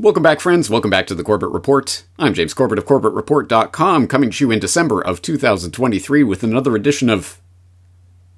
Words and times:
Welcome 0.00 0.22
back, 0.22 0.38
friends. 0.38 0.70
Welcome 0.70 0.90
back 0.92 1.08
to 1.08 1.14
the 1.16 1.24
Corbett 1.24 1.48
Report. 1.48 2.04
I'm 2.20 2.32
James 2.32 2.54
Corbett 2.54 2.78
of 2.78 2.86
CorbettReport.com, 2.86 4.06
coming 4.06 4.30
to 4.30 4.44
you 4.44 4.52
in 4.52 4.60
December 4.60 5.00
of 5.00 5.20
2023 5.20 6.22
with 6.22 6.44
another 6.44 6.76
edition 6.76 7.10
of 7.10 7.40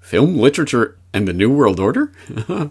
Film, 0.00 0.38
Literature, 0.38 0.96
and 1.12 1.28
the 1.28 1.34
New 1.34 1.54
World 1.54 1.78
Order? 1.78 2.12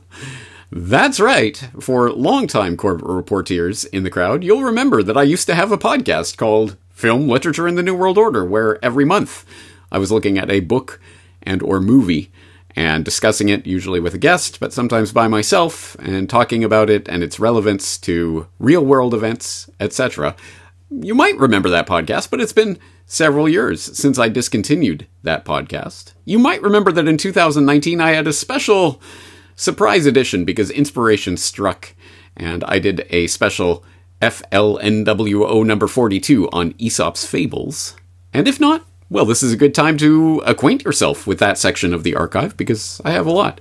That's 0.72 1.20
right. 1.20 1.70
For 1.80 2.10
longtime 2.10 2.78
Corbett 2.78 3.06
Reporteers 3.06 3.86
in 3.94 4.02
the 4.02 4.10
crowd, 4.10 4.44
you'll 4.44 4.64
remember 4.64 5.04
that 5.04 5.18
I 5.18 5.22
used 5.22 5.46
to 5.50 5.56
have 5.56 5.72
a 5.72 5.78
podcast 5.78 6.38
called 6.38 6.76
Film, 6.90 7.30
Literature, 7.30 7.68
and 7.68 7.78
the 7.78 7.84
New 7.84 7.96
World 7.96 8.18
Order, 8.18 8.44
where 8.44 8.84
every 8.84 9.06
month 9.06 9.46
I 9.92 10.00
was 10.00 10.12
looking 10.12 10.40
at 10.40 10.50
a 10.50 10.62
book 10.62 11.00
and 11.44 11.62
or 11.62 11.80
movie 11.80 12.32
and 12.76 13.04
discussing 13.04 13.50
it 13.50 13.66
usually 13.66 14.00
with 14.00 14.14
a 14.14 14.20
guest, 14.20 14.60
but 14.60 14.74
sometimes 14.74 15.12
by 15.12 15.28
myself 15.28 15.96
and 16.00 16.30
talking 16.30 16.64
about 16.64 16.90
it 16.90 17.08
and 17.08 17.24
its 17.24 17.40
relevance 17.40 17.98
to 17.98 18.48
real 18.60 18.86
world 18.86 19.14
events, 19.14 19.70
etc. 19.80 20.36
You 20.90 21.16
might 21.16 21.38
remember 21.38 21.70
that 21.70 21.88
podcast, 21.88 22.30
but 22.30 22.42
it's 22.42 22.54
been 22.54 22.80
several 23.06 23.50
years 23.50 23.82
since 23.82 24.20
I 24.20 24.30
discontinued 24.30 25.08
that 25.24 25.46
podcast. 25.46 26.14
You 26.26 26.40
might 26.40 26.62
remember 26.62 26.92
that 26.92 27.08
in 27.08 27.18
2019 27.18 28.00
I 28.00 28.12
had 28.12 28.28
a 28.28 28.34
special 28.34 29.02
surprise 29.56 30.06
edition 30.06 30.46
because 30.46 30.72
inspiration 30.72 31.36
struck 31.38 31.96
and 32.38 32.64
I 32.64 32.80
did 32.80 33.06
a 33.10 33.28
special 33.28 33.84
FLNWO 34.22 35.66
number 35.66 35.88
42 35.88 36.50
on 36.50 36.74
Aesop's 36.78 37.26
Fables. 37.26 37.96
And 38.34 38.48
if 38.48 38.60
not, 38.60 38.86
well, 39.10 39.26
this 39.26 39.42
is 39.42 39.52
a 39.52 39.58
good 39.58 39.74
time 39.74 39.98
to 39.98 40.42
acquaint 40.46 40.84
yourself 40.84 41.26
with 41.26 41.40
that 41.40 41.58
section 41.58 41.94
of 41.94 42.04
the 42.04 42.16
archive 42.16 42.56
because 42.56 43.02
I 43.04 43.12
have 43.12 43.26
a 43.26 43.32
lot 43.32 43.60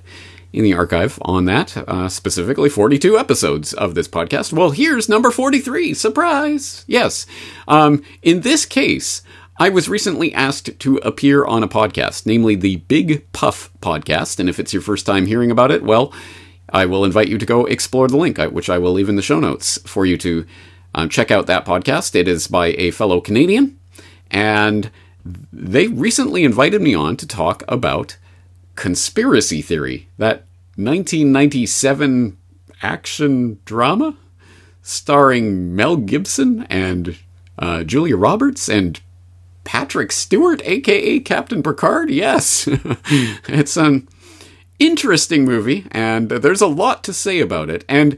in 0.53 0.65
the 0.65 0.75
archive 0.75 1.19
on 1.23 1.45
that, 1.47 1.77
uh, 1.89 2.09
specifically 2.09 2.69
42 2.69 3.19
episodes 3.19 3.73
of 3.73 3.95
this 3.95 4.09
podcast. 4.09 4.53
Well, 4.53 4.71
here's 4.71 5.09
number 5.09 5.31
43. 5.31 5.95
Surprise! 5.95 6.85
Yes. 6.87 7.27
Um, 7.67 8.03
in 8.23 8.41
this 8.41 8.65
case, 8.67 9.23
I 9.59 9.69
was 9.71 9.89
recently 9.89 10.33
asked 10.35 10.79
to 10.79 10.97
appear 10.99 11.45
on 11.45 11.63
a 11.63 11.69
podcast, 11.69 12.27
namely 12.27 12.55
the 12.55 12.77
Big 12.77 13.31
Puff 13.33 13.71
podcast. 13.81 14.39
And 14.39 14.49
if 14.49 14.59
it's 14.61 14.73
your 14.73 14.83
first 14.83 15.05
time 15.05 15.27
hearing 15.27 15.51
about 15.51 15.71
it, 15.71 15.83
well, 15.83 16.13
I 16.71 16.87
will 16.87 17.05
invite 17.05 17.29
you 17.29 17.39
to 17.39 17.47
go 17.47 17.65
explore 17.65 18.09
the 18.09 18.17
link, 18.17 18.39
which 18.39 18.71
I 18.71 18.79
will 18.79 18.93
leave 18.93 19.09
in 19.09 19.17
the 19.17 19.23
show 19.23 19.41
notes 19.41 19.79
for 19.87 20.07
you 20.07 20.17
to 20.19 20.47
um, 20.95 21.09
check 21.09 21.31
out 21.31 21.47
that 21.47 21.65
podcast. 21.65 22.15
It 22.15 22.29
is 22.29 22.47
by 22.47 22.69
a 22.69 22.91
fellow 22.91 23.21
Canadian. 23.21 23.79
And 24.31 24.91
they 25.53 25.89
recently 25.89 26.45
invited 26.45 26.83
me 26.83 26.95
on 26.95 27.17
to 27.17 27.27
talk 27.27 27.63
about 27.69 28.17
conspiracy 28.75 29.61
theory, 29.63 30.09
that 30.19 30.45
1997 30.77 32.37
action 32.83 33.59
drama 33.65 34.17
starring 34.83 35.75
Mel 35.75 35.97
Gibson 35.97 36.63
and 36.71 37.17
uh, 37.59 37.83
Julia 37.83 38.17
Roberts 38.17 38.69
and 38.69 39.01
Patrick 39.65 40.13
Stewart, 40.13 40.63
aka 40.65 41.21
Captain 41.21 41.63
Picard. 41.63 42.09
Yes, 42.09 42.69
it's 43.49 43.77
an 43.77 44.09
interesting 44.79 45.45
movie, 45.45 45.87
and 45.91 46.31
there's 46.31 46.63
a 46.63 46.67
lot 46.67 47.05
to 47.05 47.13
say 47.13 47.41
about 47.41 47.69
it. 47.69 47.85
And 47.89 48.17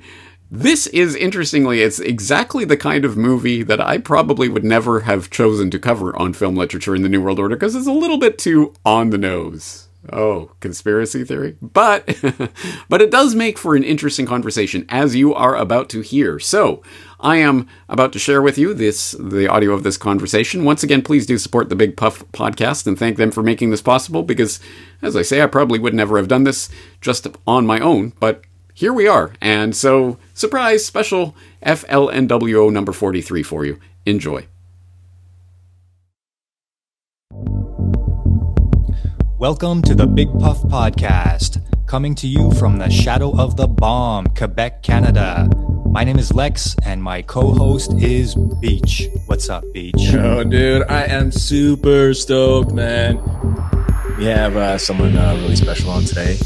this 0.50 0.88
is 0.88 1.14
interestingly, 1.14 1.80
it's 1.80 2.00
exactly 2.00 2.64
the 2.64 2.76
kind 2.76 3.04
of 3.04 3.16
movie 3.16 3.62
that 3.62 3.80
I 3.80 3.98
probably 3.98 4.48
would 4.48 4.64
never 4.64 5.00
have 5.00 5.30
chosen 5.30 5.70
to 5.70 5.78
cover 5.78 6.16
on 6.18 6.32
film 6.32 6.56
literature 6.56 6.96
in 6.96 7.02
the 7.02 7.08
New 7.08 7.22
World 7.22 7.38
Order 7.38 7.54
because 7.54 7.76
it's 7.76 7.86
a 7.86 7.92
little 7.92 8.18
bit 8.18 8.36
too 8.36 8.74
on 8.84 9.10
the 9.10 9.18
nose. 9.18 9.86
Oh, 10.12 10.50
conspiracy 10.60 11.24
theory? 11.24 11.56
But 11.60 12.06
but 12.88 13.02
it 13.02 13.10
does 13.10 13.34
make 13.34 13.58
for 13.58 13.76
an 13.76 13.84
interesting 13.84 14.26
conversation 14.26 14.86
as 14.88 15.14
you 15.14 15.34
are 15.34 15.54
about 15.54 15.88
to 15.90 16.00
hear. 16.00 16.38
So, 16.38 16.82
I 17.20 17.36
am 17.36 17.68
about 17.88 18.12
to 18.14 18.18
share 18.18 18.40
with 18.40 18.56
you 18.56 18.72
this 18.72 19.12
the 19.20 19.46
audio 19.46 19.72
of 19.72 19.82
this 19.82 19.98
conversation. 19.98 20.64
Once 20.64 20.82
again, 20.82 21.02
please 21.02 21.26
do 21.26 21.36
support 21.36 21.68
the 21.68 21.76
Big 21.76 21.96
Puff 21.96 22.24
podcast 22.32 22.86
and 22.86 22.98
thank 22.98 23.18
them 23.18 23.30
for 23.30 23.42
making 23.42 23.70
this 23.70 23.82
possible 23.82 24.22
because 24.22 24.58
as 25.02 25.14
I 25.14 25.22
say, 25.22 25.42
I 25.42 25.46
probably 25.46 25.78
would 25.78 25.94
never 25.94 26.16
have 26.16 26.28
done 26.28 26.44
this 26.44 26.70
just 27.02 27.28
on 27.46 27.66
my 27.66 27.78
own, 27.78 28.14
but 28.20 28.42
here 28.80 28.94
we 28.94 29.06
are. 29.06 29.30
And 29.42 29.76
so, 29.76 30.16
surprise, 30.32 30.86
special 30.86 31.36
FLNWO 31.62 32.72
number 32.72 32.92
43 32.92 33.42
for 33.42 33.66
you. 33.66 33.78
Enjoy. 34.06 34.46
Welcome 39.38 39.82
to 39.82 39.94
the 39.94 40.06
Big 40.06 40.28
Puff 40.38 40.62
Podcast, 40.62 41.60
coming 41.86 42.14
to 42.14 42.26
you 42.26 42.52
from 42.52 42.78
the 42.78 42.88
shadow 42.88 43.38
of 43.38 43.58
the 43.58 43.66
bomb, 43.66 44.26
Quebec, 44.28 44.82
Canada. 44.82 45.50
My 45.84 46.02
name 46.02 46.18
is 46.18 46.32
Lex, 46.32 46.74
and 46.82 47.02
my 47.02 47.20
co 47.20 47.52
host 47.52 47.92
is 48.00 48.34
Beach. 48.62 49.08
What's 49.26 49.50
up, 49.50 49.62
Beach? 49.74 49.94
Oh, 50.14 50.42
dude, 50.42 50.84
I 50.88 51.02
am 51.04 51.30
super 51.30 52.14
stoked, 52.14 52.72
man. 52.72 53.16
We 54.16 54.24
have 54.24 54.56
uh, 54.56 54.78
someone 54.78 55.16
uh, 55.18 55.34
really 55.34 55.56
special 55.56 55.90
on 55.90 56.04
today. 56.04 56.38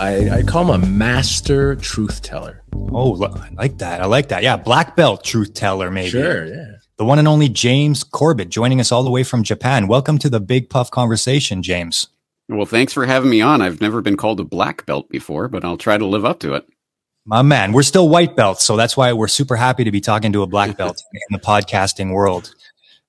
I, 0.00 0.30
I 0.30 0.42
call 0.42 0.72
him 0.72 0.82
a 0.82 0.86
master 0.86 1.74
truth 1.74 2.22
teller. 2.22 2.62
Oh, 2.72 3.20
I 3.24 3.50
like 3.54 3.78
that. 3.78 4.00
I 4.00 4.06
like 4.06 4.28
that. 4.28 4.44
Yeah, 4.44 4.56
black 4.56 4.94
belt 4.94 5.24
truth 5.24 5.54
teller, 5.54 5.90
maybe. 5.90 6.10
Sure, 6.10 6.46
yeah. 6.46 6.72
The 6.98 7.04
one 7.04 7.18
and 7.18 7.26
only 7.26 7.48
James 7.48 8.04
Corbett 8.04 8.48
joining 8.48 8.78
us 8.78 8.92
all 8.92 9.02
the 9.02 9.10
way 9.10 9.24
from 9.24 9.42
Japan. 9.42 9.88
Welcome 9.88 10.18
to 10.18 10.30
the 10.30 10.38
Big 10.38 10.70
Puff 10.70 10.88
Conversation, 10.92 11.64
James. 11.64 12.08
Well, 12.48 12.64
thanks 12.64 12.92
for 12.92 13.06
having 13.06 13.28
me 13.28 13.40
on. 13.40 13.60
I've 13.60 13.80
never 13.80 14.00
been 14.00 14.16
called 14.16 14.38
a 14.38 14.44
black 14.44 14.86
belt 14.86 15.08
before, 15.08 15.48
but 15.48 15.64
I'll 15.64 15.76
try 15.76 15.98
to 15.98 16.06
live 16.06 16.24
up 16.24 16.38
to 16.40 16.54
it. 16.54 16.68
My 17.26 17.42
man, 17.42 17.72
we're 17.72 17.82
still 17.82 18.08
white 18.08 18.36
belts, 18.36 18.64
so 18.64 18.76
that's 18.76 18.96
why 18.96 19.12
we're 19.12 19.26
super 19.28 19.56
happy 19.56 19.82
to 19.82 19.90
be 19.90 20.00
talking 20.00 20.32
to 20.32 20.42
a 20.42 20.46
black 20.46 20.76
belt 20.76 21.02
in 21.12 21.36
the 21.36 21.44
podcasting 21.44 22.12
world. 22.12 22.54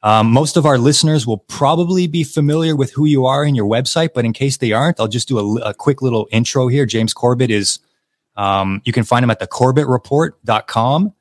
Um, 0.01 0.31
most 0.31 0.55
of 0.55 0.65
our 0.65 0.77
listeners 0.77 1.27
will 1.27 1.39
probably 1.39 2.07
be 2.07 2.23
familiar 2.23 2.75
with 2.75 2.91
who 2.93 3.05
you 3.05 3.25
are 3.25 3.43
and 3.43 3.55
your 3.55 3.69
website, 3.69 4.09
but 4.13 4.23
in 4.23 4.31
case 4.31 4.57
they 4.57 4.71
aren't, 4.71 4.99
I'll 4.99 5.09
just 5.09 5.27
do 5.27 5.39
a, 5.57 5.69
a 5.69 5.73
quick 5.73 6.01
little 6.01 6.27
intro 6.31 6.67
here. 6.67 6.85
James 6.85 7.13
Corbett 7.13 7.51
is, 7.51 7.79
um, 8.37 8.81
you 8.85 8.93
can 8.93 9.03
find 9.03 9.23
him 9.23 9.29
at 9.29 9.39
the 9.39 9.47
corbettreport.com. 9.47 11.13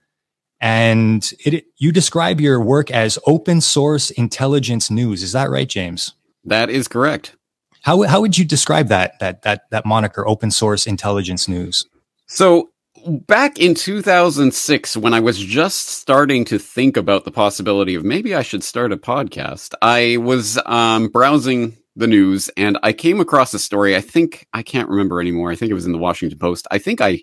And 0.61 1.33
it, 1.45 1.67
you 1.77 1.93
describe 1.93 2.41
your 2.41 2.61
work 2.61 2.91
as 2.91 3.19
open 3.27 3.61
source 3.61 4.11
intelligence 4.11 4.91
news. 4.91 5.23
Is 5.23 5.33
that 5.33 5.51
right, 5.51 5.69
James? 5.69 6.15
That 6.45 6.71
is 6.71 6.89
correct. 6.89 7.37
How, 7.83 8.03
how 8.03 8.21
would 8.21 8.39
you 8.39 8.45
describe 8.45 8.89
that, 8.89 9.19
that, 9.21 9.43
that, 9.43 9.71
that 9.71 9.87
moniker, 9.87 10.27
open 10.27 10.51
source 10.51 10.87
intelligence 10.87 11.49
news? 11.49 11.87
So 12.27 12.71
back 13.07 13.59
in 13.59 13.75
2006, 13.75 14.97
when 14.97 15.15
I 15.15 15.21
was 15.21 15.39
just 15.39 15.89
starting 15.89 16.45
to 16.47 16.59
think 16.59 16.97
about 16.97 17.25
the 17.25 17.31
possibility 17.31 17.95
of 17.95 18.05
maybe 18.05 18.35
I 18.35 18.43
should 18.43 18.65
start 18.65 18.93
a 18.93 18.97
podcast, 18.97 19.75
I 19.83 20.17
was 20.19 20.59
um, 20.67 21.09
browsing 21.09 21.77
the 21.97 22.07
news 22.07 22.49
and 22.57 22.79
I 22.83 22.93
came 22.93 23.21
across 23.21 23.53
a 23.55 23.59
story. 23.59 23.97
I 23.97 24.01
think 24.01 24.47
I 24.53 24.63
can't 24.63 24.89
remember 24.89 25.21
anymore. 25.21 25.51
I 25.51 25.57
think 25.57 25.71
it 25.71 25.75
was 25.75 25.87
in 25.87 25.93
the 25.93 25.99
Washington 25.99 26.39
Post. 26.39 26.67
I 26.71 26.79
think 26.79 27.01
I 27.01 27.23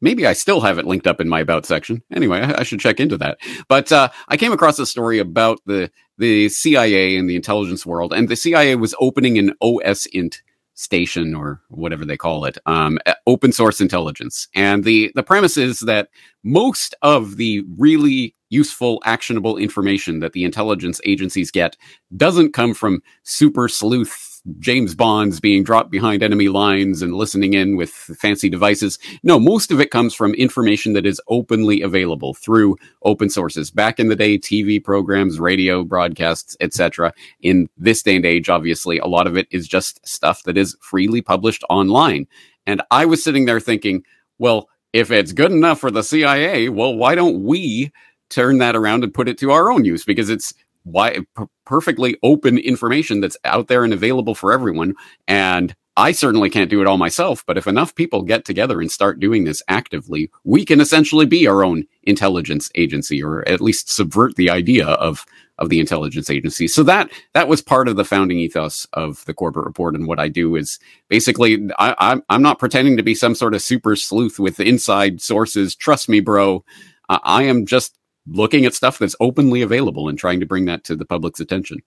maybe 0.00 0.26
I 0.26 0.34
still 0.34 0.60
have 0.60 0.78
it 0.78 0.86
linked 0.86 1.06
up 1.06 1.20
in 1.20 1.28
my 1.28 1.40
about 1.40 1.66
section. 1.66 2.02
Anyway, 2.12 2.40
I, 2.40 2.60
I 2.60 2.62
should 2.62 2.80
check 2.80 3.00
into 3.00 3.16
that. 3.18 3.38
But 3.68 3.90
uh, 3.92 4.10
I 4.28 4.36
came 4.36 4.52
across 4.52 4.78
a 4.78 4.86
story 4.86 5.18
about 5.18 5.60
the 5.66 5.90
the 6.18 6.50
CIA 6.50 7.16
and 7.16 7.28
the 7.30 7.36
intelligence 7.36 7.86
world, 7.86 8.12
and 8.12 8.28
the 8.28 8.36
CIA 8.36 8.76
was 8.76 8.94
opening 9.00 9.38
an 9.38 9.54
OSINT 9.62 10.36
station 10.80 11.34
or 11.34 11.60
whatever 11.68 12.04
they 12.04 12.16
call 12.16 12.44
it, 12.44 12.58
um, 12.66 12.98
open 13.26 13.52
source 13.52 13.80
intelligence. 13.80 14.48
And 14.54 14.84
the 14.84 15.12
the 15.14 15.22
premise 15.22 15.56
is 15.56 15.80
that 15.80 16.08
most 16.42 16.94
of 17.02 17.36
the 17.36 17.62
really 17.76 18.34
useful, 18.48 19.00
actionable 19.04 19.56
information 19.56 20.20
that 20.20 20.32
the 20.32 20.44
intelligence 20.44 21.00
agencies 21.04 21.50
get 21.50 21.76
doesn't 22.16 22.52
come 22.52 22.74
from 22.74 23.02
super 23.22 23.68
sleuth 23.68 24.29
James 24.58 24.94
Bonds 24.94 25.40
being 25.40 25.62
dropped 25.62 25.90
behind 25.90 26.22
enemy 26.22 26.48
lines 26.48 27.02
and 27.02 27.14
listening 27.14 27.54
in 27.54 27.76
with 27.76 27.90
fancy 27.90 28.48
devices. 28.48 28.98
No, 29.22 29.38
most 29.38 29.70
of 29.70 29.80
it 29.80 29.90
comes 29.90 30.14
from 30.14 30.34
information 30.34 30.94
that 30.94 31.06
is 31.06 31.20
openly 31.28 31.82
available 31.82 32.34
through 32.34 32.76
open 33.02 33.28
sources. 33.28 33.70
Back 33.70 34.00
in 34.00 34.08
the 34.08 34.16
day, 34.16 34.38
TV 34.38 34.82
programs, 34.82 35.38
radio 35.38 35.84
broadcasts, 35.84 36.56
etc. 36.60 37.12
In 37.40 37.68
this 37.76 38.02
day 38.02 38.16
and 38.16 38.26
age, 38.26 38.48
obviously, 38.48 38.98
a 38.98 39.06
lot 39.06 39.26
of 39.26 39.36
it 39.36 39.46
is 39.50 39.68
just 39.68 40.06
stuff 40.06 40.42
that 40.44 40.56
is 40.56 40.76
freely 40.80 41.20
published 41.20 41.64
online. 41.68 42.26
And 42.66 42.82
I 42.90 43.06
was 43.06 43.22
sitting 43.22 43.44
there 43.44 43.60
thinking, 43.60 44.04
well, 44.38 44.68
if 44.92 45.10
it's 45.10 45.32
good 45.32 45.52
enough 45.52 45.80
for 45.80 45.90
the 45.90 46.02
CIA, 46.02 46.68
well, 46.68 46.94
why 46.94 47.14
don't 47.14 47.44
we 47.44 47.92
turn 48.28 48.58
that 48.58 48.76
around 48.76 49.04
and 49.04 49.14
put 49.14 49.28
it 49.28 49.38
to 49.38 49.50
our 49.52 49.70
own 49.70 49.84
use? 49.84 50.04
Because 50.04 50.30
it's 50.30 50.54
why 50.84 51.18
perfectly 51.64 52.16
open 52.22 52.58
information 52.58 53.20
that's 53.20 53.36
out 53.44 53.68
there 53.68 53.84
and 53.84 53.92
available 53.92 54.34
for 54.34 54.52
everyone. 54.52 54.94
And 55.28 55.74
I 55.96 56.12
certainly 56.12 56.48
can't 56.48 56.70
do 56.70 56.80
it 56.80 56.86
all 56.86 56.96
myself, 56.96 57.44
but 57.46 57.58
if 57.58 57.66
enough 57.66 57.94
people 57.94 58.22
get 58.22 58.44
together 58.44 58.80
and 58.80 58.90
start 58.90 59.20
doing 59.20 59.44
this 59.44 59.62
actively, 59.68 60.30
we 60.44 60.64
can 60.64 60.80
essentially 60.80 61.26
be 61.26 61.46
our 61.46 61.62
own 61.62 61.84
intelligence 62.04 62.70
agency, 62.74 63.22
or 63.22 63.46
at 63.46 63.60
least 63.60 63.90
subvert 63.90 64.36
the 64.36 64.50
idea 64.50 64.86
of 64.86 65.26
of 65.58 65.68
the 65.68 65.78
intelligence 65.78 66.30
agency. 66.30 66.66
So 66.66 66.82
that 66.84 67.10
that 67.34 67.48
was 67.48 67.60
part 67.60 67.86
of 67.86 67.96
the 67.96 68.04
founding 68.04 68.38
ethos 68.38 68.86
of 68.94 69.22
the 69.26 69.34
Corbett 69.34 69.64
Report. 69.64 69.94
And 69.94 70.06
what 70.06 70.18
I 70.18 70.28
do 70.28 70.56
is 70.56 70.78
basically 71.08 71.68
I, 71.78 71.94
I'm 71.98 72.22
I'm 72.30 72.42
not 72.42 72.58
pretending 72.58 72.96
to 72.96 73.02
be 73.02 73.14
some 73.14 73.34
sort 73.34 73.54
of 73.54 73.60
super 73.60 73.94
sleuth 73.94 74.38
with 74.38 74.58
inside 74.58 75.20
sources. 75.20 75.76
Trust 75.76 76.08
me, 76.08 76.20
bro. 76.20 76.64
I 77.10 77.42
am 77.42 77.66
just 77.66 77.98
looking 78.26 78.64
at 78.64 78.74
stuff 78.74 78.98
that's 78.98 79.16
openly 79.20 79.62
available 79.62 80.08
and 80.08 80.18
trying 80.18 80.40
to 80.40 80.46
bring 80.46 80.64
that 80.66 80.84
to 80.84 80.96
the 80.96 81.04
public's 81.04 81.40
attention. 81.40 81.78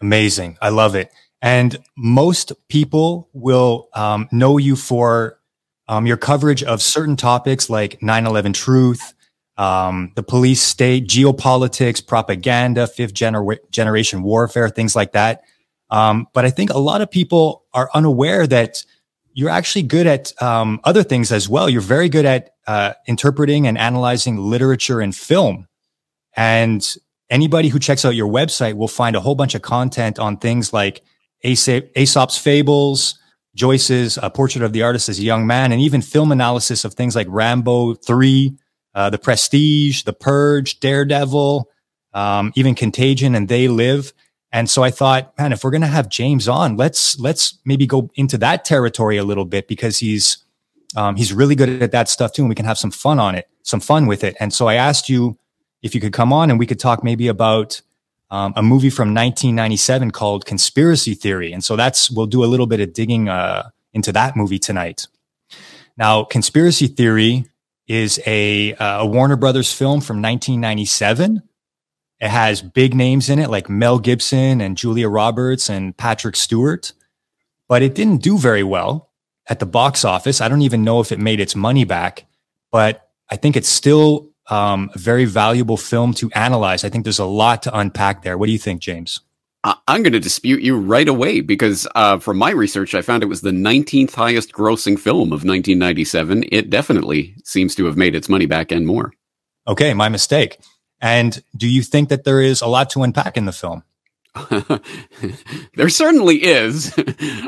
Amazing. 0.00 0.58
I 0.60 0.68
love 0.68 0.94
it. 0.94 1.10
And 1.42 1.78
most 1.96 2.52
people 2.68 3.28
will 3.32 3.88
um, 3.94 4.28
know 4.32 4.58
you 4.58 4.76
for 4.76 5.38
um, 5.88 6.06
your 6.06 6.16
coverage 6.16 6.62
of 6.62 6.82
certain 6.82 7.16
topics 7.16 7.70
like 7.70 8.02
9 8.02 8.26
11 8.26 8.52
truth, 8.52 9.14
um, 9.56 10.12
the 10.16 10.22
police 10.22 10.60
state, 10.60 11.06
geopolitics, 11.06 12.04
propaganda, 12.06 12.86
fifth 12.86 13.14
gener- 13.14 13.58
generation 13.70 14.22
warfare, 14.22 14.68
things 14.68 14.96
like 14.96 15.12
that. 15.12 15.42
Um, 15.90 16.26
but 16.32 16.44
I 16.44 16.50
think 16.50 16.70
a 16.70 16.78
lot 16.78 17.00
of 17.00 17.10
people 17.10 17.64
are 17.72 17.88
unaware 17.94 18.46
that 18.46 18.84
you're 19.36 19.50
actually 19.50 19.82
good 19.82 20.06
at 20.06 20.32
um, 20.42 20.80
other 20.84 21.02
things 21.02 21.30
as 21.30 21.46
well. 21.46 21.68
You're 21.68 21.82
very 21.82 22.08
good 22.08 22.24
at 22.24 22.54
uh, 22.66 22.94
interpreting 23.06 23.66
and 23.66 23.76
analyzing 23.76 24.38
literature 24.38 24.98
and 24.98 25.14
film. 25.14 25.68
And 26.34 26.82
anybody 27.28 27.68
who 27.68 27.78
checks 27.78 28.06
out 28.06 28.14
your 28.14 28.30
website 28.30 28.76
will 28.76 28.88
find 28.88 29.14
a 29.14 29.20
whole 29.20 29.34
bunch 29.34 29.54
of 29.54 29.60
content 29.60 30.18
on 30.18 30.38
things 30.38 30.72
like 30.72 31.02
Aesop's 31.44 32.38
fables, 32.38 33.18
Joyce's 33.54 34.16
uh, 34.16 34.30
portrait 34.30 34.64
of 34.64 34.72
the 34.72 34.82
artist 34.82 35.10
as 35.10 35.18
a 35.18 35.22
young 35.22 35.46
man, 35.46 35.70
and 35.70 35.82
even 35.82 36.00
film 36.00 36.32
analysis 36.32 36.86
of 36.86 36.94
things 36.94 37.14
like 37.14 37.26
Rambo 37.28 37.92
3, 37.92 38.56
uh, 38.94 39.10
The 39.10 39.18
Prestige, 39.18 40.04
The 40.04 40.14
Purge, 40.14 40.80
Daredevil, 40.80 41.68
um, 42.14 42.54
even 42.56 42.74
Contagion 42.74 43.34
and 43.34 43.48
They 43.48 43.68
Live. 43.68 44.14
And 44.56 44.70
so 44.70 44.82
I 44.82 44.90
thought, 44.90 45.36
man, 45.36 45.52
if 45.52 45.62
we're 45.62 45.70
going 45.70 45.82
to 45.82 45.86
have 45.86 46.08
James 46.08 46.48
on, 46.48 46.78
let's, 46.78 47.20
let's 47.20 47.58
maybe 47.66 47.86
go 47.86 48.10
into 48.14 48.38
that 48.38 48.64
territory 48.64 49.18
a 49.18 49.22
little 49.22 49.44
bit 49.44 49.68
because 49.68 49.98
he's, 49.98 50.38
um, 50.96 51.16
he's 51.16 51.30
really 51.30 51.54
good 51.54 51.82
at 51.82 51.92
that 51.92 52.08
stuff 52.08 52.32
too. 52.32 52.40
And 52.40 52.48
we 52.48 52.54
can 52.54 52.64
have 52.64 52.78
some 52.78 52.90
fun 52.90 53.20
on 53.20 53.34
it, 53.34 53.50
some 53.64 53.80
fun 53.80 54.06
with 54.06 54.24
it. 54.24 54.34
And 54.40 54.54
so 54.54 54.66
I 54.66 54.76
asked 54.76 55.10
you 55.10 55.36
if 55.82 55.94
you 55.94 56.00
could 56.00 56.14
come 56.14 56.32
on 56.32 56.48
and 56.48 56.58
we 56.58 56.64
could 56.64 56.80
talk 56.80 57.04
maybe 57.04 57.28
about, 57.28 57.82
um, 58.30 58.54
a 58.56 58.62
movie 58.62 58.88
from 58.88 59.08
1997 59.08 60.10
called 60.10 60.46
Conspiracy 60.46 61.12
Theory. 61.12 61.52
And 61.52 61.62
so 61.62 61.76
that's, 61.76 62.10
we'll 62.10 62.24
do 62.24 62.42
a 62.42 62.46
little 62.46 62.66
bit 62.66 62.80
of 62.80 62.94
digging, 62.94 63.28
uh, 63.28 63.68
into 63.92 64.10
that 64.12 64.36
movie 64.36 64.58
tonight. 64.58 65.06
Now, 65.98 66.24
Conspiracy 66.24 66.86
Theory 66.86 67.44
is 67.88 68.22
a, 68.24 68.72
uh, 68.72 69.02
a 69.02 69.06
Warner 69.06 69.36
Brothers 69.36 69.70
film 69.70 70.00
from 70.00 70.22
1997 70.22 71.42
it 72.20 72.28
has 72.28 72.62
big 72.62 72.94
names 72.94 73.28
in 73.28 73.38
it 73.38 73.50
like 73.50 73.68
Mel 73.68 73.98
Gibson 73.98 74.60
and 74.60 74.76
Julia 74.76 75.08
Roberts 75.08 75.68
and 75.68 75.96
Patrick 75.96 76.36
Stewart, 76.36 76.92
but 77.68 77.82
it 77.82 77.94
didn't 77.94 78.22
do 78.22 78.38
very 78.38 78.62
well 78.62 79.10
at 79.48 79.58
the 79.58 79.66
box 79.66 80.04
office. 80.04 80.40
I 80.40 80.48
don't 80.48 80.62
even 80.62 80.84
know 80.84 81.00
if 81.00 81.12
it 81.12 81.18
made 81.18 81.40
its 81.40 81.54
money 81.54 81.84
back, 81.84 82.26
but 82.70 83.08
I 83.30 83.36
think 83.36 83.56
it's 83.56 83.68
still 83.68 84.30
um, 84.48 84.90
a 84.94 84.98
very 84.98 85.24
valuable 85.24 85.76
film 85.76 86.14
to 86.14 86.30
analyze. 86.32 86.84
I 86.84 86.88
think 86.88 87.04
there's 87.04 87.18
a 87.18 87.24
lot 87.24 87.62
to 87.64 87.78
unpack 87.78 88.22
there. 88.22 88.38
What 88.38 88.46
do 88.46 88.52
you 88.52 88.58
think, 88.58 88.80
James? 88.80 89.20
I'm 89.88 90.04
going 90.04 90.12
to 90.12 90.20
dispute 90.20 90.62
you 90.62 90.78
right 90.78 91.08
away 91.08 91.40
because 91.40 91.88
uh, 91.96 92.20
from 92.20 92.36
my 92.36 92.50
research, 92.50 92.94
I 92.94 93.02
found 93.02 93.24
it 93.24 93.26
was 93.26 93.40
the 93.40 93.50
19th 93.50 94.14
highest 94.14 94.52
grossing 94.52 94.98
film 94.98 95.28
of 95.32 95.42
1997. 95.42 96.44
It 96.52 96.70
definitely 96.70 97.34
seems 97.42 97.74
to 97.74 97.86
have 97.86 97.96
made 97.96 98.14
its 98.14 98.28
money 98.28 98.46
back 98.46 98.70
and 98.70 98.86
more. 98.86 99.12
Okay, 99.66 99.92
my 99.92 100.08
mistake. 100.08 100.58
And 101.00 101.42
do 101.56 101.68
you 101.68 101.82
think 101.82 102.08
that 102.08 102.24
there 102.24 102.40
is 102.40 102.60
a 102.62 102.66
lot 102.66 102.90
to 102.90 103.02
unpack 103.02 103.36
in 103.36 103.44
the 103.44 103.52
film? 103.52 103.82
there 105.76 105.88
certainly 105.88 106.44
is. 106.44 106.94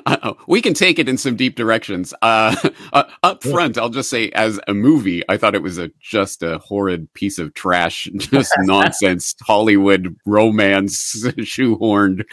Uh, 0.06 0.32
we 0.46 0.62
can 0.62 0.72
take 0.72 0.98
it 0.98 1.06
in 1.06 1.18
some 1.18 1.36
deep 1.36 1.54
directions. 1.54 2.14
Uh, 2.22 2.56
uh, 2.94 3.04
up 3.22 3.42
front, 3.42 3.76
I'll 3.76 3.90
just 3.90 4.08
say, 4.08 4.30
as 4.30 4.58
a 4.66 4.72
movie, 4.72 5.22
I 5.28 5.36
thought 5.36 5.54
it 5.54 5.62
was 5.62 5.76
a 5.76 5.90
just 6.00 6.42
a 6.42 6.58
horrid 6.58 7.12
piece 7.12 7.38
of 7.38 7.52
trash, 7.52 8.08
just 8.16 8.52
nonsense 8.60 9.34
Hollywood 9.42 10.16
romance, 10.24 11.22
shoehorned 11.24 12.24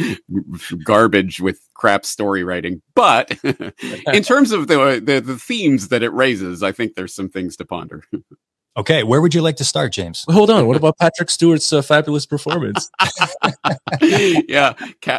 garbage 0.85 1.41
with 1.41 1.59
crap 1.73 2.05
story 2.05 2.45
writing. 2.45 2.81
But 2.93 3.37
in 3.43 4.23
terms 4.23 4.53
of 4.53 4.67
the, 4.67 5.01
the 5.03 5.19
the 5.19 5.37
themes 5.37 5.89
that 5.89 6.01
it 6.01 6.13
raises, 6.13 6.63
I 6.63 6.71
think 6.71 6.95
there's 6.95 7.13
some 7.13 7.29
things 7.29 7.57
to 7.57 7.65
ponder. 7.65 8.03
Okay, 8.77 9.03
where 9.03 9.21
would 9.21 9.33
you 9.33 9.41
like 9.41 9.55
to 9.57 9.63
start, 9.63 9.93
James? 9.93 10.25
Hold 10.29 10.49
on. 10.49 10.67
What 10.67 10.75
about 10.75 10.97
Patrick 10.97 11.29
Stewart's 11.29 11.71
uh, 11.71 11.81
fabulous 11.81 12.25
performance? 12.25 12.91
yeah, 14.01 14.73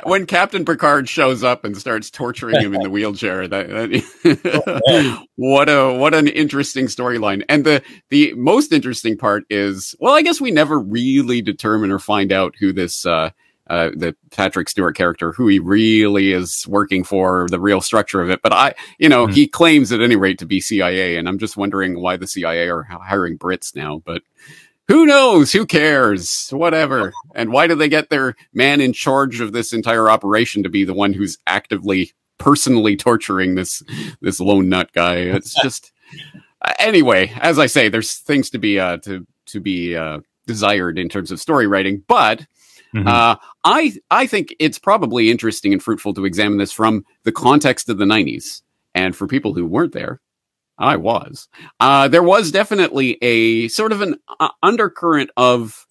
when 0.04 0.26
Captain 0.26 0.64
Picard 0.64 1.08
shows 1.08 1.42
up 1.42 1.64
and 1.64 1.74
starts 1.74 2.10
torturing 2.10 2.60
him 2.60 2.74
in 2.74 2.82
the 2.82 2.90
wheelchair, 2.90 3.48
that, 3.48 3.68
that 3.68 5.26
what 5.36 5.70
a 5.70 5.96
what 5.96 6.12
an 6.14 6.28
interesting 6.28 6.86
storyline. 6.86 7.44
And 7.48 7.64
the 7.64 7.82
the 8.10 8.34
most 8.34 8.72
interesting 8.72 9.16
part 9.16 9.44
is, 9.48 9.94
well, 10.00 10.14
I 10.14 10.20
guess 10.20 10.38
we 10.40 10.50
never 10.50 10.78
really 10.78 11.40
determine 11.40 11.90
or 11.90 11.98
find 11.98 12.32
out 12.32 12.54
who 12.60 12.74
this 12.74 13.06
uh, 13.06 13.30
uh, 13.68 13.90
the 13.96 14.14
Patrick 14.30 14.68
Stewart 14.68 14.96
character, 14.96 15.32
who 15.32 15.48
he 15.48 15.58
really 15.58 16.32
is 16.32 16.66
working 16.68 17.02
for, 17.02 17.48
the 17.50 17.60
real 17.60 17.80
structure 17.80 18.20
of 18.20 18.30
it. 18.30 18.40
But 18.42 18.52
I, 18.52 18.74
you 18.98 19.08
know, 19.08 19.26
mm-hmm. 19.26 19.34
he 19.34 19.48
claims 19.48 19.90
at 19.92 20.00
any 20.00 20.16
rate 20.16 20.38
to 20.38 20.46
be 20.46 20.60
CIA, 20.60 21.16
and 21.16 21.28
I'm 21.28 21.38
just 21.38 21.56
wondering 21.56 22.00
why 22.00 22.16
the 22.16 22.26
CIA 22.26 22.68
are 22.68 22.84
hiring 22.84 23.38
Brits 23.38 23.74
now. 23.74 24.02
But 24.04 24.22
who 24.88 25.04
knows? 25.04 25.52
Who 25.52 25.66
cares? 25.66 26.48
Whatever. 26.50 27.12
And 27.34 27.50
why 27.50 27.66
do 27.66 27.74
they 27.74 27.88
get 27.88 28.08
their 28.08 28.36
man 28.54 28.80
in 28.80 28.92
charge 28.92 29.40
of 29.40 29.52
this 29.52 29.72
entire 29.72 30.08
operation 30.08 30.62
to 30.62 30.68
be 30.68 30.84
the 30.84 30.94
one 30.94 31.12
who's 31.12 31.38
actively, 31.46 32.12
personally 32.38 32.96
torturing 32.96 33.56
this 33.56 33.82
this 34.20 34.38
lone 34.38 34.68
nut 34.68 34.92
guy? 34.92 35.16
It's 35.16 35.54
just. 35.62 35.92
anyway, 36.78 37.32
as 37.40 37.58
I 37.58 37.66
say, 37.66 37.88
there's 37.88 38.14
things 38.14 38.48
to 38.50 38.58
be 38.58 38.78
uh, 38.78 38.98
to 38.98 39.26
to 39.46 39.60
be 39.60 39.96
uh, 39.96 40.20
desired 40.46 41.00
in 41.00 41.08
terms 41.08 41.32
of 41.32 41.40
story 41.40 41.66
writing, 41.66 42.04
but 42.06 42.46
Mm-hmm. 42.94 43.08
Uh, 43.08 43.36
I 43.64 43.94
I 44.10 44.26
think 44.26 44.54
it's 44.58 44.78
probably 44.78 45.30
interesting 45.30 45.72
and 45.72 45.82
fruitful 45.82 46.14
to 46.14 46.24
examine 46.24 46.58
this 46.58 46.72
from 46.72 47.04
the 47.24 47.32
context 47.32 47.88
of 47.88 47.98
the 47.98 48.04
'90s, 48.04 48.62
and 48.94 49.14
for 49.14 49.26
people 49.26 49.54
who 49.54 49.66
weren't 49.66 49.92
there, 49.92 50.20
I 50.78 50.96
was. 50.96 51.48
Uh, 51.80 52.08
there 52.08 52.22
was 52.22 52.50
definitely 52.50 53.18
a 53.22 53.68
sort 53.68 53.92
of 53.92 54.02
an 54.02 54.16
uh, 54.40 54.48
undercurrent 54.62 55.30
of 55.36 55.86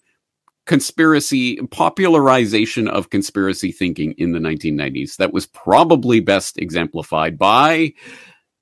conspiracy 0.66 1.58
popularization 1.58 2.88
of 2.88 3.10
conspiracy 3.12 3.72
thinking 3.72 4.14
in 4.18 4.32
the 4.32 4.40
1990s 4.40 5.18
that 5.18 5.32
was 5.32 5.46
probably 5.46 6.20
best 6.20 6.58
exemplified 6.58 7.38
by 7.38 7.94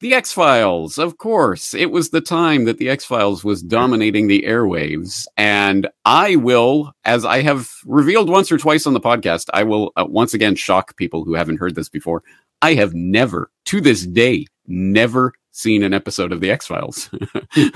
the 0.04 0.14
X 0.14 0.34
Files, 0.34 0.98
of 0.98 1.18
course. 1.18 1.74
It 1.74 1.90
was 1.90 2.10
the 2.10 2.20
time 2.20 2.66
that 2.66 2.78
the 2.78 2.90
X 2.90 3.06
Files 3.06 3.46
was 3.46 3.64
dominating 3.64 4.28
the 4.28 4.44
airwaves. 4.46 5.28
And 5.38 5.88
I 6.04 6.36
will, 6.36 6.92
as 7.06 7.24
I 7.24 7.42
have 7.42 7.72
revealed 7.86 8.30
once 8.30 8.52
or 8.52 8.58
twice 8.58 8.86
on 8.86 8.92
the 8.92 9.00
podcast, 9.00 9.46
I 9.54 9.64
will 9.64 9.94
uh, 9.96 10.06
once 10.06 10.34
again 10.34 10.56
shock 10.56 10.98
people 10.98 11.24
who 11.24 11.36
haven't 11.36 11.62
heard 11.62 11.76
this 11.76 11.88
before. 11.88 12.22
I 12.62 12.74
have 12.74 12.94
never, 12.94 13.50
to 13.68 13.80
this 13.80 14.06
day, 14.06 14.48
never 14.68 15.32
seen 15.52 15.84
an 15.84 15.94
episode 15.94 16.34
of 16.34 16.42
the 16.42 16.52
X 16.52 16.68
Files. 16.68 17.10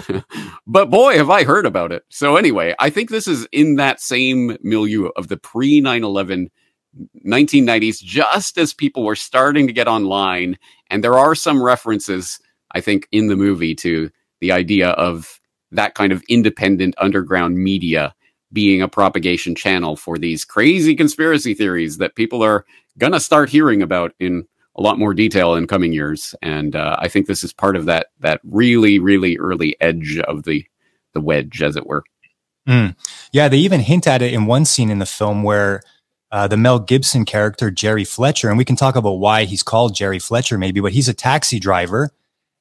but 0.67 0.89
boy, 0.89 1.15
have 1.15 1.29
I 1.29 1.45
heard 1.45 1.65
about 1.65 1.93
it. 1.93 2.03
So 2.09 2.35
anyway, 2.35 2.75
I 2.77 2.89
think 2.89 3.09
this 3.09 3.29
is 3.29 3.47
in 3.53 3.77
that 3.77 4.01
same 4.01 4.57
milieu 4.61 5.11
of 5.15 5.29
the 5.29 5.37
pre 5.37 5.79
9 5.79 6.03
11 6.03 6.49
1990s, 7.25 8.01
just 8.01 8.57
as 8.57 8.73
people 8.73 9.03
were 9.03 9.15
starting 9.15 9.67
to 9.67 9.73
get 9.73 9.87
online. 9.87 10.57
And 10.89 11.03
there 11.03 11.17
are 11.17 11.35
some 11.35 11.61
references, 11.61 12.39
I 12.71 12.81
think, 12.81 13.07
in 13.11 13.27
the 13.27 13.35
movie 13.35 13.75
to 13.75 14.09
the 14.39 14.51
idea 14.51 14.89
of 14.89 15.39
that 15.71 15.95
kind 15.95 16.11
of 16.11 16.23
independent 16.29 16.95
underground 16.97 17.57
media 17.57 18.15
being 18.53 18.81
a 18.81 18.87
propagation 18.87 19.55
channel 19.55 19.95
for 19.95 20.17
these 20.17 20.45
crazy 20.45 20.95
conspiracy 20.95 21.53
theories 21.53 21.97
that 21.97 22.15
people 22.15 22.41
are 22.41 22.65
going 22.97 23.11
to 23.11 23.19
start 23.19 23.49
hearing 23.49 23.81
about 23.81 24.13
in 24.19 24.47
a 24.75 24.81
lot 24.81 24.99
more 24.99 25.13
detail 25.13 25.55
in 25.55 25.67
coming 25.67 25.91
years. 25.91 26.33
And 26.41 26.75
uh, 26.75 26.95
I 26.99 27.07
think 27.09 27.27
this 27.27 27.43
is 27.43 27.51
part 27.51 27.75
of 27.75 27.85
that 27.85 28.07
that 28.19 28.39
really, 28.43 28.99
really 28.99 29.37
early 29.37 29.75
edge 29.81 30.19
of 30.19 30.43
the 30.43 30.65
the 31.13 31.21
wedge, 31.21 31.61
as 31.63 31.75
it 31.75 31.87
were. 31.87 32.03
Mm. 32.67 32.95
Yeah, 33.31 33.47
they 33.47 33.57
even 33.57 33.79
hint 33.79 34.07
at 34.07 34.21
it 34.21 34.33
in 34.33 34.45
one 34.45 34.65
scene 34.65 34.91
in 34.91 34.99
the 34.99 35.05
film 35.05 35.41
where 35.41 35.81
uh, 36.31 36.47
the 36.47 36.57
Mel 36.57 36.79
Gibson 36.79 37.25
character, 37.25 37.71
Jerry 37.71 38.03
Fletcher. 38.03 38.49
And 38.49 38.57
we 38.57 38.65
can 38.65 38.75
talk 38.75 38.95
about 38.95 39.13
why 39.13 39.45
he's 39.45 39.63
called 39.63 39.95
Jerry 39.95 40.19
Fletcher, 40.19 40.57
maybe, 40.57 40.79
but 40.79 40.91
he's 40.91 41.07
a 41.07 41.13
taxi 41.13 41.59
driver. 41.59 42.11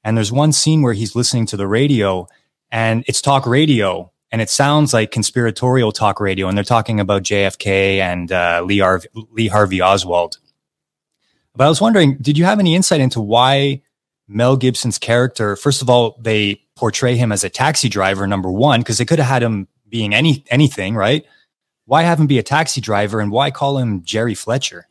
And 0.05 0.17
there's 0.17 0.33
one 0.33 0.53
scene 0.53 0.83
where 0.83 0.93
he's 0.93 1.17
listening 1.17 1.47
to 1.47 1.57
the 1.57 1.67
radio 1.67 2.29
and 2.71 3.05
it's 3.07 3.21
talk 3.21 3.47
radio 3.47 4.11
and 4.31 4.41
it 4.41 4.51
sounds 4.51 4.93
like 4.93 5.11
conspiratorial 5.11 5.93
talk 5.93 6.21
radio. 6.21 6.49
And 6.49 6.57
they're 6.57 6.65
talking 6.65 7.01
about 7.01 7.23
JFK 7.23 7.99
and 7.99 8.31
uh, 8.31 8.63
Lee, 8.65 8.79
Harvey, 8.79 9.09
Lee 9.15 9.49
Harvey 9.49 9.81
Oswald. 9.81 10.39
But 11.55 11.65
I 11.65 11.69
was 11.69 11.81
wondering, 11.81 12.19
did 12.19 12.37
you 12.37 12.45
have 12.45 12.61
any 12.61 12.75
insight 12.75 13.01
into 13.01 13.21
why 13.21 13.83
Mel 14.29 14.57
Gibson's 14.57 14.99
character, 14.99 15.57
first 15.57 15.83
of 15.83 15.89
all, 15.89 16.19
they 16.21 16.63
portray 16.77 17.17
him 17.17 17.33
as 17.33 17.45
a 17.45 17.49
taxi 17.49 17.89
driver, 17.89 18.27
number 18.27 18.51
one, 18.51 18.81
because 18.81 18.99
they 18.99 19.05
could 19.05 19.19
have 19.19 19.29
had 19.29 19.43
him 19.43 19.69
being 19.89 20.15
any 20.15 20.45
anything, 20.51 20.95
right? 20.95 21.25
Why 21.87 22.03
have 22.03 22.21
him 22.21 22.27
be 22.27 22.39
a 22.39 22.43
taxi 22.43 22.81
driver 22.81 23.21
and 23.21 23.31
why 23.31 23.51
call 23.51 23.79
him 23.79 24.03
Jerry 24.05 24.35
Fletcher? 24.35 24.89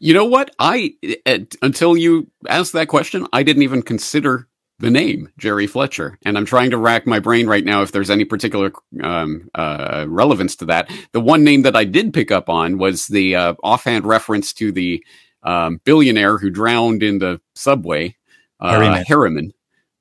You 0.00 0.14
know 0.14 0.24
what? 0.24 0.54
I 0.58 0.94
uh, 1.26 1.38
until 1.62 1.96
you 1.96 2.30
asked 2.48 2.72
that 2.72 2.88
question, 2.88 3.26
I 3.32 3.42
didn't 3.42 3.62
even 3.62 3.82
consider 3.82 4.48
the 4.80 4.90
name 4.90 5.28
Jerry 5.38 5.66
Fletcher, 5.66 6.18
and 6.24 6.36
I'm 6.38 6.44
trying 6.46 6.70
to 6.70 6.78
rack 6.78 7.06
my 7.06 7.18
brain 7.20 7.46
right 7.48 7.64
now 7.64 7.82
if 7.82 7.92
there's 7.92 8.10
any 8.10 8.24
particular 8.24 8.72
um, 9.02 9.48
uh, 9.54 10.06
relevance 10.08 10.56
to 10.56 10.64
that. 10.66 10.90
The 11.12 11.20
one 11.20 11.44
name 11.44 11.62
that 11.62 11.76
I 11.76 11.84
did 11.84 12.12
pick 12.14 12.30
up 12.30 12.48
on 12.48 12.78
was 12.78 13.06
the 13.08 13.34
uh, 13.36 13.54
offhand 13.62 14.04
reference 14.04 14.52
to 14.54 14.70
the 14.72 15.04
um, 15.42 15.80
billionaire 15.84 16.38
who 16.38 16.50
drowned 16.50 17.02
in 17.02 17.18
the 17.18 17.40
subway, 17.54 18.16
uh, 18.60 18.70
Harriman. 18.70 19.04
Harriman, 19.04 19.52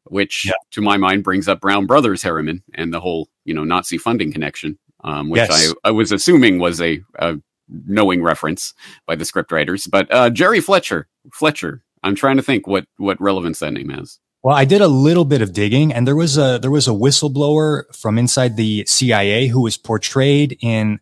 which 0.06 0.46
Yeah. 0.46 0.54
to 0.72 0.82
my 0.82 0.98
mind 0.98 1.24
brings 1.24 1.48
up 1.48 1.62
Brown 1.62 1.86
Brothers 1.86 2.24
Harriman 2.24 2.64
and 2.74 2.94
the 2.94 3.00
whole 3.00 3.30
you 3.46 3.54
know 3.54 3.64
Nazi 3.64 3.98
funding 4.00 4.32
connection, 4.32 4.78
um, 5.08 5.30
which 5.30 5.40
Yes. 5.40 5.74
I, 5.84 5.90
I 5.90 5.92
was 5.92 6.12
assuming 6.12 6.60
was 6.60 6.82
a, 6.82 7.02
a 7.20 7.38
knowing 7.70 8.22
reference 8.22 8.74
by 9.06 9.16
the 9.16 9.24
scriptwriters. 9.24 9.90
But 9.90 10.14
uh, 10.14 10.30
Jerry 10.30 10.60
Fletcher, 10.60 11.08
Fletcher. 11.34 11.84
I'm 12.04 12.16
trying 12.16 12.38
to 12.38 12.44
think 12.44 12.68
what 12.68 12.86
what 12.98 13.20
relevance 13.20 13.60
that 13.60 13.72
name 13.72 13.90
has. 13.90 14.20
Well, 14.44 14.56
I 14.56 14.66
did 14.66 14.82
a 14.82 14.88
little 14.88 15.26
bit 15.26 15.42
of 15.42 15.52
digging 15.52 15.92
and 15.92 16.08
there 16.08 16.16
was 16.16 16.38
a, 16.38 16.60
there 16.62 16.72
was 16.72 16.88
a 16.88 16.92
whistleblower 16.92 17.84
from 17.96 18.18
inside 18.18 18.56
the 18.56 18.86
CIA 18.86 19.48
who 19.48 19.62
was 19.62 19.78
portrayed 19.78 20.58
in, 20.62 21.00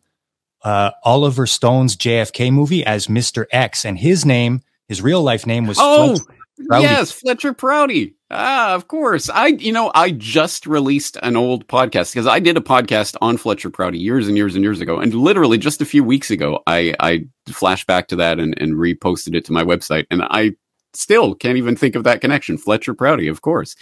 uh, 0.64 0.92
Oliver 1.04 1.46
Stone's 1.46 1.96
JFK 1.96 2.52
movie 2.52 2.84
as 2.84 3.06
Mr. 3.08 3.46
X 3.52 3.86
and 3.86 4.00
his 4.00 4.26
name, 4.26 4.62
his 4.88 5.02
real 5.02 5.22
life 5.22 5.46
name 5.46 5.68
was 5.68 5.78
Oh, 5.80 6.16
Fletcher 6.16 6.82
yes, 6.82 7.12
Fletcher 7.12 7.54
Prouty. 7.54 8.15
Ah, 8.32 8.74
of 8.74 8.88
course. 8.88 9.30
I, 9.30 9.48
you 9.48 9.72
know, 9.72 9.92
I 9.94 10.10
just 10.12 10.66
released 10.66 11.18
an 11.22 11.36
old 11.36 11.68
podcast 11.68 12.12
because 12.12 12.26
I 12.26 12.40
did 12.40 12.58
a 12.58 12.62
podcast 12.62 13.16
on 13.22 13.38
Fletcher 13.38 13.70
Prouty 13.70 14.00
years 14.00 14.28
and 14.28 14.36
years 14.36 14.56
and 14.56 14.64
years 14.64 14.82
ago, 14.82 15.00
and 15.00 15.14
literally 15.14 15.60
just 15.60 15.82
a 15.82 15.86
few 15.86 16.04
weeks 16.04 16.32
ago, 16.32 16.62
I, 16.66 16.96
I 17.00 17.26
flashed 17.48 17.86
back 17.86 18.08
to 18.08 18.16
that 18.18 18.40
and, 18.40 18.60
and 18.60 18.74
reposted 18.74 19.36
it 19.36 19.46
to 19.46 19.54
my 19.54 19.64
website, 19.64 20.08
and 20.10 20.24
I 20.24 20.54
still 20.96 21.36
can't 21.36 21.58
even 21.58 21.76
think 21.76 21.96
of 21.96 22.04
that 22.06 22.22
connection. 22.22 22.58
Fletcher 22.58 22.96
Prouty, 22.96 23.28
of 23.28 23.42
course. 23.42 23.76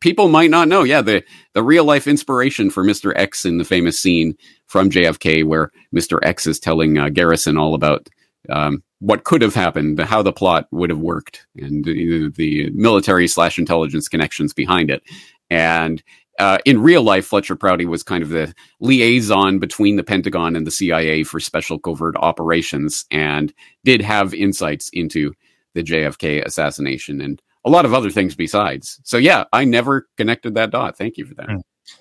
People 0.00 0.28
might 0.28 0.50
not 0.50 0.68
know. 0.68 0.82
Yeah, 0.82 1.02
the 1.02 1.22
the 1.52 1.62
real 1.62 1.84
life 1.84 2.06
inspiration 2.06 2.70
for 2.70 2.82
Mister 2.82 3.16
X 3.18 3.44
in 3.44 3.58
the 3.58 3.64
famous 3.64 4.00
scene 4.00 4.34
from 4.66 4.88
JFK 4.88 5.44
where 5.44 5.70
Mister 5.92 6.24
X 6.24 6.46
is 6.46 6.58
telling 6.58 6.96
uh, 6.96 7.10
Garrison 7.10 7.58
all 7.58 7.74
about 7.74 8.08
um, 8.48 8.82
what 9.00 9.24
could 9.24 9.42
have 9.42 9.54
happened, 9.54 9.98
how 9.98 10.22
the 10.22 10.32
plot 10.32 10.68
would 10.70 10.90
have 10.90 10.98
worked, 10.98 11.46
and 11.56 11.84
the, 11.84 12.70
military 12.72 13.26
slash 13.26 13.58
intelligence 13.58 14.08
connections 14.08 14.52
behind 14.52 14.90
it. 14.90 15.02
And 15.48 16.02
uh, 16.38 16.58
in 16.64 16.80
real 16.80 17.02
life, 17.02 17.26
Fletcher 17.26 17.56
Prouty 17.56 17.86
was 17.86 18.02
kind 18.02 18.22
of 18.22 18.30
the 18.30 18.54
liaison 18.78 19.58
between 19.58 19.96
the 19.96 20.04
Pentagon 20.04 20.54
and 20.54 20.66
the 20.66 20.70
CIA 20.70 21.22
for 21.22 21.40
special 21.40 21.78
covert 21.78 22.16
operations, 22.16 23.04
and 23.10 23.52
did 23.84 24.00
have 24.00 24.32
insights 24.32 24.90
into 24.92 25.34
the 25.74 25.82
JFK 25.82 26.44
assassination 26.44 27.20
and 27.20 27.40
a 27.64 27.70
lot 27.70 27.84
of 27.84 27.92
other 27.92 28.10
things 28.10 28.34
besides. 28.34 29.00
So 29.04 29.18
yeah, 29.18 29.44
I 29.52 29.64
never 29.64 30.08
connected 30.16 30.54
that 30.54 30.70
dot. 30.70 30.96
Thank 30.96 31.18
you 31.18 31.26
for 31.26 31.34
that. 31.34 31.48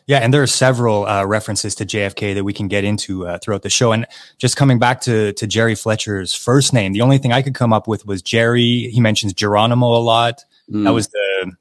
Yeah, 0.07 0.19
and 0.19 0.33
there 0.33 0.41
are 0.41 0.47
several 0.47 1.05
uh, 1.05 1.25
references 1.25 1.75
to 1.75 1.85
JFK 1.85 2.33
that 2.33 2.43
we 2.43 2.53
can 2.53 2.67
get 2.67 2.83
into 2.83 3.27
uh, 3.27 3.37
throughout 3.37 3.61
the 3.61 3.69
show. 3.69 3.91
And 3.91 4.07
just 4.37 4.57
coming 4.57 4.79
back 4.79 5.01
to 5.01 5.33
to 5.33 5.47
Jerry 5.47 5.75
Fletcher's 5.75 6.33
first 6.33 6.73
name, 6.73 6.93
the 6.93 7.01
only 7.01 7.17
thing 7.17 7.31
I 7.31 7.41
could 7.41 7.55
come 7.55 7.73
up 7.73 7.87
with 7.87 8.05
was 8.05 8.21
Jerry. 8.21 8.89
He 8.89 8.99
mentions 8.99 9.33
Geronimo 9.33 9.87
a 9.87 10.01
lot. 10.01 10.43
Mm. 10.71 10.83
That 10.83 10.91
was 10.91 11.07
the 11.09 11.51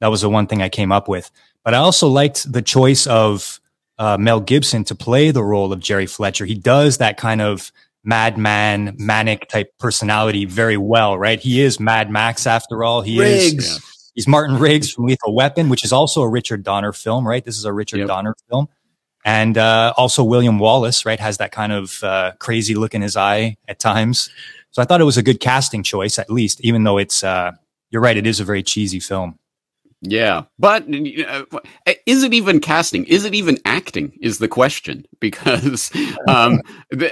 that 0.00 0.08
was 0.08 0.22
the 0.22 0.28
one 0.28 0.46
thing 0.46 0.62
I 0.62 0.68
came 0.68 0.90
up 0.90 1.08
with. 1.08 1.30
But 1.64 1.74
I 1.74 1.78
also 1.78 2.08
liked 2.08 2.52
the 2.52 2.62
choice 2.62 3.06
of 3.06 3.60
uh, 3.98 4.16
Mel 4.18 4.40
Gibson 4.40 4.82
to 4.84 4.94
play 4.94 5.30
the 5.30 5.44
role 5.44 5.72
of 5.72 5.78
Jerry 5.78 6.06
Fletcher. 6.06 6.44
He 6.44 6.56
does 6.56 6.98
that 6.98 7.16
kind 7.16 7.40
of 7.40 7.70
madman, 8.04 8.96
manic 8.98 9.48
type 9.48 9.72
personality 9.78 10.44
very 10.44 10.76
well, 10.76 11.16
right? 11.16 11.38
He 11.38 11.60
is 11.60 11.78
Mad 11.78 12.10
Max 12.10 12.46
after 12.46 12.82
all. 12.82 13.02
He 13.02 13.20
is. 13.20 13.52
Riggs. 13.52 14.01
He's 14.14 14.28
Martin 14.28 14.58
Riggs 14.58 14.90
from 14.92 15.06
Lethal 15.06 15.34
Weapon, 15.34 15.68
which 15.68 15.84
is 15.84 15.92
also 15.92 16.22
a 16.22 16.28
Richard 16.28 16.62
Donner 16.62 16.92
film, 16.92 17.26
right? 17.26 17.44
This 17.44 17.58
is 17.58 17.64
a 17.64 17.72
Richard 17.72 17.98
Yep. 17.98 18.08
Donner 18.08 18.34
film. 18.48 18.68
And 19.24 19.56
uh, 19.56 19.94
also 19.96 20.24
William 20.24 20.58
Wallace, 20.58 21.06
right, 21.06 21.20
has 21.20 21.38
that 21.38 21.52
kind 21.52 21.72
of 21.72 22.02
uh, 22.02 22.32
crazy 22.38 22.74
look 22.74 22.94
in 22.94 23.02
his 23.02 23.16
eye 23.16 23.56
at 23.68 23.78
times. 23.78 24.28
So 24.70 24.82
I 24.82 24.84
thought 24.84 25.00
it 25.00 25.04
was 25.04 25.18
a 25.18 25.22
good 25.22 25.40
casting 25.40 25.82
choice, 25.82 26.18
at 26.18 26.30
least, 26.30 26.60
even 26.62 26.84
though 26.84 26.98
it's, 26.98 27.22
uh, 27.22 27.52
you're 27.90 28.02
right, 28.02 28.16
it 28.16 28.26
is 28.26 28.40
a 28.40 28.44
very 28.44 28.62
cheesy 28.62 29.00
film. 29.00 29.38
Yeah, 30.04 30.42
but 30.58 30.82
uh, 30.82 31.44
is 32.06 32.24
it 32.24 32.34
even 32.34 32.58
casting? 32.58 33.04
Is 33.04 33.24
it 33.24 33.36
even 33.36 33.58
acting? 33.64 34.12
Is 34.20 34.38
the 34.38 34.48
question 34.48 35.06
because 35.20 35.92
um, 36.26 36.60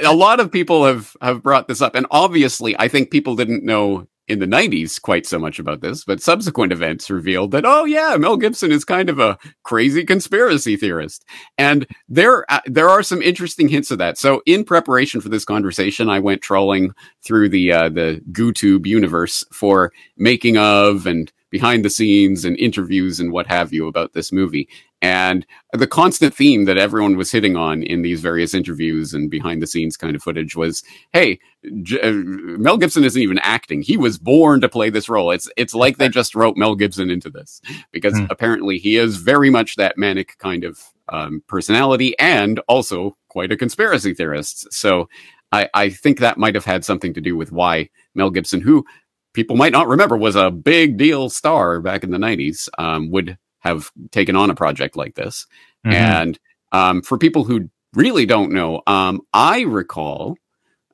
a 0.05 0.13
lot 0.13 0.41
of 0.41 0.51
people 0.51 0.85
have 0.85 1.17
have 1.23 1.41
brought 1.41 1.69
this 1.69 1.81
up, 1.81 1.95
and 1.95 2.05
obviously, 2.11 2.77
I 2.81 2.89
think 2.89 3.13
people 3.13 3.37
didn't 3.37 3.65
know 3.65 4.09
in 4.31 4.39
the 4.39 4.47
'90s 4.47 5.01
quite 5.01 5.27
so 5.27 5.39
much 5.39 5.59
about 5.59 5.81
this, 5.81 6.05
but 6.05 6.23
subsequent 6.23 6.73
events 6.73 7.11
revealed 7.11 7.51
that 7.51 7.65
oh 7.67 7.85
yeah, 7.85 8.17
Mel 8.17 8.37
Gibson 8.37 8.73
is 8.73 8.85
kind 8.85 9.11
of 9.11 9.19
a 9.19 9.39
crazy 9.65 10.05
conspiracy 10.05 10.77
theorist, 10.77 11.25
and 11.59 11.87
there 12.09 12.51
uh, 12.51 12.61
there 12.67 12.89
are 12.89 13.03
some 13.03 13.21
interesting 13.21 13.69
hints 13.69 13.91
of 13.91 13.99
that. 13.99 14.17
So, 14.17 14.43
in 14.47 14.65
preparation 14.65 15.21
for 15.21 15.29
this 15.29 15.45
conversation, 15.45 16.09
I 16.09 16.21
went 16.21 16.43
trolling 16.43 16.93
through 17.23 17.51
the 17.51 17.73
uh, 17.73 17.89
the 17.89 18.23
GooTube 18.33 18.87
universe 18.87 19.45
for 19.53 19.93
making 20.17 20.57
of 20.57 21.07
and 21.07 21.31
behind 21.51 21.85
the 21.85 21.91
scenes 21.91 22.45
and 22.45 22.57
interviews 22.59 23.21
and 23.21 23.33
what 23.33 23.47
have 23.47 23.73
you 23.73 23.89
about 23.89 24.13
this 24.13 24.33
movie. 24.33 24.69
And 25.03 25.47
the 25.73 25.87
constant 25.87 26.35
theme 26.35 26.67
that 26.67 26.77
everyone 26.77 27.17
was 27.17 27.33
hitting 27.33 27.57
on 27.57 27.83
in 27.83 28.03
these 28.03 28.21
various 28.21 28.53
interviews 28.55 29.15
and 29.15 29.31
behind 29.31 29.63
the 29.63 29.67
scenes 29.67 29.97
kind 29.97 30.15
of 30.15 30.23
footage 30.23 30.57
was, 30.57 30.83
"Hey, 31.13 31.39
J- 31.83 32.01
uh, 32.01 32.13
Mel 32.13 32.77
Gibson 32.77 33.05
isn't 33.05 33.21
even 33.23 33.39
acting; 33.39 33.81
he 33.83 33.97
was 33.97 34.19
born 34.19 34.61
to 34.61 34.69
play 34.69 34.91
this 34.91 35.09
role. 35.09 35.31
It's 35.31 35.49
it's 35.57 35.75
like 35.75 35.97
they 35.97 36.09
just 36.11 36.35
wrote 36.35 36.57
Mel 36.57 36.75
Gibson 36.75 37.11
into 37.11 37.31
this 37.31 37.61
because 37.93 38.19
Hmm. 38.19 38.27
apparently 38.31 38.79
he 38.79 38.97
is 38.97 39.17
very 39.17 39.49
much 39.51 39.77
that 39.77 39.97
manic 39.97 40.37
kind 40.39 40.65
of 40.65 40.79
um, 41.09 41.43
personality 41.49 42.17
and 42.19 42.61
also 42.69 43.17
quite 43.29 43.53
a 43.53 43.57
conspiracy 43.57 44.15
theorist. 44.15 44.73
So." 44.73 45.09
I, 45.53 45.69
I 45.75 45.89
think 45.91 46.21
that 46.21 46.39
might 46.39 46.55
have 46.55 46.65
had 46.65 46.85
something 46.85 47.13
to 47.15 47.21
do 47.21 47.37
with 47.37 47.51
why 47.51 47.89
Mel 48.15 48.31
Gibson, 48.31 48.61
who 48.61 48.85
people 49.35 49.57
might 49.57 49.73
not 49.73 49.89
remember 49.89 50.17
was 50.17 50.37
a 50.37 50.49
big 50.49 50.97
deal 50.97 51.29
star 51.29 51.81
back 51.81 52.05
in 52.05 52.13
the 52.13 52.19
90s 52.19 52.69
um, 52.79 53.11
would 53.11 53.37
have 53.61 53.91
taken 54.11 54.37
on 54.37 54.51
a 54.51 54.55
project 54.55 54.97
like 54.97 55.15
this. 55.15 55.47
Mhm. 55.87 55.93
and 55.95 56.39
um, 56.73 57.03
for 57.03 57.17
people 57.19 57.45
who 57.45 57.69
really 57.95 58.27
don't 58.27 58.53
know 58.53 58.83
um, 58.87 59.21
i 59.33 59.61
recall 59.63 60.37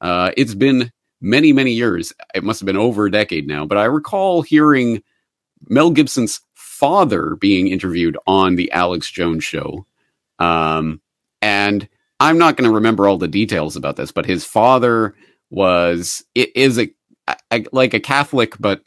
uh, 0.01 0.31
it's 0.37 0.55
been 0.55 0.93
many 1.21 1.53
many 1.53 1.73
years. 1.73 2.13
It 2.35 2.45
must 2.45 2.61
have 2.61 2.67
been 2.67 2.77
over 2.77 3.07
a 3.07 3.11
decade 3.11 3.47
now 3.49 3.65
but 3.67 3.79
i 3.79 3.85
recall 3.85 4.43
hearing 4.43 5.03
mel 5.69 5.91
gibson's 5.91 6.41
father 6.55 7.37
being 7.37 7.69
interviewed 7.69 8.17
on 8.27 8.57
the 8.57 8.71
alex 8.73 9.11
jones 9.11 9.43
show. 9.45 9.87
Um, 10.39 11.01
and 11.43 11.89
i'm 12.21 12.39
not 12.39 12.57
going 12.57 12.69
to 12.69 12.75
remember 12.75 13.07
all 13.09 13.19
the 13.19 13.29
details 13.29 13.75
about 13.77 13.97
this 13.97 14.13
but 14.13 14.27
his 14.27 14.45
father 14.45 15.15
was 15.51 16.25
it 16.35 16.55
is 16.57 16.79
a, 16.79 16.91
a 17.51 17.65
like 17.73 17.95
a 17.95 18.01
catholic 18.01 18.55
but 18.59 18.83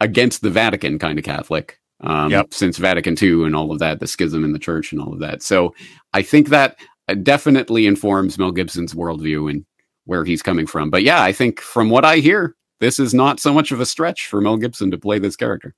against 0.00 0.42
the 0.42 0.50
vatican 0.50 0.98
kind 0.98 1.18
of 1.18 1.24
catholic 1.24 1.78
um, 2.02 2.30
Yep. 2.30 2.52
since 2.54 2.78
vatican 2.78 3.16
ii 3.22 3.44
and 3.44 3.54
all 3.56 3.70
of 3.72 3.78
that 3.78 4.00
the 4.00 4.06
schism 4.06 4.44
in 4.44 4.52
the 4.52 4.58
church 4.58 4.92
and 4.92 5.00
all 5.00 5.12
of 5.12 5.20
that 5.20 5.42
so 5.42 5.74
i 6.12 6.22
think 6.22 6.48
that 6.48 6.76
uh, 7.08 7.14
definitely 7.14 7.86
informs 7.86 8.38
mel 8.38 8.50
gibson's 8.52 8.94
worldview 8.94 9.50
and 9.50 9.64
where 10.04 10.24
he's 10.24 10.42
coming 10.42 10.66
from 10.66 10.90
but 10.90 11.02
yeah 11.02 11.22
i 11.22 11.32
think 11.32 11.60
from 11.60 11.90
what 11.90 12.04
i 12.04 12.16
hear 12.16 12.54
this 12.80 12.98
is 12.98 13.14
not 13.14 13.38
so 13.40 13.52
much 13.54 13.70
of 13.72 13.80
a 13.80 13.86
stretch 13.86 14.26
for 14.26 14.40
mel 14.40 14.56
gibson 14.56 14.90
to 14.90 14.98
play 14.98 15.18
this 15.18 15.36
character 15.36 15.74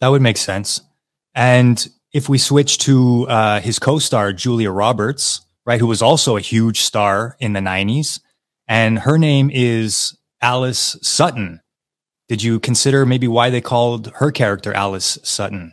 That 0.00 0.08
would 0.08 0.22
make 0.22 0.36
sense. 0.36 0.80
And 1.34 1.88
if 2.12 2.28
we 2.28 2.38
switch 2.38 2.78
to 2.78 3.26
uh, 3.28 3.60
his 3.60 3.78
co-star 3.78 4.32
Julia 4.32 4.70
Roberts, 4.70 5.40
right, 5.66 5.80
who 5.80 5.86
was 5.86 6.02
also 6.02 6.36
a 6.36 6.40
huge 6.40 6.80
star 6.80 7.36
in 7.40 7.52
the 7.52 7.60
'90s, 7.60 8.20
and 8.68 8.98
her 9.00 9.18
name 9.18 9.50
is 9.52 10.16
Alice 10.40 10.96
Sutton. 11.02 11.60
Did 12.28 12.42
you 12.42 12.60
consider 12.60 13.06
maybe 13.06 13.26
why 13.26 13.48
they 13.48 13.62
called 13.62 14.12
her 14.16 14.30
character 14.30 14.72
Alice 14.74 15.18
Sutton? 15.22 15.72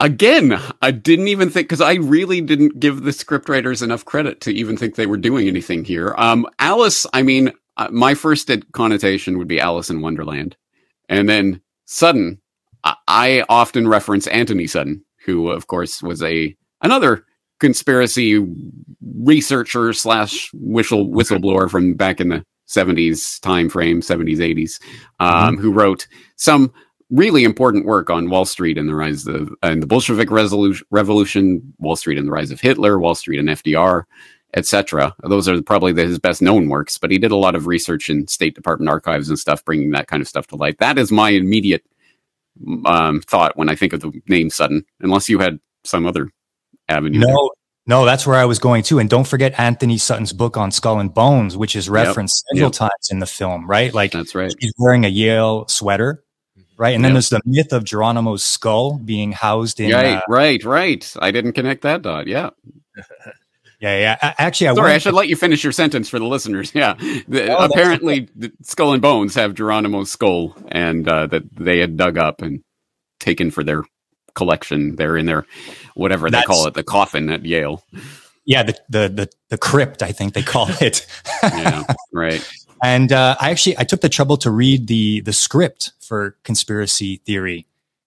Again, 0.00 0.60
I 0.80 0.90
didn't 0.90 1.28
even 1.28 1.50
think 1.50 1.68
because 1.68 1.80
I 1.80 1.94
really 1.94 2.40
didn't 2.40 2.78
give 2.78 3.02
the 3.02 3.10
scriptwriters 3.10 3.82
enough 3.82 4.04
credit 4.04 4.40
to 4.42 4.52
even 4.52 4.76
think 4.76 4.94
they 4.94 5.06
were 5.06 5.16
doing 5.16 5.48
anything 5.48 5.84
here. 5.84 6.14
Um, 6.18 6.46
Alice, 6.58 7.06
I 7.12 7.22
mean, 7.22 7.52
uh, 7.76 7.88
my 7.90 8.14
first 8.14 8.50
connotation 8.72 9.38
would 9.38 9.48
be 9.48 9.60
Alice 9.60 9.90
in 9.90 10.00
Wonderland, 10.00 10.56
and 11.08 11.28
then 11.28 11.60
Sutton. 11.84 12.40
I, 12.84 12.96
I 13.08 13.44
often 13.48 13.88
reference 13.88 14.26
Anthony 14.28 14.66
Sutton, 14.66 15.04
who, 15.24 15.48
of 15.48 15.66
course, 15.66 16.02
was 16.02 16.22
a 16.22 16.56
another 16.82 17.24
conspiracy 17.60 18.46
researcher 19.00 19.92
slash 19.92 20.50
whistle 20.52 21.08
whistleblower 21.08 21.70
from 21.70 21.94
back 21.94 22.20
in 22.20 22.28
the 22.28 22.44
seventies 22.66 23.38
time 23.40 23.68
frame, 23.68 24.02
seventies 24.02 24.40
eighties, 24.40 24.80
um, 25.20 25.56
who 25.56 25.72
wrote 25.72 26.06
some 26.36 26.72
really 27.10 27.44
important 27.44 27.84
work 27.84 28.10
on 28.10 28.30
Wall 28.30 28.44
Street 28.44 28.78
and 28.78 28.88
the 28.88 28.94
rise 28.94 29.26
of 29.26 29.54
and 29.62 29.82
the 29.82 29.86
Bolshevik 29.86 30.30
revolution, 30.30 31.74
Wall 31.78 31.96
Street 31.96 32.18
and 32.18 32.26
the 32.26 32.32
rise 32.32 32.50
of 32.50 32.60
Hitler, 32.60 32.98
Wall 32.98 33.14
Street 33.14 33.38
and 33.38 33.48
FDR, 33.48 34.04
etc. 34.54 35.14
Those 35.22 35.48
are 35.48 35.62
probably 35.62 35.92
the, 35.92 36.04
his 36.04 36.18
best 36.18 36.42
known 36.42 36.68
works, 36.68 36.98
but 36.98 37.10
he 37.10 37.18
did 37.18 37.30
a 37.30 37.36
lot 37.36 37.54
of 37.54 37.66
research 37.66 38.08
in 38.08 38.26
State 38.28 38.54
Department 38.54 38.88
archives 38.88 39.28
and 39.28 39.38
stuff, 39.38 39.64
bringing 39.64 39.90
that 39.90 40.08
kind 40.08 40.20
of 40.20 40.28
stuff 40.28 40.46
to 40.48 40.56
light. 40.56 40.78
That 40.78 40.98
is 40.98 41.12
my 41.12 41.30
immediate 41.30 41.84
um, 42.86 43.20
thought 43.20 43.56
when 43.56 43.68
I 43.68 43.74
think 43.74 43.92
of 43.92 44.00
the 44.00 44.12
name 44.28 44.50
Sutton, 44.50 44.84
unless 45.00 45.28
you 45.28 45.38
had 45.38 45.60
some 45.84 46.06
other 46.06 46.30
avenue. 46.88 47.20
No, 47.20 47.50
no, 47.86 48.04
that's 48.04 48.26
where 48.26 48.36
I 48.36 48.46
was 48.46 48.58
going 48.58 48.82
to. 48.84 48.98
And 48.98 49.10
don't 49.10 49.26
forget 49.26 49.58
Anthony 49.58 49.98
Sutton's 49.98 50.32
book 50.32 50.56
on 50.56 50.70
Skull 50.70 51.00
and 51.00 51.12
Bones, 51.12 51.56
which 51.56 51.76
is 51.76 51.90
referenced 51.90 52.44
several 52.50 52.68
yep. 52.68 52.72
times 52.72 53.08
in 53.10 53.18
the 53.18 53.26
film, 53.26 53.68
right? 53.68 53.92
Like 53.92 54.12
That's 54.12 54.34
right. 54.34 54.54
he's 54.58 54.72
wearing 54.78 55.04
a 55.04 55.08
Yale 55.08 55.68
sweater, 55.68 56.24
right? 56.78 56.94
And 56.94 57.04
then 57.04 57.10
Yep. 57.10 57.14
there's 57.14 57.28
the 57.28 57.40
myth 57.44 57.72
of 57.72 57.84
Geronimo's 57.84 58.42
skull 58.42 58.98
being 58.98 59.32
housed 59.32 59.80
in. 59.80 59.92
Right, 59.92 60.16
uh, 60.16 60.22
right, 60.28 60.64
right. 60.64 61.14
I 61.20 61.30
didn't 61.30 61.52
connect 61.52 61.82
that 61.82 62.00
dot. 62.00 62.26
Yeah. 62.26 62.50
yeah, 63.80 64.16
yeah. 64.20 64.34
Actually, 64.38 64.68
I 64.68 64.74
Sorry, 64.74 64.92
I 64.92 64.98
should 64.98 65.14
let 65.14 65.28
you 65.28 65.36
finish 65.36 65.62
your 65.62 65.72
sentence 65.72 66.08
for 66.08 66.18
the 66.18 66.26
listeners. 66.26 66.72
Yeah. 66.74 66.94
The- 67.28 67.54
apparently, 67.58 68.28
the 68.34 68.50
Skull 68.62 68.94
and 68.94 69.02
Bones 69.02 69.34
have 69.34 69.54
Geronimo's 69.54 70.10
skull 70.10 70.56
and 70.68 71.06
uh, 71.06 71.26
that 71.26 71.42
they 71.54 71.80
had 71.80 71.98
dug 71.98 72.16
up 72.16 72.40
and 72.40 72.62
taken 73.20 73.50
for 73.50 73.62
their 73.62 73.84
collection. 74.34 74.96
They're 74.96 75.18
in 75.18 75.26
their, 75.26 75.46
whatever 75.94 76.30
they 76.30 76.42
call 76.42 76.66
it, 76.66 76.74
the 76.74 76.82
coffin 76.84 77.30
at 77.30 77.44
Yale. 77.44 77.82
yeah, 78.44 78.62
the, 78.62 78.76
the 78.88 79.08
the 79.08 79.30
the 79.50 79.58
crypt, 79.58 80.02
I 80.02 80.12
think 80.12 80.34
they 80.34 80.42
call 80.42 80.66
it. 80.80 81.06
Yeah. 81.42 81.84
right. 82.12 82.46
And 82.82 83.12
uh, 83.12 83.36
I 83.40 83.50
actually 83.50 83.78
I 83.78 83.84
took 83.84 84.00
the 84.02 84.08
trouble 84.08 84.36
to 84.38 84.50
read 84.50 84.88
the 84.88 85.20
the 85.20 85.32
script 85.32 85.92
for 86.00 86.36
conspiracy 86.44 87.16
theory, 87.24 87.66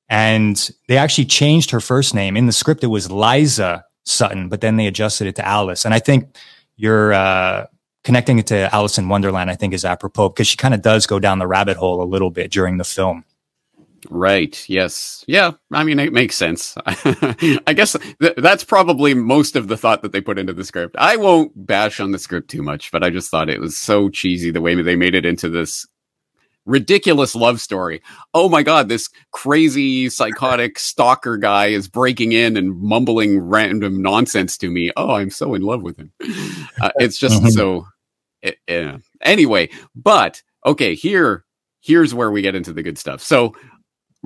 and 0.09 0.69
they 0.87 0.97
actually 0.97 1.25
changed 1.25 1.71
her 1.71 1.79
first 1.79 2.13
name 2.13 2.37
in 2.37 2.45
the 2.45 2.51
script. 2.51 2.83
It 2.83 2.87
was 2.87 3.09
Liza 3.11 3.85
Sutton, 4.05 4.49
but 4.49 4.61
then 4.61 4.75
they 4.77 4.85
adjusted 4.87 5.27
it 5.27 5.35
to 5.37 5.47
Alice. 5.47 5.83
And 5.85 5.93
I 5.93 5.99
think 5.99 6.35
you're 6.75 7.11
uh, 7.13 7.65
connecting 8.03 8.37
it 8.37 8.47
to 8.47 8.73
Alice 8.73 8.97
in 8.99 9.09
Wonderland. 9.09 9.49
I 9.49 9.55
think 9.55 9.73
is 9.73 9.83
apropos 9.85 10.29
because 10.29 10.47
she 10.47 10.57
kind 10.57 10.73
of 10.73 10.81
does 10.83 11.07
go 11.07 11.17
down 11.19 11.39
the 11.39 11.47
rabbit 11.47 11.77
hole 11.77 12.03
a 12.03 12.05
little 12.05 12.29
bit 12.29 12.51
during 12.51 12.77
the 12.77 12.83
film. 12.83 13.23
Right. 14.09 14.63
Yes. 14.69 15.23
Yeah. 15.27 15.51
I 15.71 15.83
mean, 15.83 15.99
it 15.99 16.13
makes 16.13 16.35
sense. 16.35 16.75
I 16.85 17.73
guess 17.75 17.95
th- 18.21 18.35
that's 18.37 18.63
probably 18.63 19.13
most 19.13 19.55
of 19.55 19.67
the 19.67 19.77
thought 19.77 20.01
that 20.03 20.11
they 20.11 20.21
put 20.21 20.37
into 20.39 20.53
the 20.53 20.63
script. 20.63 20.95
I 20.99 21.15
won't 21.17 21.51
bash 21.65 21.99
on 21.99 22.11
the 22.11 22.19
script 22.19 22.49
too 22.49 22.61
much, 22.63 22.91
but 22.91 23.03
I 23.03 23.09
just 23.09 23.29
thought 23.31 23.49
it 23.49 23.59
was 23.59 23.77
so 23.77 24.09
cheesy 24.09 24.51
the 24.51 24.61
way 24.61 24.75
they 24.81 24.95
made 24.95 25.15
it 25.15 25.25
into 25.25 25.49
this 25.49 25.87
ridiculous 26.65 27.33
love 27.35 27.61
story. 27.61 28.01
Oh 28.33 28.49
my 28.49 28.61
God, 28.63 28.89
this 28.89 29.09
crazy 29.31 30.09
psychotic 30.09 30.79
stalker 30.79 31.37
guy 31.37 31.67
is 31.67 31.87
breaking 31.87 32.33
in 32.33 32.57
and 32.57 32.77
mumbling 32.79 33.39
random 33.39 34.01
nonsense 34.01 34.57
to 34.59 34.69
me. 34.69 34.91
Oh, 34.97 35.11
I'm 35.11 35.29
so 35.29 35.53
in 35.55 35.61
love 35.61 35.81
with 35.81 35.97
him. 35.97 36.11
Uh, 36.81 36.91
it's 36.97 37.17
just 37.17 37.41
Mhm. 37.41 37.51
so. 37.51 37.87
eh, 38.43 38.51
eh. 38.67 38.97
Anyway, 39.21 39.69
but 39.95 40.41
okay, 40.65 40.93
here, 40.95 41.45
here's 41.81 42.13
where 42.13 42.29
we 42.31 42.41
get 42.41 42.55
into 42.55 42.73
the 42.73 42.83
good 42.83 42.97
stuff. 42.97 43.21
So, 43.21 43.55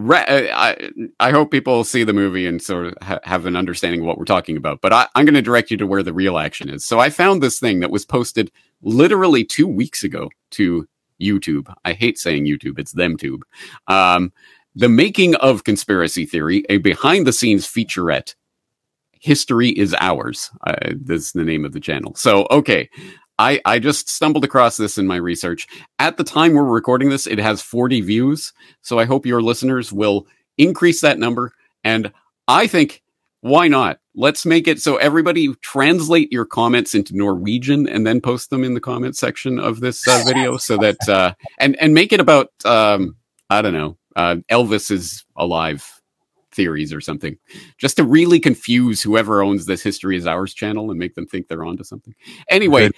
Ra- 0.07 0.25
uh, 0.27 0.47
I, 0.53 0.89
I 1.19 1.31
hope 1.31 1.51
people 1.51 1.83
see 1.83 2.03
the 2.03 2.13
movie 2.13 2.47
and 2.47 2.61
sort 2.61 2.87
of 2.87 2.93
ha- 3.01 3.19
have 3.23 3.45
an 3.45 3.55
understanding 3.55 4.01
of 4.01 4.07
what 4.07 4.17
we're 4.17 4.25
talking 4.25 4.57
about. 4.57 4.81
But 4.81 4.93
I, 4.93 5.07
I'm 5.15 5.25
going 5.25 5.35
to 5.35 5.41
direct 5.41 5.71
you 5.71 5.77
to 5.77 5.87
where 5.87 6.03
the 6.03 6.13
real 6.13 6.37
action 6.37 6.69
is. 6.69 6.85
So 6.85 6.99
I 6.99 7.09
found 7.09 7.41
this 7.41 7.59
thing 7.59 7.79
that 7.79 7.91
was 7.91 8.05
posted 8.05 8.51
literally 8.81 9.43
two 9.43 9.67
weeks 9.67 10.03
ago 10.03 10.29
to 10.51 10.87
YouTube. 11.21 11.73
I 11.85 11.93
hate 11.93 12.17
saying 12.17 12.45
YouTube; 12.45 12.79
it's 12.79 12.93
ThemTube. 12.93 13.41
Um, 13.87 14.33
the 14.75 14.89
making 14.89 15.35
of 15.35 15.63
conspiracy 15.63 16.25
theory, 16.25 16.65
a 16.69 16.77
behind-the-scenes 16.77 17.67
featurette. 17.67 18.35
History 19.19 19.69
is 19.69 19.95
ours. 19.99 20.49
Uh, 20.65 20.93
this 20.95 21.25
is 21.27 21.31
the 21.33 21.43
name 21.43 21.63
of 21.63 21.73
the 21.73 21.79
channel. 21.79 22.15
So 22.15 22.47
okay. 22.49 22.89
I, 23.39 23.59
I 23.65 23.79
just 23.79 24.09
stumbled 24.09 24.43
across 24.43 24.77
this 24.77 24.97
in 24.97 25.07
my 25.07 25.15
research. 25.15 25.67
At 25.99 26.17
the 26.17 26.23
time 26.23 26.53
we're 26.53 26.63
recording 26.63 27.09
this, 27.09 27.25
it 27.25 27.39
has 27.39 27.61
40 27.61 28.01
views. 28.01 28.53
So 28.81 28.99
I 28.99 29.05
hope 29.05 29.25
your 29.25 29.41
listeners 29.41 29.91
will 29.91 30.27
increase 30.57 31.01
that 31.01 31.17
number. 31.17 31.53
And 31.83 32.11
I 32.47 32.67
think, 32.67 33.01
why 33.41 33.67
not? 33.67 33.99
Let's 34.13 34.45
make 34.45 34.67
it 34.67 34.79
so 34.79 34.97
everybody 34.97 35.53
translate 35.55 36.31
your 36.31 36.45
comments 36.45 36.93
into 36.93 37.15
Norwegian 37.15 37.87
and 37.87 38.05
then 38.05 38.21
post 38.21 38.49
them 38.49 38.63
in 38.63 38.73
the 38.73 38.81
comment 38.81 39.15
section 39.15 39.57
of 39.57 39.79
this 39.79 40.07
uh, 40.07 40.21
video 40.25 40.57
so 40.57 40.77
that, 40.77 40.97
uh, 41.09 41.33
and, 41.59 41.75
and 41.81 41.93
make 41.93 42.13
it 42.13 42.19
about, 42.19 42.49
um, 42.65 43.15
I 43.49 43.61
don't 43.61 43.73
know, 43.73 43.97
uh, 44.15 44.35
Elvis 44.51 44.91
is 44.91 45.25
alive 45.35 46.01
theories 46.51 46.93
or 46.93 46.99
something 46.99 47.37
just 47.77 47.95
to 47.95 48.03
really 48.03 48.39
confuse 48.39 49.01
whoever 49.01 49.41
owns 49.41 49.65
this 49.65 49.81
history 49.81 50.17
is 50.17 50.27
ours 50.27 50.53
channel 50.53 50.91
and 50.91 50.99
make 50.99 51.15
them 51.15 51.25
think 51.25 51.47
they're 51.47 51.65
onto 51.65 51.83
something. 51.83 52.13
Anyway. 52.49 52.91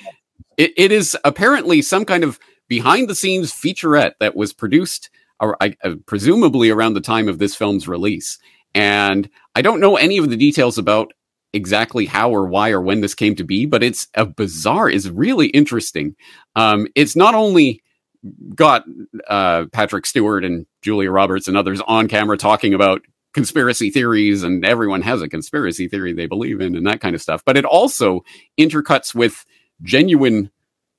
It, 0.57 0.73
it 0.77 0.91
is 0.91 1.17
apparently 1.23 1.81
some 1.81 2.05
kind 2.05 2.23
of 2.23 2.39
behind 2.67 3.07
the 3.07 3.15
scenes 3.15 3.51
featurette 3.51 4.13
that 4.19 4.35
was 4.35 4.53
produced 4.53 5.09
or 5.39 5.57
I, 5.61 5.75
uh, 5.83 5.95
presumably 6.05 6.69
around 6.69 6.93
the 6.93 7.01
time 7.01 7.27
of 7.27 7.39
this 7.39 7.55
film's 7.55 7.87
release. 7.87 8.39
And 8.73 9.29
I 9.55 9.61
don't 9.61 9.79
know 9.79 9.97
any 9.97 10.17
of 10.17 10.29
the 10.29 10.37
details 10.37 10.77
about 10.77 11.11
exactly 11.51 12.05
how 12.05 12.31
or 12.31 12.47
why 12.47 12.71
or 12.71 12.81
when 12.81 13.01
this 13.01 13.13
came 13.13 13.35
to 13.35 13.43
be, 13.43 13.65
but 13.65 13.83
it's 13.83 14.07
a 14.15 14.25
bizarre, 14.25 14.89
is 14.89 15.09
really 15.09 15.47
interesting. 15.47 16.15
Um, 16.55 16.87
it's 16.95 17.15
not 17.15 17.35
only 17.35 17.83
got 18.55 18.85
uh, 19.27 19.65
Patrick 19.71 20.05
Stewart 20.05 20.45
and 20.45 20.65
Julia 20.81 21.11
Roberts 21.11 21.47
and 21.47 21.57
others 21.57 21.81
on 21.81 22.07
camera 22.07 22.37
talking 22.37 22.73
about 22.73 23.01
conspiracy 23.33 23.89
theories, 23.89 24.43
and 24.43 24.65
everyone 24.65 25.01
has 25.01 25.21
a 25.21 25.27
conspiracy 25.27 25.87
theory 25.87 26.13
they 26.13 26.27
believe 26.27 26.61
in 26.61 26.75
and 26.75 26.87
that 26.87 27.01
kind 27.01 27.15
of 27.15 27.21
stuff, 27.21 27.43
but 27.45 27.57
it 27.57 27.65
also 27.65 28.23
intercuts 28.59 29.13
with 29.13 29.45
genuine 29.81 30.49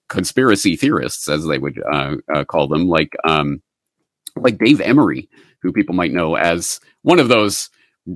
conspiracy 0.08 0.76
theorists, 0.76 1.28
as 1.28 1.46
they 1.46 1.58
would 1.58 1.82
uh, 1.92 2.16
uh, 2.34 2.44
call 2.44 2.68
them, 2.68 2.88
like 2.88 3.14
um, 3.24 3.62
like 4.37 4.58
Dave 4.58 4.80
Emory, 4.80 5.28
who 5.62 5.72
people 5.72 5.94
might 5.94 6.12
know 6.12 6.37
as 6.37 6.80
one 7.02 7.20
of 7.20 7.28
those 7.28 7.70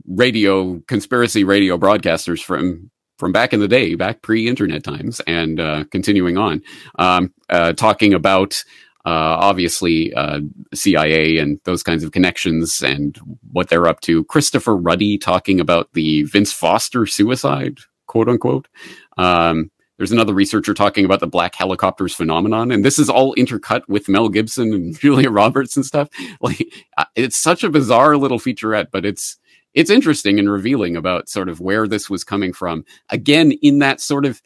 radio 0.07 0.81
conspiracy 0.87 1.45
radio 1.45 1.79
broadcasters 1.79 2.43
from 2.43 2.91
from 3.19 3.33
back 3.33 3.53
in 3.53 3.61
the 3.61 3.69
day, 3.69 3.97
back 3.97 4.23
pre-internet 4.23 4.85
times, 4.85 5.21
and 5.27 5.59
uh, 5.59 5.85
continuing 5.91 6.39
on, 6.39 6.63
um, 7.01 7.35
uh, 7.51 7.73
talking 7.73 8.15
about 8.15 8.63
uh, 9.05 9.41
obviously 9.41 10.13
uh, 10.15 10.41
CIA 10.75 11.39
and 11.39 11.59
those 11.65 11.83
kinds 11.83 12.05
of 12.05 12.13
connections 12.13 12.83
and 12.83 13.19
what 13.51 13.69
they're 13.71 13.89
up 13.89 14.01
to. 14.03 14.25
Christopher 14.25 14.77
Ruddy 14.77 15.19
talking 15.19 15.61
about 15.61 15.93
the 15.95 16.25
Vince 16.25 16.53
Foster 16.53 17.07
suicide, 17.07 17.79
quote 18.07 18.29
unquote. 18.29 18.69
Um, 19.17 19.71
there's 19.99 20.13
another 20.13 20.33
researcher 20.33 20.73
talking 20.73 21.05
about 21.05 21.21
the 21.21 21.27
black 21.27 21.55
helicopters 21.55 22.15
phenomenon, 22.15 22.71
and 22.71 22.85
this 22.85 22.99
is 22.99 23.11
all 23.11 23.35
intercut 23.35 23.83
with 23.89 24.09
Mel 24.09 24.29
Gibson 24.29 24.73
and 24.73 24.99
Julia 25.01 25.31
Roberts 25.31 25.77
and 25.77 25.85
stuff. 25.85 26.09
Like, 26.41 26.73
uh, 26.97 27.05
it's 27.17 27.37
such 27.37 27.65
a 27.65 27.71
bizarre 27.71 28.17
little 28.17 28.39
featurette, 28.39 28.89
but 28.93 29.05
it's 29.05 29.37
it's 29.75 29.91
interesting 29.91 30.39
and 30.39 30.51
revealing 30.51 30.97
about 30.97 31.29
sort 31.29 31.49
of 31.49 31.61
where 31.61 31.89
this 31.89 32.09
was 32.09 32.23
coming 32.23 32.53
from. 32.53 32.85
Again, 33.11 33.53
in 33.61 33.81
that 33.81 34.01
sort 34.01 34.25
of 34.25 34.41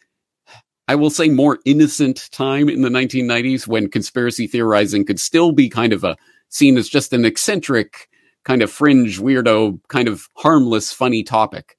I 0.88 0.95
will 0.95 1.11
say 1.11 1.29
more 1.29 1.59
innocent 1.65 2.29
time 2.33 2.69
in 2.69 2.83
the 2.83 2.88
1990s 2.88 3.67
when 3.67 3.88
conspiracy 3.88 4.47
theorizing 4.47 5.05
could 5.05 5.21
still 5.21 5.53
be 5.53 5.69
kind 5.69 5.93
of 5.93 6.03
a 6.03 6.17
seen 6.49 6.77
as 6.77 6.88
just 6.88 7.12
an 7.12 7.25
eccentric, 7.25 8.09
kind 8.45 8.62
of 8.62 8.71
fringe, 8.71 9.19
weirdo, 9.19 9.81
kind 9.88 10.09
of 10.09 10.29
harmless, 10.37 10.93
funny 10.93 11.23
topic. 11.23 11.77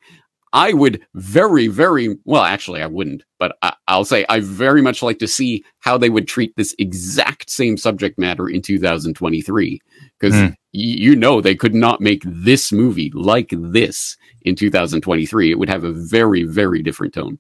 I 0.54 0.72
would 0.74 1.02
very, 1.16 1.68
very 1.68 2.16
well, 2.26 2.44
actually, 2.44 2.82
I 2.84 2.86
wouldn't, 2.86 3.24
but 3.39 3.58
I, 3.63 3.74
I'll 3.88 4.06
say 4.06 4.24
I 4.30 4.39
very 4.39 4.82
much 4.84 5.02
like 5.02 5.18
to 5.20 5.28
see 5.28 5.63
how 5.80 5.98
they 5.98 6.10
would 6.10 6.28
treat 6.28 6.56
this 6.56 6.76
exact 6.78 7.50
same 7.50 7.76
subject 7.76 8.20
matter 8.20 8.48
in 8.48 8.62
2023. 8.62 9.82
Because 10.20 10.36
Hmm. 10.36 10.46
y- 10.46 10.54
you 10.74 11.16
know, 11.16 11.42
they 11.42 11.56
could 11.56 11.74
not 11.74 12.02
make 12.02 12.22
this 12.26 12.72
movie 12.72 13.12
like 13.16 13.50
this 13.52 14.16
in 14.44 14.56
2023. 14.56 15.50
It 15.52 15.58
would 15.58 15.70
have 15.70 15.84
a 15.84 15.92
very, 15.92 16.44
very 16.44 16.84
different 16.84 17.13
tone. 17.16 17.39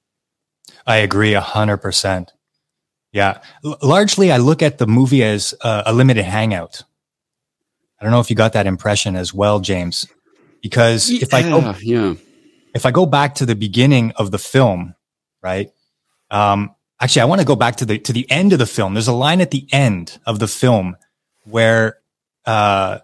I 0.87 0.97
agree 0.97 1.33
a 1.35 1.41
hundred 1.41 1.77
percent. 1.77 2.31
Yeah, 3.11 3.41
L- 3.63 3.77
largely 3.83 4.31
I 4.31 4.37
look 4.37 4.63
at 4.63 4.79
the 4.79 4.87
movie 4.87 5.23
as 5.23 5.53
uh, 5.61 5.83
a 5.85 5.93
limited 5.93 6.25
hangout. 6.25 6.83
I 8.01 8.03
don't 8.03 8.11
know 8.11 8.19
if 8.19 8.31
you 8.31 8.35
got 8.35 8.53
that 8.53 8.65
impression 8.65 9.15
as 9.15 9.33
well, 9.35 9.59
James, 9.59 10.07
because 10.63 11.11
if 11.11 11.31
I 11.33 11.43
go 11.43 11.59
Yeah, 11.59 11.75
yeah. 11.81 12.13
If 12.73 12.85
I 12.85 12.91
go 12.91 13.05
back 13.05 13.35
to 13.35 13.45
the 13.45 13.55
beginning 13.55 14.11
of 14.15 14.31
the 14.31 14.37
film, 14.39 14.95
right? 15.41 15.71
Um, 16.31 16.75
actually, 16.99 17.21
I 17.23 17.25
want 17.25 17.41
to 17.41 17.47
go 17.47 17.55
back 17.55 17.77
to 17.77 17.85
the 17.85 17.99
to 17.99 18.13
the 18.13 18.29
end 18.31 18.53
of 18.53 18.59
the 18.59 18.65
film. 18.65 18.93
There's 18.93 19.07
a 19.07 19.13
line 19.13 19.41
at 19.41 19.51
the 19.51 19.67
end 19.71 20.19
of 20.25 20.39
the 20.39 20.47
film 20.47 20.95
where 21.43 21.97
uh, 22.45 22.99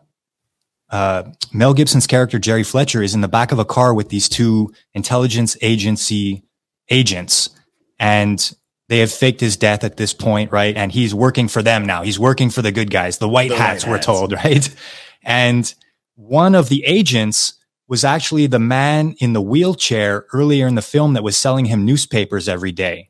uh, 0.90 1.24
Mel 1.54 1.74
Gibson's 1.74 2.08
character 2.08 2.40
Jerry 2.40 2.64
Fletcher 2.64 3.02
is 3.04 3.14
in 3.14 3.22
the 3.22 3.28
back 3.28 3.52
of 3.52 3.60
a 3.60 3.66
car 3.66 3.94
with 3.94 4.10
these 4.10 4.28
two 4.28 4.74
intelligence 4.94 5.56
agency 5.62 6.44
agents, 6.90 7.50
and 8.00 8.52
they 8.88 9.00
have 9.00 9.12
faked 9.12 9.40
his 9.40 9.56
death 9.56 9.84
at 9.84 9.98
this 9.98 10.14
point, 10.14 10.52
right? 10.52 10.76
And 10.76 10.92
he's 10.92 11.14
working 11.14 11.48
for 11.48 11.62
them 11.62 11.86
now. 11.86 12.02
He's 12.02 12.20
working 12.20 12.50
for 12.50 12.64
the 12.64 12.72
good 12.72 12.90
guys, 12.90 13.20
the 13.20 13.30
white 13.30 13.50
The 13.50 13.56
white 13.56 13.62
hats, 13.62 13.86
we're 13.86 13.98
hats. 13.98 14.06
told, 14.08 14.34
right? 14.44 14.68
And 15.22 15.72
one 16.16 16.56
of 16.56 16.70
the 16.70 16.84
agents 16.86 17.54
was 17.90 18.06
actually 18.06 18.46
the 18.48 18.60
man 18.60 19.16
in 19.20 19.34
the 19.34 19.42
wheelchair 19.42 20.28
earlier 20.32 20.68
in 20.68 20.76
the 20.76 20.82
film 20.82 21.14
that 21.16 21.24
was 21.24 21.36
selling 21.36 21.66
him 21.66 21.86
newspapers 21.86 22.48
every 22.48 22.72
day, 22.72 23.10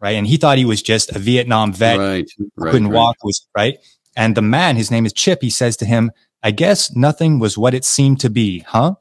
right? 0.00 0.12
And 0.12 0.26
he 0.26 0.36
thought 0.36 0.56
he 0.56 0.64
was 0.64 0.80
just 0.82 1.14
a 1.14 1.18
Vietnam 1.18 1.72
vet 1.72 1.98
right, 1.98 2.30
who 2.38 2.50
right, 2.56 2.70
couldn't 2.70 2.88
right. 2.88 2.96
walk 2.96 3.16
was 3.24 3.46
right. 3.56 3.76
And 4.16 4.36
the 4.36 4.42
man, 4.42 4.76
his 4.76 4.90
name 4.90 5.04
is 5.04 5.12
Chip, 5.12 5.42
he 5.42 5.50
says 5.50 5.76
to 5.78 5.84
him, 5.84 6.12
I 6.42 6.52
guess 6.52 6.94
nothing 6.94 7.40
was 7.40 7.58
what 7.58 7.74
it 7.74 7.84
seemed 7.84 8.20
to 8.20 8.30
be, 8.30 8.60
huh? 8.60 8.94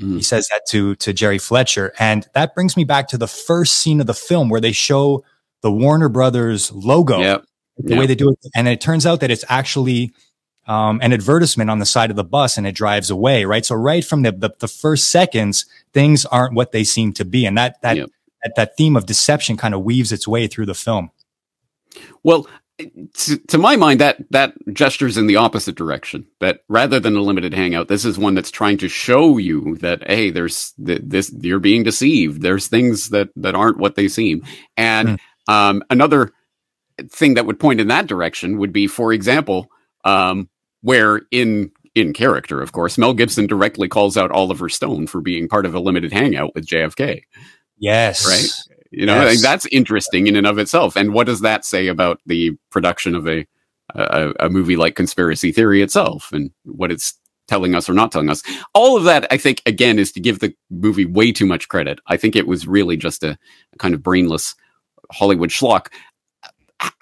Mm. 0.00 0.16
He 0.16 0.22
says 0.22 0.48
that 0.48 0.62
to 0.70 0.96
to 0.96 1.12
Jerry 1.12 1.38
Fletcher, 1.38 1.92
and 1.98 2.26
that 2.34 2.54
brings 2.54 2.76
me 2.76 2.84
back 2.84 3.08
to 3.08 3.18
the 3.18 3.28
first 3.28 3.76
scene 3.76 4.00
of 4.00 4.06
the 4.06 4.14
film 4.14 4.48
where 4.48 4.60
they 4.60 4.72
show 4.72 5.24
the 5.62 5.70
Warner 5.70 6.08
Brothers 6.08 6.72
logo, 6.72 7.20
Yep. 7.20 7.44
the 7.78 7.90
Yep. 7.90 7.98
way 7.98 8.06
they 8.06 8.14
do 8.14 8.30
it, 8.30 8.38
and 8.56 8.66
it 8.66 8.80
turns 8.80 9.06
out 9.06 9.20
that 9.20 9.30
it's 9.30 9.44
actually 9.48 10.12
um, 10.66 11.00
an 11.02 11.12
advertisement 11.12 11.70
on 11.70 11.78
the 11.78 11.86
side 11.86 12.10
of 12.10 12.16
the 12.16 12.24
bus, 12.24 12.56
and 12.56 12.66
it 12.66 12.74
drives 12.74 13.10
away. 13.10 13.44
Right, 13.44 13.64
so 13.64 13.74
right 13.74 14.04
from 14.04 14.22
the 14.22 14.32
the, 14.32 14.50
the 14.58 14.68
first 14.68 15.10
seconds, 15.10 15.66
things 15.92 16.24
aren't 16.26 16.54
what 16.54 16.72
they 16.72 16.84
seem 16.84 17.12
to 17.14 17.24
be, 17.24 17.46
and 17.46 17.56
that 17.58 17.80
that 17.82 17.96
Yep. 17.96 18.10
that, 18.42 18.54
that 18.56 18.76
theme 18.76 18.96
of 18.96 19.06
deception 19.06 19.56
kind 19.56 19.74
of 19.74 19.82
weaves 19.82 20.12
its 20.12 20.26
way 20.26 20.46
through 20.46 20.66
the 20.66 20.74
film. 20.74 21.10
Well, 22.22 22.46
to, 23.14 23.38
to 23.48 23.58
my 23.58 23.76
mind, 23.76 24.00
that 24.00 24.18
that 24.30 24.54
gestures 24.72 25.16
in 25.16 25.26
the 25.26 25.36
opposite 25.36 25.74
direction. 25.74 26.26
That 26.40 26.60
rather 26.68 26.98
than 26.98 27.16
a 27.16 27.20
limited 27.20 27.54
hangout, 27.54 27.88
this 27.88 28.04
is 28.04 28.18
one 28.18 28.34
that's 28.34 28.50
trying 28.50 28.78
to 28.78 28.88
show 28.88 29.38
you 29.38 29.76
that 29.76 30.08
hey, 30.08 30.30
there's 30.30 30.72
th- 30.84 31.02
this 31.04 31.32
you're 31.40 31.58
being 31.58 31.82
deceived. 31.82 32.42
There's 32.42 32.68
things 32.68 33.10
that 33.10 33.30
that 33.36 33.54
aren't 33.54 33.78
what 33.78 33.94
they 33.94 34.08
seem. 34.08 34.44
And 34.76 35.20
um, 35.48 35.82
another 35.90 36.32
thing 37.10 37.34
that 37.34 37.46
would 37.46 37.60
point 37.60 37.80
in 37.80 37.88
that 37.88 38.06
direction 38.06 38.58
would 38.58 38.72
be, 38.72 38.86
for 38.86 39.12
example, 39.12 39.68
um, 40.04 40.48
where 40.82 41.22
in 41.30 41.70
in 41.94 42.12
character, 42.12 42.60
of 42.62 42.72
course, 42.72 42.96
Mel 42.96 43.12
Gibson 43.14 43.46
directly 43.46 43.86
calls 43.88 44.16
out 44.16 44.30
Oliver 44.30 44.68
Stone 44.68 45.06
for 45.08 45.20
being 45.20 45.46
part 45.48 45.66
of 45.66 45.74
a 45.74 45.80
limited 45.80 46.12
hangout 46.12 46.54
with 46.54 46.66
JFK. 46.66 47.22
Yes, 47.78 48.26
Right. 48.26 48.76
You 48.90 49.06
know, 49.06 49.22
Yes. 49.24 49.40
that's 49.42 49.66
interesting 49.66 50.26
in 50.26 50.36
and 50.36 50.46
of 50.46 50.58
itself. 50.58 50.96
And 50.96 51.14
what 51.14 51.26
does 51.26 51.40
that 51.40 51.64
say 51.64 51.86
about 51.86 52.20
the 52.26 52.52
production 52.70 53.14
of 53.14 53.26
a, 53.26 53.46
a 53.94 54.32
a 54.40 54.48
movie 54.50 54.76
like 54.76 54.96
Conspiracy 54.96 55.50
Theory 55.52 55.80
itself, 55.82 56.30
and 56.32 56.50
what 56.64 56.92
it's 56.92 57.14
telling 57.48 57.74
us 57.74 57.88
or 57.88 57.94
not 57.94 58.12
telling 58.12 58.28
us? 58.30 58.42
All 58.74 58.96
of 58.96 59.04
that, 59.04 59.26
I 59.30 59.36
think, 59.38 59.62
again, 59.66 59.98
is 59.98 60.12
to 60.12 60.20
give 60.20 60.38
the 60.40 60.54
movie 60.70 61.06
way 61.06 61.32
too 61.32 61.46
much 61.46 61.68
credit. 61.68 62.00
I 62.06 62.16
think 62.18 62.36
it 62.36 62.46
was 62.46 62.66
really 62.66 62.96
just 62.98 63.22
a, 63.24 63.36
a 63.72 63.78
kind 63.78 63.94
of 63.94 64.02
brainless 64.02 64.54
Hollywood 65.10 65.50
schlock. 65.50 65.86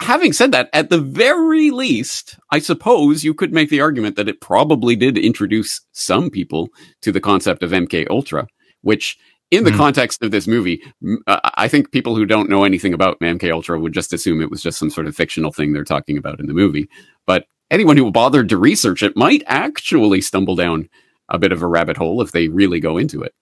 Having 0.01 0.33
said 0.33 0.51
that, 0.51 0.69
at 0.73 0.89
the 0.89 0.99
very 0.99 1.71
least, 1.71 2.37
I 2.51 2.59
suppose 2.59 3.23
you 3.23 3.33
could 3.33 3.53
make 3.53 3.69
the 3.69 3.81
argument 3.81 4.15
that 4.15 4.29
it 4.29 4.41
probably 4.41 4.95
did 4.95 5.17
introduce 5.17 5.81
some 5.91 6.29
people 6.29 6.69
to 7.01 7.11
the 7.11 7.19
concept 7.21 7.63
of 7.63 7.71
MK 7.71 8.07
Ultra, 8.09 8.47
which 8.81 9.17
in 9.49 9.63
the 9.63 9.71
Hmm. 9.71 9.77
context 9.77 10.21
of 10.23 10.31
this 10.31 10.47
movie, 10.47 10.81
uh, 11.27 11.39
I 11.55 11.67
think 11.67 11.91
people 11.91 12.15
who 12.15 12.25
don't 12.25 12.49
know 12.49 12.63
anything 12.63 12.93
about 12.93 13.19
MK 13.21 13.51
Ultra 13.51 13.79
would 13.79 13.93
just 13.93 14.13
assume 14.13 14.41
it 14.41 14.51
was 14.51 14.61
just 14.61 14.79
some 14.79 14.89
sort 14.89 15.07
of 15.07 15.15
fictional 15.15 15.51
thing 15.51 15.73
they're 15.73 15.83
talking 15.83 16.17
about 16.17 16.39
in 16.39 16.47
the 16.47 16.53
movie. 16.53 16.87
But 17.25 17.45
anyone 17.69 17.97
who 17.97 18.11
bothered 18.11 18.49
to 18.49 18.57
research 18.57 19.03
it 19.03 19.17
might 19.17 19.43
actually 19.47 20.21
stumble 20.21 20.55
down 20.55 20.89
a 21.29 21.39
bit 21.39 21.51
of 21.51 21.61
a 21.61 21.67
rabbit 21.67 21.97
hole 21.97 22.21
if 22.21 22.31
they 22.31 22.47
really 22.49 22.79
go 22.79 22.97
into 22.97 23.21
it. 23.21 23.33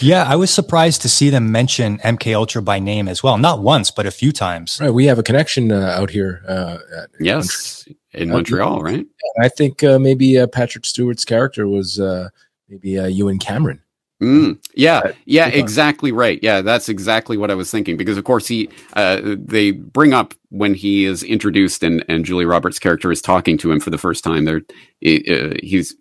Yeah, 0.00 0.24
I 0.24 0.36
was 0.36 0.50
surprised 0.50 1.02
to 1.02 1.08
see 1.08 1.30
them 1.30 1.52
mention 1.52 1.98
MK 1.98 2.34
Ultra 2.34 2.62
by 2.62 2.78
name 2.78 3.08
as 3.08 3.22
well. 3.22 3.36
Not 3.38 3.62
once, 3.62 3.90
but 3.90 4.06
a 4.06 4.10
few 4.10 4.32
times. 4.32 4.78
Right, 4.80 4.90
we 4.90 5.06
have 5.06 5.18
a 5.18 5.22
connection 5.22 5.70
uh, 5.72 5.94
out 5.98 6.10
here. 6.10 6.42
Uh, 6.48 6.78
at 6.96 7.10
Yes, 7.20 7.86
in 8.12 8.30
Uh, 8.30 8.34
Montreal, 8.34 8.82
right? 8.82 9.06
I 9.40 9.48
think 9.48 9.84
uh, 9.84 9.98
maybe 9.98 10.38
uh, 10.38 10.46
Patrick 10.46 10.84
Stewart's 10.86 11.24
character 11.24 11.68
was 11.68 12.00
uh, 12.00 12.28
maybe 12.68 12.98
uh, 12.98 13.06
Ewan 13.06 13.38
Cameron. 13.38 13.82
Mm, 14.22 14.58
yeah, 14.74 15.02
yeah, 15.04 15.12
yeah. 15.26 15.48
exactly 15.48 16.10
right. 16.10 16.38
Yeah, 16.42 16.62
that's 16.62 16.88
exactly 16.88 17.36
what 17.36 17.50
I 17.50 17.54
was 17.54 17.70
thinking. 17.70 17.98
Because 17.98 18.16
of 18.16 18.24
course 18.24 18.46
he, 18.46 18.70
uh, 18.94 19.20
they 19.22 19.72
bring 19.72 20.14
up 20.14 20.32
when 20.48 20.72
he 20.72 21.04
is 21.04 21.22
introduced 21.22 21.82
and 21.82 22.02
and 22.08 22.24
Julie 22.24 22.46
Roberts' 22.46 22.78
character 22.78 23.12
is 23.12 23.20
talking 23.20 23.58
to 23.58 23.70
him 23.70 23.78
for 23.78 23.90
the 23.90 23.98
first 23.98 24.24
time. 24.24 24.46
There, 24.46 24.62
uh, 25.04 25.54
he's 25.62 25.94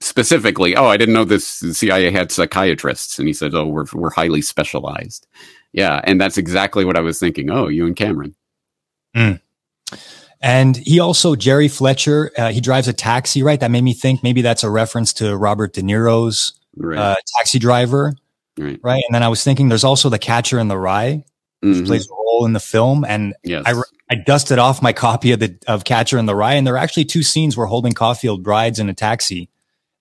specifically, 0.00 0.76
oh, 0.76 0.86
I 0.86 0.96
didn't 0.96 1.14
know 1.14 1.24
this 1.24 1.46
CIA 1.46 2.10
had 2.10 2.32
psychiatrists, 2.32 3.18
and 3.18 3.28
he 3.28 3.34
said, 3.34 3.54
oh, 3.54 3.66
we're 3.66 3.84
we're 3.92 4.10
highly 4.10 4.42
specialized. 4.42 5.26
Yeah, 5.72 6.00
and 6.04 6.20
that's 6.20 6.36
exactly 6.38 6.84
what 6.84 6.96
I 6.96 7.00
was 7.00 7.18
thinking. 7.18 7.50
Oh, 7.50 7.68
Ewan 7.68 7.94
Cameron. 7.94 8.34
And 10.42 10.76
he 10.76 11.00
also, 11.00 11.36
Jerry 11.36 11.68
Fletcher, 11.68 12.30
uh, 12.38 12.50
he 12.50 12.60
drives 12.62 12.88
a 12.88 12.92
taxi, 12.94 13.42
right? 13.42 13.60
That 13.60 13.70
made 13.70 13.84
me 13.84 13.92
think 13.92 14.22
maybe 14.22 14.40
that's 14.40 14.62
a 14.64 14.70
reference 14.70 15.12
to 15.14 15.36
Robert 15.36 15.74
De 15.74 15.82
Niro's 15.82 16.54
Right. 16.76 16.98
uh, 16.98 17.16
taxi 17.36 17.58
driver, 17.58 18.14
right. 18.56 18.80
right? 18.82 19.02
And 19.06 19.14
then 19.14 19.22
I 19.22 19.28
was 19.28 19.44
thinking 19.44 19.68
there's 19.68 19.84
also 19.84 20.08
the 20.08 20.18
catcher 20.18 20.58
in 20.58 20.68
the 20.68 20.78
rye, 20.78 21.24
which 21.60 21.76
Mhm. 21.78 21.86
plays 21.86 22.06
a 22.08 22.14
role 22.14 22.46
in 22.46 22.54
the 22.54 22.60
film. 22.60 23.04
And 23.06 23.34
Yes. 23.44 23.64
I, 23.66 23.74
I 24.08 24.14
dusted 24.14 24.58
off 24.58 24.80
my 24.80 24.92
copy 24.94 25.32
of 25.32 25.40
the 25.40 25.56
of 25.66 25.84
Catcher 25.84 26.16
in 26.16 26.24
the 26.26 26.34
Rye, 26.34 26.54
and 26.54 26.66
there 26.66 26.74
are 26.74 26.78
actually 26.78 27.04
two 27.04 27.22
scenes 27.22 27.56
where 27.56 27.66
Holden 27.66 27.92
Caulfield 27.92 28.46
rides 28.46 28.78
in 28.78 28.88
a 28.88 28.94
taxi. 28.94 29.48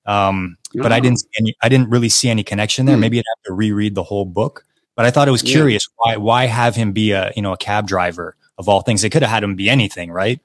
Um, 0.09 0.57
but 0.73 0.91
I 0.91 0.97
Oh. 0.97 1.01
didn't 1.01 1.19
see 1.19 1.27
any, 1.39 1.55
I 1.61 1.69
didn't 1.69 1.89
really 1.89 2.09
see 2.09 2.29
any 2.29 2.43
connection 2.43 2.85
there. 2.85 2.95
Hmm. 2.95 3.01
Maybe 3.01 3.19
I'd 3.19 3.23
have 3.37 3.43
to 3.45 3.53
reread 3.53 3.95
the 3.95 4.03
whole 4.03 4.25
book. 4.25 4.65
But 4.95 5.05
I 5.05 5.11
thought 5.11 5.27
it 5.27 5.31
was 5.31 5.43
Yeah. 5.43 5.53
curious 5.53 5.87
why 5.97 6.17
why 6.17 6.45
have 6.45 6.75
him 6.75 6.91
be 6.91 7.11
a 7.11 7.31
you 7.35 7.41
know 7.41 7.53
a 7.53 7.57
cab 7.57 7.87
driver 7.87 8.35
of 8.57 8.67
all 8.67 8.81
things? 8.81 9.01
They 9.01 9.09
could 9.09 9.21
have 9.21 9.31
had 9.31 9.43
him 9.43 9.55
be 9.55 9.69
anything, 9.69 10.11
right? 10.11 10.39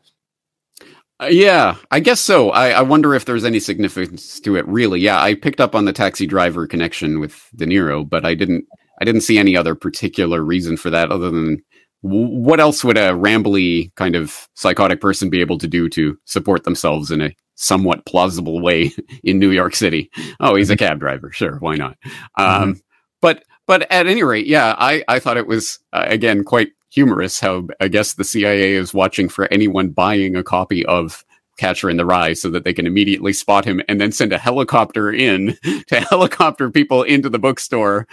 Uh, 1.20 1.26
yeah, 1.30 1.76
I 1.90 2.00
guess 2.00 2.20
so. 2.20 2.50
I, 2.50 2.70
I 2.70 2.82
wonder 2.82 3.14
if 3.14 3.24
there's 3.24 3.44
any 3.44 3.60
significance 3.60 4.40
to 4.40 4.56
it. 4.56 4.66
Really, 4.66 5.00
yeah. 5.00 5.20
I 5.22 5.34
picked 5.34 5.60
up 5.60 5.74
on 5.74 5.84
the 5.84 5.92
taxi 5.92 6.26
driver 6.26 6.66
connection 6.66 7.20
with 7.20 7.40
De 7.54 7.66
Niro, 7.66 8.08
but 8.08 8.24
I 8.24 8.34
didn't. 8.34 8.64
I 9.00 9.04
didn't 9.04 9.22
see 9.22 9.38
any 9.38 9.56
other 9.56 9.74
particular 9.74 10.42
reason 10.44 10.76
for 10.76 10.90
that, 10.90 11.10
other 11.10 11.30
than 11.30 11.62
w- 12.04 12.26
what 12.28 12.60
else 12.60 12.84
would 12.84 12.96
a 12.96 13.10
rambly 13.12 13.92
kind 13.96 14.14
of 14.14 14.48
psychotic 14.54 15.00
person 15.00 15.30
be 15.30 15.40
able 15.40 15.58
to 15.58 15.66
do 15.66 15.88
to 15.90 16.16
support 16.26 16.62
themselves 16.64 17.10
in 17.10 17.20
a 17.22 17.32
somewhat 17.56 18.06
plausible 18.06 18.60
way 18.60 18.92
in 19.24 19.38
New 19.38 19.50
York 19.50 19.74
City? 19.74 20.10
Oh, 20.40 20.54
he's 20.56 20.70
a 20.70 20.76
cab 20.76 21.00
driver. 21.00 21.32
Sure, 21.32 21.56
why 21.58 21.76
not? 21.76 21.96
Um, 22.36 22.80
but 23.20 23.44
but 23.66 23.90
at 23.90 24.06
any 24.06 24.22
rate, 24.22 24.46
yeah, 24.46 24.74
I 24.78 25.04
I 25.08 25.18
thought 25.18 25.36
it 25.36 25.46
was 25.46 25.78
uh, 25.92 26.04
again 26.08 26.44
quite 26.44 26.70
humorous 26.90 27.40
how 27.40 27.66
I 27.80 27.88
guess 27.88 28.14
the 28.14 28.24
CIA 28.24 28.74
is 28.74 28.94
watching 28.94 29.28
for 29.28 29.46
anyone 29.52 29.90
buying 29.90 30.36
a 30.36 30.44
copy 30.44 30.86
of 30.86 31.24
Catcher 31.58 31.88
in 31.90 31.96
the 31.98 32.04
Rye 32.06 32.32
so 32.34 32.50
that 32.50 32.64
they 32.64 32.72
can 32.72 32.86
immediately 32.86 33.32
spot 33.32 33.64
him 33.64 33.80
and 33.88 34.00
then 34.00 34.12
send 34.12 34.32
a 34.32 34.38
helicopter 34.38 35.12
in 35.12 35.56
to 35.88 36.00
helicopter 36.00 36.70
people 36.70 37.02
into 37.04 37.28
the 37.30 37.38
bookstore 37.38 38.06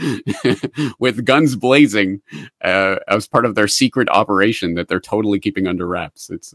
with 1.00 1.26
guns 1.26 1.56
blazing 1.56 2.22
uh, 2.64 2.98
as 3.08 3.28
part 3.28 3.46
of 3.46 3.56
their 3.56 3.68
secret 3.68 4.10
operation 4.10 4.76
that 4.76 4.88
they're 4.88 5.00
totally 5.00 5.40
keeping 5.40 5.68
under 5.68 5.88
wraps. 5.88 6.30
It's 6.30 6.54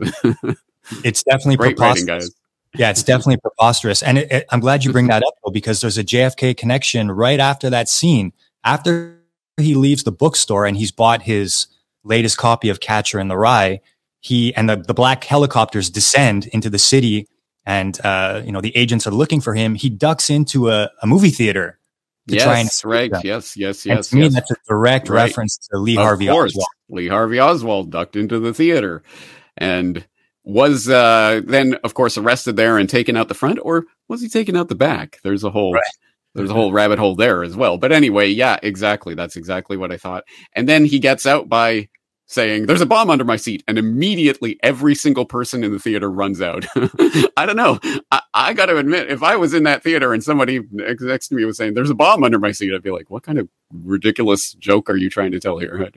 It's 1.02 1.22
definitely 1.24 1.56
great 1.56 1.78
writing, 1.78 2.06
preposterous. 2.06 2.06
guys. 2.06 2.34
Yeah, 2.78 2.90
it's 2.90 3.02
definitely 3.02 3.38
preposterous. 3.38 4.02
And 4.02 4.18
it, 4.18 4.30
it- 4.30 4.46
I'm 4.50 4.60
glad 4.60 4.84
you 4.84 4.92
bring 4.92 5.06
that 5.08 5.22
up 5.22 5.34
though, 5.44 5.50
because 5.50 5.80
there's 5.80 5.98
a 5.98 6.04
JFK 6.04 6.56
connection 6.56 7.10
right 7.10 7.40
after 7.40 7.70
that 7.70 7.88
scene. 7.88 8.32
After 8.64 9.18
he 9.58 9.74
leaves 9.74 10.02
the 10.04 10.12
bookstore 10.12 10.66
and 10.66 10.76
he's 10.76 10.90
bought 10.92 11.22
his 11.22 11.66
latest 12.04 12.36
copy 12.38 12.68
of 12.68 12.80
Catcher 12.80 13.18
in 13.18 13.28
the 13.28 13.36
Rye, 13.38 13.80
he 14.20 14.54
and 14.54 14.68
the, 14.68 14.76
the 14.76 14.94
black 14.94 15.24
helicopters 15.24 15.88
descend 15.90 16.46
into 16.48 16.68
the 16.68 16.78
city 16.78 17.28
and, 17.64 17.98
uh, 18.04 18.42
you 18.44 18.52
know, 18.52 18.60
the 18.60 18.76
agents 18.76 19.06
are 19.06 19.10
looking 19.12 19.40
for 19.40 19.54
him. 19.54 19.74
He 19.74 19.88
ducks 19.90 20.30
into 20.30 20.68
a, 20.70 20.90
a 21.02 21.06
movie 21.06 21.30
theater 21.30 21.78
to 22.28 22.36
try 22.36 22.58
and 22.58 22.66
Yes, 22.66 22.84
right. 22.84 23.10
them. 23.10 23.22
Yes, 23.24 23.56
yes, 23.56 23.84
and 23.86 23.96
yes. 23.96 24.08
to 24.10 24.16
me, 24.16 24.28
that's 24.28 24.50
a 24.50 24.56
direct 24.68 25.08
Right. 25.08 25.24
reference 25.24 25.58
to 25.70 25.78
Lee 25.78 25.96
Of 25.96 26.02
Harvey 26.02 26.26
course, 26.26 26.52
Oswald. 26.52 26.66
Lee 26.90 27.08
Harvey 27.08 27.40
Oswald 27.40 27.90
ducked 27.90 28.16
into 28.16 28.38
the 28.38 28.52
theater 28.52 29.02
and 29.56 30.04
was 30.46 30.88
uh, 30.88 31.42
then, 31.44 31.74
of 31.84 31.92
course, 31.94 32.16
arrested 32.16 32.56
there 32.56 32.78
and 32.78 32.88
taken 32.88 33.16
out 33.16 33.28
the 33.28 33.34
front, 33.34 33.58
or 33.62 33.84
was 34.08 34.22
he 34.22 34.28
taken 34.28 34.56
out 34.56 34.68
the 34.68 34.74
back? 34.76 35.18
There's 35.22 35.44
a 35.44 35.50
whole 35.50 35.74
Right. 35.74 35.82
there's 36.34 36.50
a 36.50 36.54
whole 36.54 36.72
rabbit 36.72 36.98
hole 36.98 37.16
there 37.16 37.42
as 37.42 37.56
well. 37.56 37.76
But 37.78 37.92
anyway, 37.92 38.28
yeah, 38.30 38.56
exactly. 38.62 39.14
That's 39.14 39.36
exactly 39.36 39.76
what 39.76 39.90
I 39.92 39.96
thought. 39.98 40.24
And 40.54 40.68
then 40.68 40.84
he 40.84 40.98
gets 41.00 41.26
out 41.26 41.48
by 41.48 41.88
saying, 42.28 42.66
"There's 42.66 42.80
a 42.80 42.86
bomb 42.86 43.10
under 43.10 43.24
my 43.24 43.36
seat," 43.36 43.64
and 43.68 43.76
immediately 43.78 44.58
every 44.62 44.94
single 44.94 45.24
person 45.26 45.64
in 45.64 45.72
the 45.72 45.78
theater 45.78 46.10
runs 46.10 46.40
out. 46.40 46.64
I 47.36 47.44
don't 47.46 47.56
know. 47.56 47.78
I, 48.12 48.20
I 48.34 48.52
got 48.52 48.66
to 48.66 48.76
admit, 48.78 49.10
if 49.10 49.22
I 49.22 49.36
was 49.36 49.52
in 49.54 49.62
that 49.64 49.82
theater 49.82 50.12
and 50.12 50.22
somebody 50.22 50.60
next 50.70 51.02
next 51.02 51.28
to 51.28 51.34
me 51.34 51.44
was 51.44 51.56
saying, 51.56 51.74
"There's 51.74 51.90
a 51.90 51.94
bomb 51.94 52.22
under 52.24 52.38
my 52.38 52.52
seat," 52.52 52.72
I'd 52.74 52.82
be 52.82 52.90
like, 52.90 53.10
"What 53.10 53.22
kind 53.24 53.38
of 53.38 53.48
ridiculous 53.72 54.52
joke 54.54 54.90
are 54.90 54.96
you 54.96 55.08
trying 55.10 55.32
to 55.32 55.40
tell 55.40 55.58
here?" 55.58 55.74
I 55.86 55.90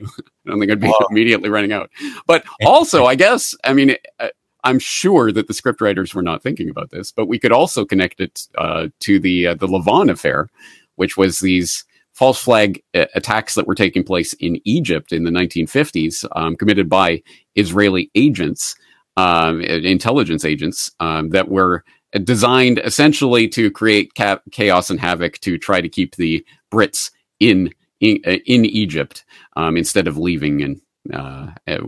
don't, 0.50 0.58
think 0.60 0.70
I'd 0.72 0.80
be 0.80 0.88
Wow. 0.88 1.06
immediately 1.10 1.48
running 1.50 1.72
out. 1.72 1.90
But 2.26 2.44
also, 2.64 3.04
I 3.06 3.14
guess, 3.14 3.54
I 3.64 3.72
mean, 3.72 3.96
uh, 4.18 4.28
I'm 4.64 4.78
sure 4.78 5.32
that 5.32 5.46
the 5.46 5.54
scriptwriters 5.54 6.14
were 6.14 6.22
not 6.22 6.42
thinking 6.42 6.70
about 6.70 6.90
this, 6.90 7.12
but 7.12 7.26
we 7.26 7.38
could 7.38 7.52
also 7.52 7.84
connect 7.84 8.20
it 8.20 8.46
uh, 8.58 8.88
to 9.00 9.18
the 9.18 9.48
uh, 9.48 9.54
the 9.54 9.66
Lavon 9.66 10.10
affair, 10.10 10.48
which 10.96 11.16
was 11.16 11.40
these 11.40 11.84
false 12.12 12.42
flag 12.42 12.82
uh, 12.94 13.06
attacks 13.14 13.54
that 13.54 13.66
were 13.66 13.74
taking 13.74 14.04
place 14.04 14.32
in 14.34 14.60
Egypt 14.64 15.12
in 15.12 15.24
the 15.24 15.30
1950s, 15.30 16.24
um, 16.36 16.56
committed 16.56 16.88
by 16.88 17.22
Israeli 17.54 18.10
agents, 18.14 18.74
um, 19.16 19.60
intelligence 19.60 20.44
agents, 20.44 20.90
um, 21.00 21.30
that 21.30 21.48
were 21.48 21.84
designed 22.24 22.78
essentially 22.80 23.48
to 23.48 23.70
create 23.70 24.14
ca- 24.16 24.40
chaos 24.50 24.90
and 24.90 25.00
havoc 25.00 25.38
to 25.38 25.56
try 25.56 25.80
to 25.80 25.88
keep 25.88 26.16
the 26.16 26.44
Brits 26.72 27.10
in 27.38 27.70
in, 28.00 28.20
uh, 28.26 28.38
in 28.46 28.64
Egypt 28.64 29.24
um, 29.56 29.76
instead 29.76 30.08
of 30.08 30.16
leaving. 30.16 30.62
And 30.62 30.80
uh, 31.12 31.48
uh, 31.66 31.78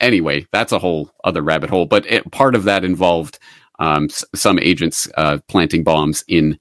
anyway, 0.00 0.46
that's 0.52 0.72
a 0.72 0.78
whole 0.78 1.10
other 1.24 1.42
rabbit 1.42 1.70
hole. 1.70 1.86
But 1.86 2.06
it, 2.06 2.30
part 2.32 2.54
of 2.54 2.64
that 2.64 2.84
involved 2.84 3.38
um, 3.78 4.04
s- 4.04 4.24
some 4.34 4.58
agents 4.58 5.08
uh, 5.16 5.38
planting 5.48 5.84
bombs 5.84 6.24
in 6.28 6.58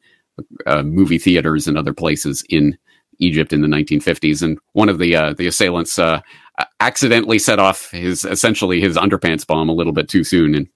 uh, 0.68 0.84
movie 0.84 1.18
theaters 1.18 1.68
and 1.68 1.78
other 1.78 1.94
places 1.94 2.44
in 2.50 2.78
Egypt 3.20 3.54
in 3.54 3.62
the 3.62 3.68
1950s. 3.68 4.41
And 4.41 4.60
one 4.74 4.89
of 4.89 5.00
the 5.00 5.15
uh, 5.15 5.34
the 5.34 5.48
assailants 5.48 5.98
uh, 5.98 6.22
accidentally 6.80 7.39
set 7.39 7.60
off 7.60 7.89
his 7.91 8.24
essentially 8.26 8.80
his 8.82 8.98
underpants 8.98 9.46
bomb 9.48 9.70
a 9.70 9.74
little 9.74 9.94
bit 9.94 10.10
too 10.10 10.24
soon 10.24 10.54
and 10.56 10.68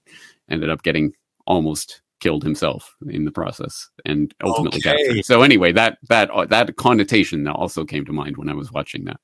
ended 0.50 0.70
up 0.70 0.82
getting 0.82 1.12
almost 1.46 2.02
killed 2.20 2.42
himself 2.42 2.94
in 3.08 3.24
the 3.24 3.30
process 3.30 3.88
and 4.04 4.34
ultimately 4.42 4.80
Okay. 4.80 4.96
captured. 5.04 5.24
So 5.24 5.42
anyway, 5.42 5.72
that 5.72 5.98
that 6.08 6.30
uh, 6.30 6.46
that 6.46 6.76
connotation 6.76 7.46
also 7.46 7.84
came 7.84 8.04
to 8.04 8.12
mind 8.12 8.36
when 8.36 8.48
I 8.48 8.54
was 8.54 8.72
watching 8.72 9.04
that. 9.04 9.20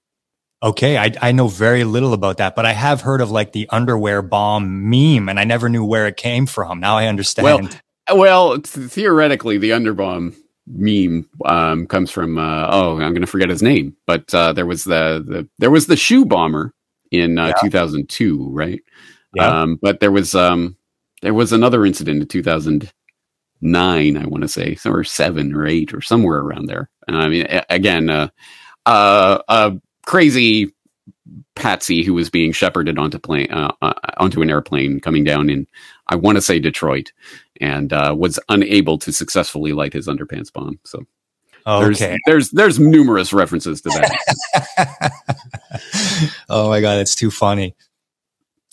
Okay, 0.66 0.98
I, 0.98 1.12
I 1.22 1.30
know 1.30 1.46
very 1.46 1.84
little 1.84 2.12
about 2.12 2.38
that, 2.38 2.56
but 2.56 2.66
I 2.66 2.72
have 2.72 3.00
heard 3.00 3.20
of 3.20 3.30
like 3.30 3.52
the 3.52 3.68
underwear 3.70 4.20
bomb 4.20 4.90
meme, 4.90 5.28
and 5.28 5.38
I 5.38 5.44
never 5.44 5.68
knew 5.68 5.84
where 5.84 6.08
it 6.08 6.16
came 6.16 6.44
from. 6.46 6.80
Now 6.80 6.96
I 6.96 7.06
understand. 7.06 7.44
Well, 7.44 8.18
Well, 8.18 8.60
th- 8.60 8.90
theoretically, 8.90 9.58
the 9.58 9.70
underbomb 9.70 10.34
meme 10.66 11.28
um, 11.44 11.86
comes 11.86 12.10
from 12.10 12.36
uh, 12.36 12.68
oh, 12.72 12.94
I'm 12.94 13.12
going 13.12 13.20
to 13.20 13.28
forget 13.28 13.48
his 13.48 13.62
name, 13.62 13.96
but 14.08 14.34
uh, 14.34 14.52
there 14.54 14.66
was 14.66 14.82
the, 14.82 15.24
the 15.24 15.48
there 15.58 15.70
was 15.70 15.86
the 15.86 15.96
shoe 15.96 16.24
bomber 16.24 16.74
in 17.12 17.38
uh, 17.38 17.52
2002, 17.60 18.50
right? 18.50 18.82
Yeah. 19.36 19.62
Um, 19.62 19.78
but 19.80 20.00
there 20.00 20.10
was 20.10 20.34
um, 20.34 20.76
there 21.22 21.34
was 21.34 21.52
another 21.52 21.86
incident 21.86 22.22
in 22.22 22.26
2009, 22.28 24.16
I 24.16 24.26
want 24.26 24.42
to 24.42 24.48
say, 24.48 24.76
or 24.84 25.04
seven 25.04 25.54
or 25.54 25.64
eight 25.64 25.94
or 25.94 26.00
somewhere 26.00 26.38
around 26.38 26.66
there. 26.66 26.90
And 27.06 27.16
I 27.16 27.28
mean, 27.28 27.46
again, 27.70 28.10
uh, 28.10 28.30
uh, 28.84 29.38
a 29.48 29.72
crazy 30.06 30.72
patsy 31.54 32.02
who 32.02 32.14
was 32.14 32.30
being 32.30 32.52
shepherded 32.52 32.98
onto 32.98 33.18
plane 33.18 33.50
uh, 33.50 33.72
uh, 33.82 33.92
onto 34.18 34.40
an 34.42 34.48
airplane 34.48 35.00
coming 35.00 35.24
down 35.24 35.50
in 35.50 35.66
I 36.06 36.16
want 36.16 36.36
to 36.36 36.42
say 36.42 36.58
Detroit 36.58 37.12
and 37.60 37.92
uh, 37.92 38.14
was 38.16 38.38
unable 38.48 38.98
to 38.98 39.12
successfully 39.12 39.72
light 39.72 39.92
his 39.92 40.06
underpants 40.06 40.52
bomb. 40.52 40.78
So 40.84 41.04
there's 41.66 42.00
okay. 42.00 42.16
there's 42.26 42.50
there's 42.50 42.78
numerous 42.78 43.32
references 43.32 43.80
to 43.82 43.88
that. 43.88 45.10
oh 46.48 46.68
my 46.68 46.80
god, 46.80 46.98
it's 46.98 47.16
too 47.16 47.30
funny. 47.30 47.74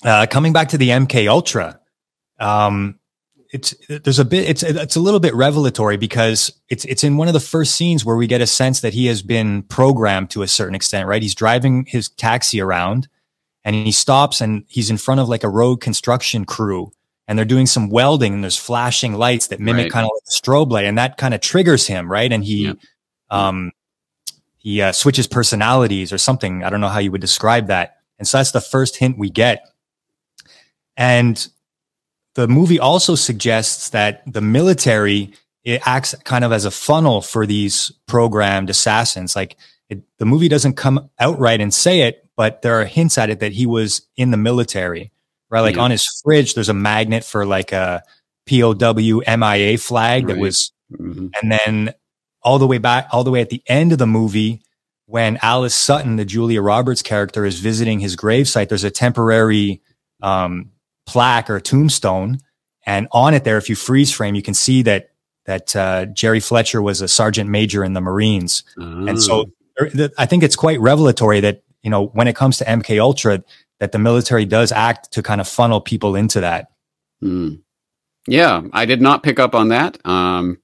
Uh, 0.04 0.28
coming 0.30 0.54
back 0.54 0.70
to 0.70 0.78
the 0.78 0.90
MK 0.90 1.28
Ultra, 1.28 1.80
um, 2.40 3.00
it's 3.54 3.74
there's 3.88 4.20
a 4.20 4.26
bit 4.26 4.50
it's 4.50 4.64
it's 4.64 4.96
a 4.96 5.00
little 5.00 5.20
bit 5.20 5.34
revelatory 5.36 5.96
because 5.96 6.52
it's 6.70 6.84
it's 6.86 7.04
in 7.04 7.18
one 7.18 7.28
of 7.28 7.34
the 7.36 7.40
first 7.40 7.76
scenes 7.76 8.04
where 8.04 8.16
we 8.16 8.26
get 8.28 8.42
a 8.42 8.48
sense 8.48 8.82
that 8.82 8.94
he 8.94 9.06
has 9.06 9.22
been 9.22 9.62
programmed 9.64 10.32
to 10.32 10.42
a 10.42 10.48
certain 10.48 10.74
extent, 10.76 11.08
right? 11.08 11.22
He's 11.22 11.36
driving 11.36 11.86
his 11.86 12.10
taxi 12.10 12.60
around 12.60 13.08
and 13.64 13.76
he 13.76 13.92
stops 13.92 14.42
and 14.42 14.66
he's 14.68 14.90
in 14.90 14.98
front 14.98 15.22
of 15.22 15.30
like 15.30 15.44
a 15.44 15.50
road 15.50 15.78
construction 15.82 16.46
crew 16.46 16.92
and 17.28 17.38
they're 17.38 17.46
doing 17.46 17.68
some 17.68 17.90
welding 17.90 18.34
and 18.34 18.44
there's 18.44 18.58
flashing 18.58 19.14
lights 19.14 19.48
that 19.48 19.60
mimic 19.60 19.84
Right. 19.86 19.92
kind 19.92 20.06
of 20.06 20.12
like 20.14 20.24
a 20.28 20.32
strobe 20.32 20.72
light 20.72 20.86
and 20.86 20.98
that 20.98 21.18
kind 21.18 21.34
of 21.36 21.40
triggers 21.40 21.86
him, 21.88 22.12
right? 22.12 22.34
And 22.34 22.44
he 22.44 22.66
Yep. 22.66 22.78
um 23.30 23.72
he 24.58 24.82
uh, 24.82 24.94
switches 24.94 25.28
personalities 25.28 26.12
or 26.12 26.18
something. 26.18 26.64
I 26.64 26.70
don't 26.70 26.82
know 26.82 26.88
how 26.88 27.00
you 27.00 27.12
would 27.12 27.22
describe 27.22 27.68
that. 27.68 27.98
And 28.18 28.28
so 28.28 28.38
that's 28.38 28.52
the 28.52 28.62
first 28.62 28.96
hint 28.96 29.18
we 29.18 29.30
get. 29.30 29.68
And 30.98 31.48
the 32.36 32.48
movie 32.48 32.80
also 32.80 33.16
suggests 33.16 33.90
that 33.90 34.24
the 34.32 34.42
military 34.42 35.34
it 35.64 35.82
acts 35.86 36.14
kind 36.26 36.44
of 36.44 36.52
as 36.52 36.66
a 36.66 36.72
funnel 36.72 37.22
for 37.22 37.46
these 37.46 37.90
programmed 38.08 38.70
assassins. 38.70 39.34
Like 39.36 39.56
it, 39.90 40.02
the 40.20 40.26
movie 40.26 40.50
doesn't 40.50 40.74
come 40.74 41.10
outright 41.20 41.62
and 41.62 41.74
say 41.74 42.02
it, 42.02 42.28
but 42.36 42.62
there 42.64 42.82
are 42.82 42.86
hints 42.86 43.18
at 43.18 43.30
it 43.30 43.40
that 43.40 43.54
he 43.54 43.66
was 43.66 44.02
in 44.18 44.32
the 44.32 44.38
military, 44.38 45.12
right? 45.50 45.62
Like 45.62 45.76
Yeah. 45.78 45.84
on 45.84 45.92
his 45.92 46.06
fridge, 46.22 46.54
there's 46.54 46.68
a 46.68 46.74
magnet 46.74 47.24
for 47.24 47.46
like 47.46 47.72
a 47.72 48.04
POW 48.46 49.22
MIA 49.26 49.78
flag 49.78 50.28
that 50.28 50.34
Right. 50.34 50.42
was 50.42 50.72
Mhm. 50.92 51.32
and 51.42 51.52
then 51.52 51.94
all 52.42 52.60
the 52.60 52.68
way 52.68 52.78
back, 52.78 53.08
all 53.14 53.24
the 53.24 53.32
way 53.32 53.40
at 53.40 53.50
the 53.50 53.64
end 53.68 53.94
of 53.94 54.00
the 54.00 54.08
movie, 54.08 54.62
when 55.06 55.40
Alice 55.42 55.76
Sutton, 55.76 56.18
the 56.18 56.26
Julia 56.26 56.62
Roberts 56.62 57.02
character, 57.02 57.46
is 57.46 57.60
visiting 57.62 58.02
his 58.02 58.18
gravesite, 58.18 58.68
there's 58.68 58.84
a 58.84 58.92
temporary 58.92 59.82
um, 60.22 60.72
plaque 61.06 61.50
or 61.50 61.60
tombstone, 61.60 62.40
and 62.86 63.08
on 63.12 63.34
it 63.34 63.44
there, 63.44 63.58
if 63.58 63.70
you 63.70 63.76
freeze 63.76 64.12
frame, 64.12 64.36
you 64.36 64.42
can 64.42 64.54
see 64.54 64.82
that 64.84 65.10
that 65.46 65.76
uh, 65.76 66.06
Jerry 66.06 66.40
Fletcher 66.40 66.82
was 66.82 67.02
a 67.02 67.08
sergeant 67.08 67.50
major 67.50 67.84
in 67.84 67.94
the 67.94 68.02
Marines, 68.02 68.64
and 69.10 69.22
so 69.22 69.46
I 70.18 70.26
think 70.26 70.44
it's 70.44 70.56
quite 70.56 70.80
revelatory 70.80 71.40
that 71.42 71.64
you 71.82 71.90
know 71.90 72.08
when 72.08 72.28
it 72.28 72.36
comes 72.36 72.58
to 72.60 72.66
MK 72.66 73.00
Ultra, 73.02 73.44
that 73.80 73.92
the 73.92 74.00
military 74.00 74.46
does 74.46 74.72
act 74.72 75.12
to 75.14 75.22
kind 75.24 75.42
of 75.42 75.48
funnel 75.48 75.82
people 75.82 76.16
into 76.16 76.40
that. 76.42 76.72
Hmm. 77.22 77.56
Yeah, 78.28 78.62
I 78.72 78.86
did 78.86 79.02
not 79.02 79.22
pick 79.24 79.38
up 79.40 79.54
on 79.54 79.68
that. 79.70 79.98
Um, 80.06 80.58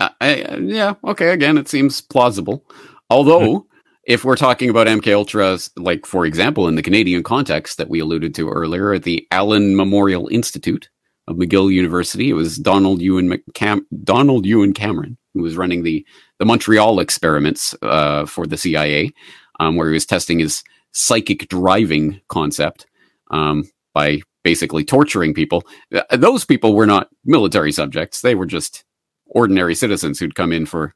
I, 0.00 0.10
I- 0.20 0.56
yeah, 0.60 0.94
okay. 1.04 1.30
Again, 1.30 1.56
it 1.56 1.68
seems 1.68 2.00
plausible. 2.02 2.62
Although, 3.08 3.65
if 4.06 4.24
we're 4.24 4.36
talking 4.36 4.70
about 4.70 4.86
MK 4.86 5.12
Ultras, 5.12 5.70
like 5.76 6.06
for 6.06 6.24
example, 6.24 6.68
in 6.68 6.76
the 6.76 6.82
Canadian 6.82 7.22
context 7.22 7.76
that 7.78 7.88
we 7.88 8.00
alluded 8.00 8.34
to 8.36 8.48
earlier 8.48 8.94
at 8.94 9.02
the 9.02 9.26
Allen 9.30 9.76
Memorial 9.76 10.28
Institute 10.28 10.88
of 11.28 11.36
McGill 11.36 11.72
University, 11.72 12.30
it 12.30 12.34
was 12.34 12.56
Donald 12.56 13.02
Ewan 13.02 13.28
McCam- 13.28 13.84
Donald 14.04 14.46
Ewan 14.46 14.72
Cameron 14.72 15.18
who 15.36 15.42
was 15.42 15.56
running 15.56 15.82
the 15.82 16.04
the 16.38 16.46
Montreal 16.46 16.98
experiments 16.98 17.74
uh, 17.82 18.26
for 18.26 18.46
the 18.46 18.56
CIA, 18.56 19.12
um, 19.60 19.76
where 19.76 19.88
he 19.88 19.94
was 19.94 20.06
testing 20.06 20.38
his 20.38 20.64
psychic 20.92 21.48
driving 21.48 22.20
concept 22.28 22.86
um, 23.30 23.64
by 23.94 24.20
basically 24.42 24.84
torturing 24.84 25.34
people. 25.34 25.62
Those 26.10 26.44
people 26.44 26.74
were 26.74 26.86
not 26.86 27.08
military 27.24 27.72
subjects; 27.72 28.22
they 28.22 28.34
were 28.34 28.46
just 28.46 28.84
ordinary 29.26 29.74
citizens 29.74 30.18
who'd 30.18 30.34
come 30.34 30.52
in 30.52 30.64
for 30.66 30.94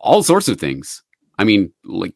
all 0.00 0.22
sorts 0.22 0.48
of 0.48 0.60
things. 0.60 1.02
I 1.38 1.44
mean, 1.44 1.72
like 1.84 2.14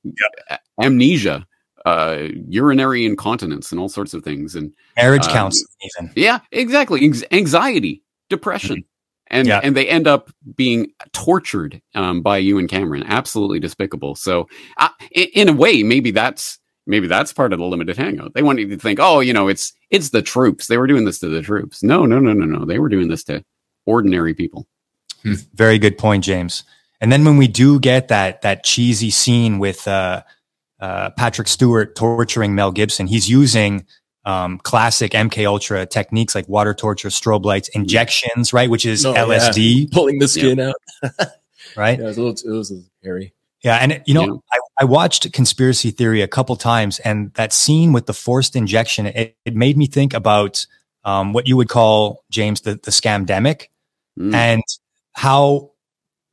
amnesia, 0.80 1.46
uh, 1.84 2.28
urinary 2.48 3.04
incontinence, 3.06 3.70
and 3.72 3.80
all 3.80 3.88
sorts 3.88 4.14
of 4.14 4.22
things. 4.22 4.54
And 4.54 4.72
Marriage 4.96 5.26
Um, 5.26 5.32
counseling, 5.32 5.66
even. 5.98 6.10
yeah, 6.16 6.40
exactly. 6.52 7.04
Ex- 7.06 7.24
anxiety, 7.30 8.02
depression. 8.28 8.84
And, 9.32 9.46
Yeah. 9.46 9.60
and 9.62 9.76
they 9.76 9.88
end 9.88 10.08
up 10.08 10.30
being 10.56 10.90
tortured 11.12 11.80
um, 11.94 12.20
by 12.20 12.38
Ewan 12.38 12.66
Cameron. 12.66 13.04
Absolutely 13.04 13.60
despicable. 13.60 14.16
So, 14.16 14.48
uh, 14.78 14.88
in, 15.12 15.28
in 15.34 15.48
a 15.48 15.52
way, 15.52 15.82
maybe 15.84 16.10
that's 16.10 16.58
maybe 16.86 17.06
that's 17.06 17.32
part 17.32 17.52
of 17.52 17.60
the 17.60 17.64
limited 17.64 17.96
hangout. 17.96 18.34
They 18.34 18.42
want 18.42 18.58
you 18.58 18.66
to 18.68 18.76
think, 18.76 18.98
oh, 19.00 19.20
you 19.20 19.32
know, 19.32 19.46
it's 19.46 19.72
it's 19.90 20.08
the 20.10 20.22
troops. 20.22 20.66
They 20.66 20.78
were 20.78 20.88
doing 20.88 21.04
this 21.04 21.20
to 21.20 21.28
the 21.28 21.42
troops. 21.42 21.82
No, 21.82 22.06
no, 22.06 22.18
no, 22.18 22.32
no, 22.32 22.44
no. 22.44 22.64
They 22.64 22.80
were 22.80 22.88
doing 22.88 23.06
this 23.08 23.22
to 23.24 23.44
ordinary 23.86 24.34
people. 24.34 24.66
Very 25.54 25.78
good 25.78 25.96
point, 25.96 26.24
James. 26.24 26.64
And 27.00 27.10
then 27.10 27.24
when 27.24 27.36
we 27.36 27.48
do 27.48 27.80
get 27.80 28.08
that 28.08 28.42
that 28.42 28.64
cheesy 28.64 29.10
scene 29.10 29.58
with 29.58 29.86
uh, 29.88 30.22
uh, 30.80 31.10
Patrick 31.10 31.48
Stewart 31.48 31.94
torturing 31.96 32.54
Mel 32.54 32.72
Gibson, 32.72 33.06
he's 33.06 33.28
using 33.28 33.86
um, 34.24 34.58
classic 34.58 35.12
MK 35.12 35.46
Ultra 35.46 35.86
techniques 35.86 36.34
like 36.34 36.48
water 36.48 36.74
torture, 36.74 37.08
strobe 37.08 37.44
lights, 37.44 37.68
injections, 37.70 38.52
right? 38.52 38.68
Which 38.68 38.84
is 38.84 39.06
Oh, 39.06 39.14
yeah. 39.14 39.24
LSD, 39.24 39.90
Pulling 39.92 40.18
the 40.18 40.28
skin 40.28 40.60
out. 40.60 40.74
right? 41.76 41.98
Yeah, 41.98 42.04
it 42.04 42.08
was 42.08 42.18
a 42.18 42.22
little, 42.22 42.52
it 42.52 42.56
was 42.56 42.70
a 42.70 42.74
little 42.74 42.90
hairy. 43.02 43.32
Yeah, 43.62 43.76
and 43.76 44.02
you 44.06 44.14
know, 44.14 44.24
Yeah. 44.24 44.32
I, 44.52 44.58
I 44.82 44.84
watched 44.84 45.30
Conspiracy 45.32 45.90
Theory 45.90 46.22
a 46.22 46.28
couple 46.28 46.56
times, 46.56 46.98
and 47.00 47.32
that 47.34 47.52
scene 47.52 47.92
with 47.92 48.06
the 48.06 48.14
forced 48.14 48.56
injection, 48.56 49.06
it, 49.06 49.36
it 49.44 49.54
made 49.54 49.76
me 49.76 49.86
think 49.86 50.12
about 50.14 50.66
um, 51.04 51.32
what 51.32 51.46
you 51.46 51.56
would 51.56 51.68
call 51.70 52.24
James 52.30 52.60
the 52.62 52.74
the 52.74 52.90
scamdemic, 52.90 53.68
Mm. 54.18 54.34
and 54.34 54.62
how 55.12 55.70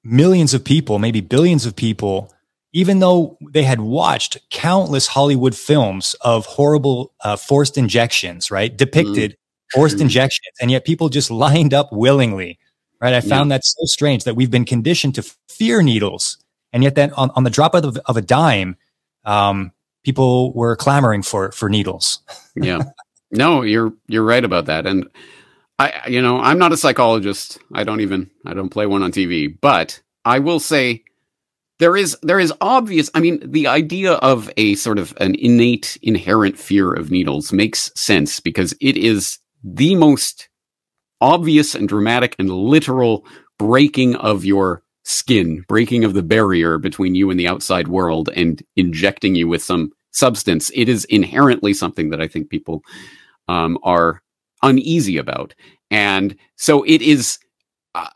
millions 0.07 0.53
of 0.53 0.63
people, 0.63 0.99
maybe 0.99 1.21
billions 1.21 1.65
of 1.65 1.75
people, 1.75 2.33
even 2.73 2.99
though 2.99 3.37
they 3.51 3.63
had 3.63 3.81
watched 3.81 4.37
countless 4.49 5.07
Hollywood 5.07 5.55
films 5.55 6.15
of 6.21 6.45
horrible 6.45 7.13
uh, 7.23 7.35
forced 7.35 7.77
injections, 7.77 8.49
right, 8.49 8.75
depicted 8.75 9.35
forced 9.73 9.97
Mm. 9.97 10.01
injections, 10.01 10.55
and 10.61 10.71
yet 10.71 10.85
people 10.85 11.09
just 11.09 11.29
lined 11.45 11.73
up 11.73 11.89
willingly, 11.91 12.57
right? 13.01 13.13
I 13.13 13.21
found 13.21 13.51
that 13.51 13.65
so 13.65 13.83
strange 13.83 14.23
that 14.23 14.35
we've 14.35 14.51
been 14.51 14.65
conditioned 14.65 15.15
to 15.15 15.23
fear 15.49 15.81
needles, 15.83 16.37
and 16.71 16.83
yet 16.83 16.95
then 16.95 17.11
on, 17.13 17.31
on 17.35 17.43
the 17.43 17.49
drop 17.49 17.75
of, 17.75 17.97
of 18.05 18.15
a 18.17 18.21
dime, 18.21 18.77
um, 19.25 19.71
people 20.03 20.53
were 20.53 20.75
clamoring 20.77 21.21
for 21.21 21.51
for 21.51 21.67
needles. 21.69 22.19
yeah. 22.55 22.83
No, 23.29 23.61
you're 23.61 23.91
you're 24.07 24.23
right 24.23 24.45
about 24.45 24.67
that. 24.67 24.85
And 24.85 25.09
I 25.79 26.07
you 26.07 26.21
know, 26.21 26.39
I'm 26.39 26.57
not 26.57 26.73
a 26.73 26.77
psychologist. 26.77 27.59
I 27.73 27.83
don't 27.83 28.01
even 28.01 28.29
I 28.45 28.53
don't 28.53 28.69
play 28.69 28.85
one 28.85 29.03
on 29.03 29.11
TV, 29.11 29.55
but 29.61 30.01
I 30.25 30.39
will 30.39 30.59
say 30.59 31.03
there 31.79 31.95
is 31.95 32.17
there 32.23 32.39
is 32.39 32.53
obvious 32.61 33.09
I 33.13 33.19
mean, 33.19 33.39
the 33.51 33.67
idea 33.67 34.13
of 34.13 34.49
a 34.57 34.75
sort 34.75 34.99
of 34.99 35.15
an 35.19 35.35
innate 35.35 35.97
inherent 36.01 36.57
fear 36.57 36.93
of 36.93 37.11
needles 37.11 37.53
makes 37.53 37.91
sense 37.95 38.39
because 38.39 38.73
it 38.81 38.97
is 38.97 39.39
the 39.63 39.95
most 39.95 40.49
obvious 41.21 41.75
and 41.75 41.87
dramatic 41.87 42.35
and 42.39 42.49
literal 42.49 43.25
breaking 43.57 44.15
of 44.15 44.45
your 44.45 44.83
skin, 45.03 45.63
breaking 45.67 46.03
of 46.03 46.13
the 46.13 46.23
barrier 46.23 46.77
between 46.77 47.15
you 47.15 47.29
and 47.29 47.39
the 47.39 47.47
outside 47.47 47.87
world 47.87 48.29
and 48.35 48.61
injecting 48.75 49.35
you 49.35 49.47
with 49.47 49.63
some 49.63 49.91
substance. 50.11 50.69
It 50.75 50.89
is 50.89 51.05
inherently 51.05 51.73
something 51.73 52.09
that 52.09 52.21
I 52.21 52.27
think 52.27 52.49
people 52.49 52.83
um, 53.47 53.77
are 53.83 54.21
uneasy 54.63 55.17
about. 55.17 55.53
And 55.89 56.35
so 56.55 56.83
it 56.83 57.01
is 57.01 57.39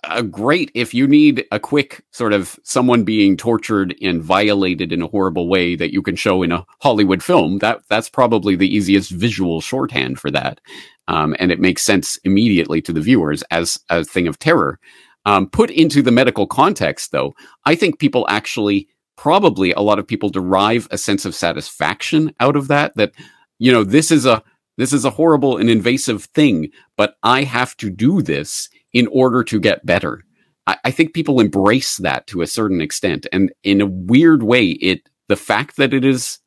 a 0.03 0.23
great 0.23 0.71
if 0.75 0.93
you 0.93 1.07
need 1.07 1.45
a 1.51 1.59
quick 1.59 2.03
sort 2.11 2.33
of 2.33 2.59
someone 2.63 3.03
being 3.03 3.35
tortured 3.37 3.95
and 4.01 4.21
violated 4.21 4.91
in 4.91 5.01
a 5.01 5.07
horrible 5.07 5.47
way 5.47 5.75
that 5.75 5.91
you 5.91 6.01
can 6.01 6.15
show 6.15 6.43
in 6.43 6.51
a 6.51 6.65
Hollywood 6.81 7.23
film. 7.23 7.59
That 7.59 7.81
that's 7.89 8.09
probably 8.09 8.55
the 8.55 8.73
easiest 8.73 9.11
visual 9.11 9.61
shorthand 9.61 10.19
for 10.19 10.29
that, 10.31 10.59
um, 11.07 11.35
and 11.39 11.51
it 11.51 11.59
makes 11.59 11.83
sense 11.83 12.17
immediately 12.23 12.81
to 12.83 12.93
the 12.93 13.01
viewers 13.01 13.43
as 13.51 13.79
a 13.89 14.03
thing 14.03 14.27
of 14.27 14.39
terror. 14.39 14.79
Um, 15.25 15.47
put 15.49 15.69
into 15.69 16.01
the 16.01 16.11
medical 16.11 16.47
context, 16.47 17.11
though, 17.11 17.33
I 17.65 17.75
think 17.75 17.99
people 17.99 18.25
actually 18.27 18.87
probably 19.17 19.71
a 19.73 19.81
lot 19.81 19.99
of 19.99 20.07
people 20.07 20.29
derive 20.29 20.87
a 20.89 20.97
sense 20.97 21.25
of 21.25 21.35
satisfaction 21.35 22.33
out 22.39 22.55
of 22.55 22.67
that. 22.67 22.95
That 22.95 23.13
you 23.59 23.71
know 23.71 23.83
this 23.83 24.11
is 24.11 24.25
a 24.25 24.43
this 24.81 24.93
is 24.93 25.05
a 25.05 25.11
horrible 25.11 25.57
and 25.57 25.69
invasive 25.69 26.23
thing, 26.25 26.71
but 26.97 27.15
I 27.21 27.43
have 27.43 27.77
to 27.77 27.89
do 27.89 28.21
this 28.21 28.69
in 28.93 29.07
order 29.07 29.43
to 29.43 29.59
get 29.59 29.85
better. 29.85 30.23
I, 30.65 30.77
I 30.85 30.91
think 30.91 31.13
people 31.13 31.39
embrace 31.39 31.97
that 31.97 32.27
to 32.27 32.41
a 32.41 32.47
certain 32.47 32.81
extent. 32.81 33.27
And 33.31 33.51
in 33.63 33.81
a 33.81 33.85
weird 33.85 34.43
way, 34.43 34.65
it, 34.65 35.07
the 35.27 35.35
fact 35.35 35.77
that 35.77 35.93
it 35.93 36.03
is 36.03 36.39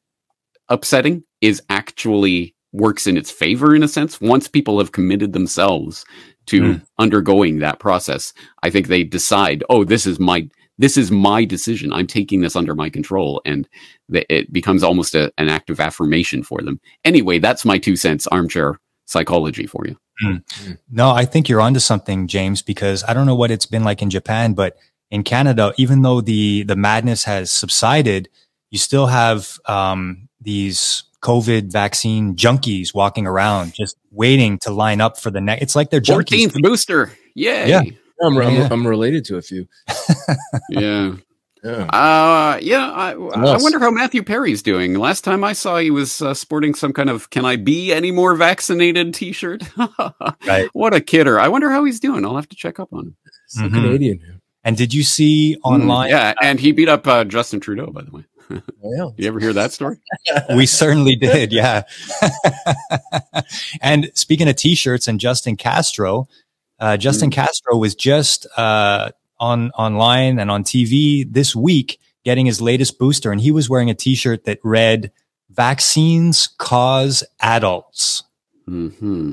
upsetting 0.68 1.22
is 1.40 1.62
actually 1.70 2.54
works 2.72 3.06
in 3.06 3.16
its 3.16 3.30
favor 3.30 3.74
in 3.74 3.84
a 3.84 3.88
sense. 3.88 4.20
Once 4.20 4.48
people 4.48 4.78
have 4.78 4.92
committed 4.92 5.32
themselves 5.32 6.04
to 6.46 6.60
mm. 6.60 6.86
undergoing 6.98 7.60
that 7.60 7.78
process, 7.78 8.32
I 8.64 8.70
think 8.70 8.88
they 8.88 9.04
decide, 9.04 9.62
oh, 9.70 9.84
this 9.84 10.06
is 10.06 10.18
my, 10.18 10.48
this 10.78 10.96
is 10.96 11.10
my 11.10 11.44
decision. 11.44 11.92
I'm 11.92 12.06
taking 12.06 12.40
this 12.40 12.56
under 12.56 12.74
my 12.74 12.90
control. 12.90 13.40
And 13.44 13.68
th- 14.12 14.26
it 14.28 14.52
becomes 14.52 14.82
almost 14.82 15.14
a, 15.14 15.32
an 15.38 15.48
act 15.48 15.70
of 15.70 15.80
affirmation 15.80 16.42
for 16.42 16.60
them. 16.62 16.80
Anyway, 17.04 17.38
that's 17.38 17.64
my 17.64 17.78
two 17.78 17.96
cents 17.96 18.26
armchair 18.28 18.80
psychology 19.06 19.66
for 19.66 19.86
you. 19.86 19.96
Mm. 20.24 20.78
No, 20.90 21.10
I 21.10 21.24
think 21.24 21.48
you're 21.48 21.60
onto 21.60 21.80
something, 21.80 22.26
James, 22.26 22.62
because 22.62 23.04
I 23.04 23.14
don't 23.14 23.26
know 23.26 23.34
what 23.34 23.50
it's 23.50 23.66
been 23.66 23.84
like 23.84 24.02
in 24.02 24.10
Japan, 24.10 24.54
but 24.54 24.76
in 25.10 25.22
Canada, 25.22 25.72
even 25.76 26.02
though 26.02 26.20
the 26.20 26.62
the 26.64 26.76
madness 26.76 27.24
has 27.24 27.50
subsided, 27.50 28.28
you 28.70 28.78
still 28.78 29.06
have 29.06 29.58
um, 29.66 30.28
these 30.40 31.04
COVID 31.22 31.70
vaccine 31.70 32.36
junkies 32.36 32.94
walking 32.94 33.26
around, 33.26 33.74
just 33.74 33.96
waiting 34.10 34.58
to 34.60 34.70
line 34.70 35.00
up 35.00 35.18
for 35.18 35.30
the 35.30 35.40
next. 35.40 35.62
It's 35.62 35.76
like 35.76 35.90
they're 35.90 36.00
junkies. 36.00 36.46
14th 36.46 36.62
booster. 36.62 37.12
Yay. 37.34 37.68
Yeah. 37.68 37.82
I'm, 38.22 38.36
I'm, 38.38 38.72
I'm 38.72 38.86
related 38.86 39.24
to 39.26 39.36
a 39.36 39.42
few. 39.42 39.66
yeah. 40.70 41.16
Yeah. 41.64 41.86
Uh, 41.86 42.58
yeah. 42.60 42.90
I, 42.90 43.12
I, 43.12 43.56
wonder 43.56 43.78
how 43.78 43.90
Matthew 43.90 44.22
Perry's 44.22 44.62
doing. 44.62 44.98
Last 44.98 45.24
time 45.24 45.42
I 45.42 45.54
saw, 45.54 45.78
he 45.78 45.90
was 45.90 46.20
uh, 46.20 46.34
sporting 46.34 46.74
some 46.74 46.92
kind 46.92 47.08
of 47.08 47.30
"Can 47.30 47.46
I 47.46 47.56
be 47.56 47.90
any 47.90 48.10
more 48.10 48.34
vaccinated?" 48.34 49.14
T-shirt. 49.14 49.62
right. 50.46 50.68
What 50.74 50.92
a 50.92 51.00
kidder! 51.00 51.40
I 51.40 51.48
wonder 51.48 51.70
how 51.70 51.84
he's 51.84 52.00
doing. 52.00 52.26
I'll 52.26 52.36
have 52.36 52.50
to 52.50 52.56
check 52.56 52.78
up 52.78 52.92
on 52.92 53.06
him. 53.06 53.16
mm-hmm. 53.56 53.74
Canadian. 53.74 54.40
And 54.62 54.76
did 54.76 54.92
you 54.92 55.02
see 55.02 55.56
mm, 55.56 55.60
online? 55.70 56.08
Mm, 56.08 56.12
yeah, 56.12 56.34
and 56.42 56.60
he 56.60 56.72
beat 56.72 56.90
up 56.90 57.06
uh, 57.06 57.24
Justin 57.24 57.60
Trudeau, 57.60 57.86
by 57.86 58.02
the 58.02 58.10
way. 58.10 58.24
Oh, 58.50 58.60
yeah. 58.82 59.08
you 59.16 59.28
ever 59.28 59.40
hear 59.40 59.52
that 59.54 59.72
story? 59.72 59.96
we 60.54 60.66
certainly 60.66 61.16
did. 61.16 61.52
Yeah. 61.52 61.82
and 63.80 64.10
speaking 64.14 64.48
of 64.48 64.56
t-shirts 64.56 65.08
and 65.08 65.18
Justin 65.20 65.56
Castro, 65.56 66.28
uh, 66.84 66.98
Justin 66.98 67.30
mm. 67.30 67.32
Castro 67.32 67.78
was 67.78 67.94
just 67.94 68.46
uh, 68.58 69.10
on 69.40 69.70
online 69.70 70.38
and 70.38 70.50
on 70.50 70.64
TV 70.64 71.24
this 71.26 71.56
week 71.56 71.98
getting 72.26 72.44
his 72.44 72.60
latest 72.60 72.98
booster 72.98 73.32
and 73.32 73.40
he 73.40 73.50
was 73.50 73.70
wearing 73.70 73.88
a 73.88 73.94
t-shirt 73.94 74.44
that 74.44 74.58
read 74.62 75.10
vaccines 75.48 76.46
cause 76.58 77.24
adults. 77.40 78.22
Mm-hmm. 78.68 79.32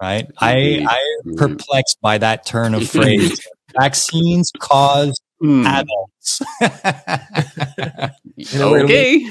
Right. 0.00 0.28
I, 0.38 0.86
I 0.88 1.20
am 1.26 1.34
perplexed 1.34 2.00
by 2.00 2.18
that 2.18 2.46
turn 2.46 2.72
of 2.72 2.88
phrase. 2.90 3.40
vaccines 3.80 4.52
cause 4.60 5.20
mm. 5.42 5.66
adults. 5.66 6.40
okay. 8.54 9.28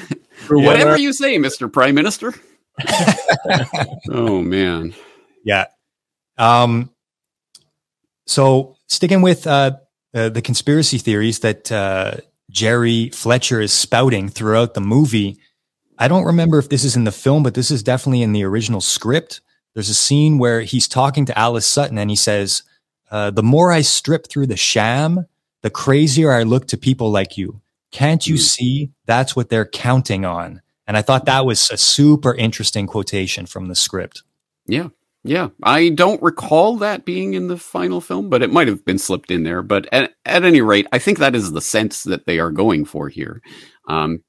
Whatever 0.49 0.97
you 0.97 1.13
say, 1.13 1.37
Mr. 1.37 1.71
Prime 1.71 1.95
Minister. 1.95 2.33
oh 4.09 4.41
man. 4.41 4.93
Yeah. 5.45 5.67
Um, 6.37 6.89
so 8.25 8.75
sticking 8.87 9.21
with 9.21 9.47
uh, 9.47 9.77
uh, 10.13 10.29
the 10.29 10.41
conspiracy 10.41 10.97
theories 10.97 11.39
that 11.39 11.71
uh, 11.71 12.15
Jerry 12.49 13.09
Fletcher 13.09 13.61
is 13.61 13.73
spouting 13.73 14.29
throughout 14.29 14.73
the 14.73 14.81
movie. 14.81 15.39
I 15.97 16.07
don't 16.07 16.25
remember 16.25 16.59
if 16.59 16.69
this 16.69 16.83
is 16.83 16.95
in 16.95 17.05
the 17.05 17.11
film, 17.11 17.43
but 17.43 17.53
this 17.53 17.71
is 17.71 17.83
definitely 17.83 18.21
in 18.21 18.33
the 18.33 18.43
original 18.43 18.81
script. 18.81 19.41
There's 19.73 19.89
a 19.89 19.95
scene 19.95 20.37
where 20.37 20.61
he's 20.61 20.87
talking 20.87 21.25
to 21.25 21.37
Alice 21.37 21.67
Sutton 21.67 21.97
and 21.97 22.09
he 22.09 22.15
says, 22.15 22.63
uh, 23.09 23.31
The 23.31 23.43
more 23.43 23.71
I 23.71 23.81
strip 23.81 24.27
through 24.27 24.47
the 24.47 24.57
sham, 24.57 25.25
the 25.61 25.69
crazier 25.69 26.31
I 26.31 26.43
look 26.43 26.67
to 26.67 26.77
people 26.77 27.11
like 27.11 27.37
you. 27.37 27.61
Can't 27.91 28.25
you 28.25 28.35
hmm. 28.35 28.41
see 28.41 28.91
that's 29.05 29.35
what 29.35 29.49
they're 29.49 29.65
counting 29.65 30.25
on? 30.25 30.61
And 30.87 30.97
I 30.97 31.01
thought 31.01 31.25
that 31.25 31.45
was 31.45 31.69
a 31.69 31.77
super 31.77 32.33
interesting 32.33 32.87
quotation 32.87 33.45
from 33.45 33.67
the 33.67 33.75
script. 33.75 34.23
Yeah. 34.65 34.89
Yeah, 35.23 35.49
I 35.61 35.89
don't 35.89 36.21
recall 36.23 36.77
that 36.77 37.05
being 37.05 37.35
in 37.35 37.47
the 37.47 37.57
final 37.57 38.01
film, 38.01 38.29
but 38.29 38.41
it 38.41 38.51
might 38.51 38.67
have 38.67 38.83
been 38.83 38.97
slipped 38.97 39.29
in 39.29 39.43
there. 39.43 39.61
But 39.61 39.87
at, 39.93 40.13
at 40.25 40.43
any 40.43 40.61
rate, 40.61 40.87
I 40.91 40.97
think 40.97 41.19
that 41.19 41.35
is 41.35 41.51
the 41.51 41.61
sense 41.61 42.03
that 42.05 42.25
they 42.25 42.39
are 42.39 42.49
going 42.49 42.85
for 42.85 43.07
here. 43.07 43.41
Um, 43.87 44.23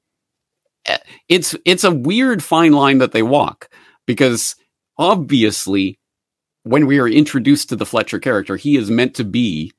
eh, 0.85 0.99
it's 1.29 1.55
it's 1.65 1.83
a 1.83 1.91
weird 1.91 2.43
fine 2.43 2.73
line 2.73 2.99
that 2.99 3.11
they 3.11 3.23
walk 3.23 3.69
because 4.05 4.55
obviously, 4.97 5.97
when 6.61 6.85
we 6.85 6.99
are 6.99 7.07
introduced 7.07 7.69
to 7.69 7.75
the 7.75 7.87
Fletcher 7.87 8.19
character, 8.19 8.55
he 8.55 8.77
is 8.77 8.91
meant 8.91 9.15
to 9.15 9.23
be 9.23 9.71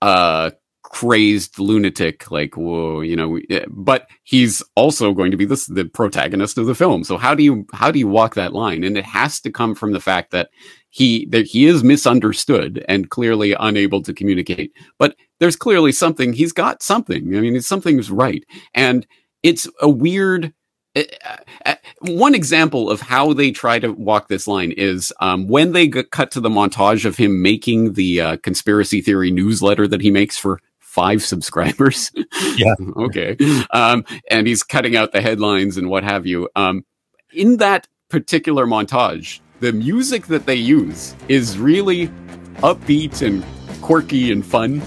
a 0.00 0.52
crazed 0.82 1.58
lunatic, 1.58 2.30
like 2.30 2.56
whoa, 2.56 3.00
you 3.00 3.16
know. 3.16 3.38
Eh, 3.50 3.64
but 3.68 4.08
he's 4.22 4.62
also 4.76 5.12
going 5.12 5.30
to 5.30 5.36
be 5.36 5.44
this 5.44 5.66
the 5.66 5.84
protagonist 5.84 6.58
of 6.58 6.66
the 6.66 6.74
film. 6.74 7.04
So 7.04 7.16
how 7.16 7.34
do 7.34 7.42
you 7.42 7.66
how 7.72 7.90
do 7.90 7.98
you 7.98 8.08
walk 8.08 8.34
that 8.34 8.52
line? 8.52 8.84
And 8.84 8.96
it 8.96 9.04
has 9.04 9.40
to 9.40 9.50
come 9.50 9.74
from 9.74 9.92
the 9.92 10.00
fact 10.00 10.30
that 10.32 10.50
he 10.90 11.26
that 11.26 11.46
he 11.46 11.66
is 11.66 11.82
misunderstood 11.82 12.84
and 12.88 13.10
clearly 13.10 13.54
unable 13.58 14.02
to 14.02 14.12
communicate. 14.12 14.72
But 14.98 15.16
there's 15.40 15.56
clearly 15.56 15.92
something. 15.92 16.32
He's 16.32 16.52
got 16.52 16.82
something. 16.82 17.34
I 17.36 17.40
mean, 17.40 17.60
something's 17.62 18.10
right, 18.10 18.44
and 18.74 19.06
it's 19.42 19.68
a 19.80 19.88
weird. 19.88 20.52
Uh, 20.94 21.76
one 22.00 22.34
example 22.34 22.90
of 22.90 23.00
how 23.00 23.32
they 23.32 23.50
try 23.50 23.78
to 23.78 23.88
walk 23.92 24.28
this 24.28 24.46
line 24.46 24.72
is 24.72 25.10
um, 25.20 25.48
when 25.48 25.72
they 25.72 25.88
cut 25.88 26.30
to 26.32 26.40
the 26.40 26.50
montage 26.50 27.06
of 27.06 27.16
him 27.16 27.40
making 27.40 27.94
the 27.94 28.20
uh, 28.20 28.36
conspiracy 28.42 29.00
theory 29.00 29.30
newsletter 29.30 29.88
that 29.88 30.02
he 30.02 30.10
makes 30.10 30.36
for 30.36 30.60
five 30.92 31.22
subscribers. 31.32 32.12
Yeah. 32.56 32.74
okay. 32.96 33.36
Um, 33.70 34.04
and 34.30 34.46
he's 34.46 34.62
cutting 34.62 34.96
out 34.96 35.12
the 35.12 35.20
headlines 35.20 35.76
and 35.76 35.88
what 35.88 36.04
have 36.04 36.26
you. 36.26 36.48
Um, 36.54 36.84
in 37.32 37.56
that 37.56 37.88
particular 38.08 38.66
montage, 38.66 39.40
the 39.60 39.72
music 39.72 40.26
that 40.26 40.44
they 40.44 40.54
use 40.54 41.16
is 41.28 41.58
really 41.58 42.08
upbeat 42.56 43.22
and 43.22 43.42
quirky 43.80 44.30
and 44.30 44.44
fun. 44.44 44.82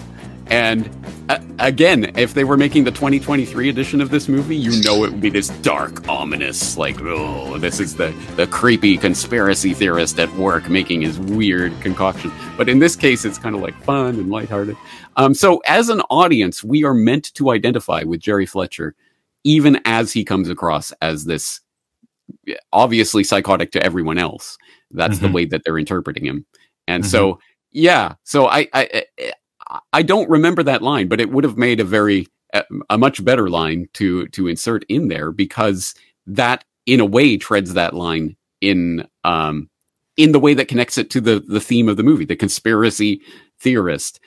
And 0.47 0.89
uh, 1.29 1.39
again, 1.59 2.11
if 2.17 2.33
they 2.33 2.43
were 2.43 2.57
making 2.57 2.83
the 2.83 2.91
2023 2.91 3.69
edition 3.69 3.99
of 3.99 4.09
this 4.09 4.27
movie, 4.27 4.55
you 4.55 4.81
know 4.83 5.03
it 5.03 5.11
would 5.11 5.21
be 5.21 5.29
this 5.29 5.49
dark, 5.61 6.07
ominous, 6.07 6.77
like, 6.77 7.01
oh, 7.01 7.57
this 7.57 7.79
is 7.79 7.95
the, 7.95 8.11
the 8.35 8.45
creepy 8.47 8.95
conspiracy 8.95 9.73
theorist 9.73 10.19
at 10.19 10.31
work 10.35 10.69
making 10.69 11.01
his 11.01 11.19
weird 11.19 11.73
concoction. 11.81 12.31
But 12.57 12.69
in 12.69 12.77
this 12.77 12.95
case, 12.95 13.25
it's 13.25 13.39
kind 13.39 13.55
of 13.55 13.61
like 13.61 13.75
fun 13.83 14.15
and 14.15 14.29
lighthearted. 14.29 14.77
Um, 15.15 15.33
so 15.33 15.63
as 15.65 15.89
an 15.89 16.01
audience, 16.11 16.63
we 16.63 16.83
are 16.83 16.93
meant 16.93 17.33
to 17.35 17.49
identify 17.49 18.03
with 18.03 18.19
Jerry 18.19 18.45
Fletcher, 18.45 18.95
even 19.43 19.79
as 19.85 20.13
he 20.13 20.23
comes 20.23 20.49
across 20.49 20.91
as 21.01 21.25
this 21.25 21.61
obviously 22.71 23.23
psychotic 23.23 23.71
to 23.71 23.83
everyone 23.83 24.19
else. 24.19 24.57
That's 24.91 25.15
mm-hmm. 25.15 25.25
the 25.25 25.31
way 25.31 25.45
that 25.45 25.63
they're 25.65 25.79
interpreting 25.79 26.25
him. 26.25 26.45
And 26.87 27.03
mm-hmm. 27.03 27.09
so, 27.09 27.39
yeah, 27.71 28.13
so 28.23 28.47
I, 28.47 28.67
I, 28.73 29.05
I 29.93 30.01
don't 30.01 30.29
remember 30.29 30.63
that 30.63 30.81
line, 30.81 31.07
but 31.07 31.19
it 31.19 31.31
would 31.31 31.43
have 31.43 31.57
made 31.57 31.79
a 31.79 31.85
very 31.85 32.27
a 32.89 32.97
much 32.97 33.23
better 33.23 33.49
line 33.49 33.87
to 33.93 34.27
to 34.27 34.47
insert 34.47 34.85
in 34.87 35.07
there 35.07 35.31
because 35.31 35.93
that 36.27 36.63
in 36.85 36.99
a 36.99 37.05
way 37.05 37.37
treads 37.37 37.73
that 37.73 37.93
line 37.93 38.35
in 38.61 39.07
um 39.23 39.69
in 40.17 40.31
the 40.31 40.39
way 40.39 40.53
that 40.53 40.67
connects 40.67 40.97
it 40.97 41.09
to 41.09 41.21
the 41.21 41.39
the 41.39 41.59
theme 41.59 41.89
of 41.89 41.97
the 41.97 42.03
movie. 42.03 42.25
The 42.25 42.35
conspiracy 42.35 43.21
theorist 43.59 44.19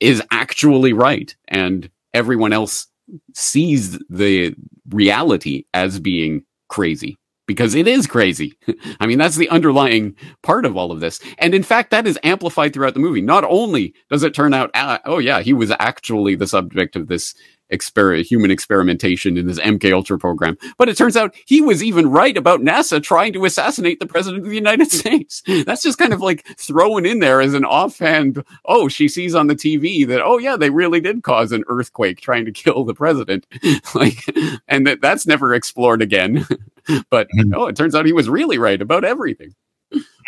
is 0.00 0.22
actually 0.30 0.92
right 0.92 1.34
and 1.48 1.90
everyone 2.14 2.52
else 2.52 2.86
sees 3.34 3.98
the 4.08 4.54
reality 4.90 5.64
as 5.74 5.98
being 5.98 6.44
crazy 6.68 7.18
because 7.46 7.74
it 7.74 7.86
is 7.88 8.06
crazy. 8.06 8.56
I 9.00 9.06
mean, 9.06 9.18
that's 9.18 9.36
the 9.36 9.48
underlying 9.48 10.14
part 10.42 10.64
of 10.64 10.76
all 10.76 10.92
of 10.92 11.00
this. 11.00 11.20
And 11.38 11.54
in 11.54 11.62
fact, 11.62 11.90
that 11.90 12.06
is 12.06 12.18
amplified 12.22 12.72
throughout 12.72 12.94
the 12.94 13.00
movie. 13.00 13.20
Not 13.20 13.44
only 13.44 13.94
does 14.10 14.22
it 14.22 14.34
turn 14.34 14.54
out, 14.54 14.70
uh, 14.74 14.98
oh 15.04 15.18
yeah, 15.18 15.40
he 15.40 15.52
was 15.52 15.72
actually 15.78 16.34
the 16.34 16.46
subject 16.46 16.96
of 16.96 17.08
this 17.08 17.34
exper- 17.72 18.24
human 18.24 18.50
experimentation 18.50 19.36
in 19.36 19.46
this 19.46 19.58
MK 19.58 19.92
Ultra 19.92 20.18
program. 20.18 20.56
But 20.78 20.88
it 20.88 20.96
turns 20.96 21.16
out 21.16 21.34
he 21.46 21.60
was 21.60 21.82
even 21.82 22.10
right 22.10 22.36
about 22.36 22.60
NASA 22.60 23.02
trying 23.02 23.32
to 23.32 23.44
assassinate 23.44 23.98
the 23.98 24.06
president 24.06 24.44
of 24.44 24.50
the 24.50 24.54
United 24.54 24.90
States. 24.92 25.42
That's 25.64 25.82
just 25.82 25.98
kind 25.98 26.12
of 26.12 26.20
like 26.20 26.46
thrown 26.58 27.06
in 27.06 27.18
there 27.18 27.40
as 27.40 27.54
an 27.54 27.64
offhand. 27.64 28.44
Oh, 28.66 28.88
she 28.88 29.08
sees 29.08 29.34
on 29.34 29.46
the 29.46 29.56
TV 29.56 30.06
that 30.06 30.22
oh 30.22 30.38
yeah, 30.38 30.56
they 30.56 30.70
really 30.70 31.00
did 31.00 31.22
cause 31.22 31.52
an 31.52 31.64
earthquake 31.68 32.20
trying 32.20 32.44
to 32.44 32.52
kill 32.52 32.84
the 32.84 32.94
president, 32.94 33.46
like, 33.94 34.24
and 34.68 34.86
that 34.86 35.00
that's 35.00 35.26
never 35.26 35.54
explored 35.54 36.02
again. 36.02 36.46
but 37.10 37.28
mm-hmm. 37.28 37.54
oh, 37.54 37.66
it 37.66 37.76
turns 37.76 37.94
out 37.94 38.06
he 38.06 38.12
was 38.12 38.28
really 38.28 38.58
right 38.58 38.80
about 38.80 39.04
everything. 39.04 39.54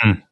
Mm. 0.05 0.23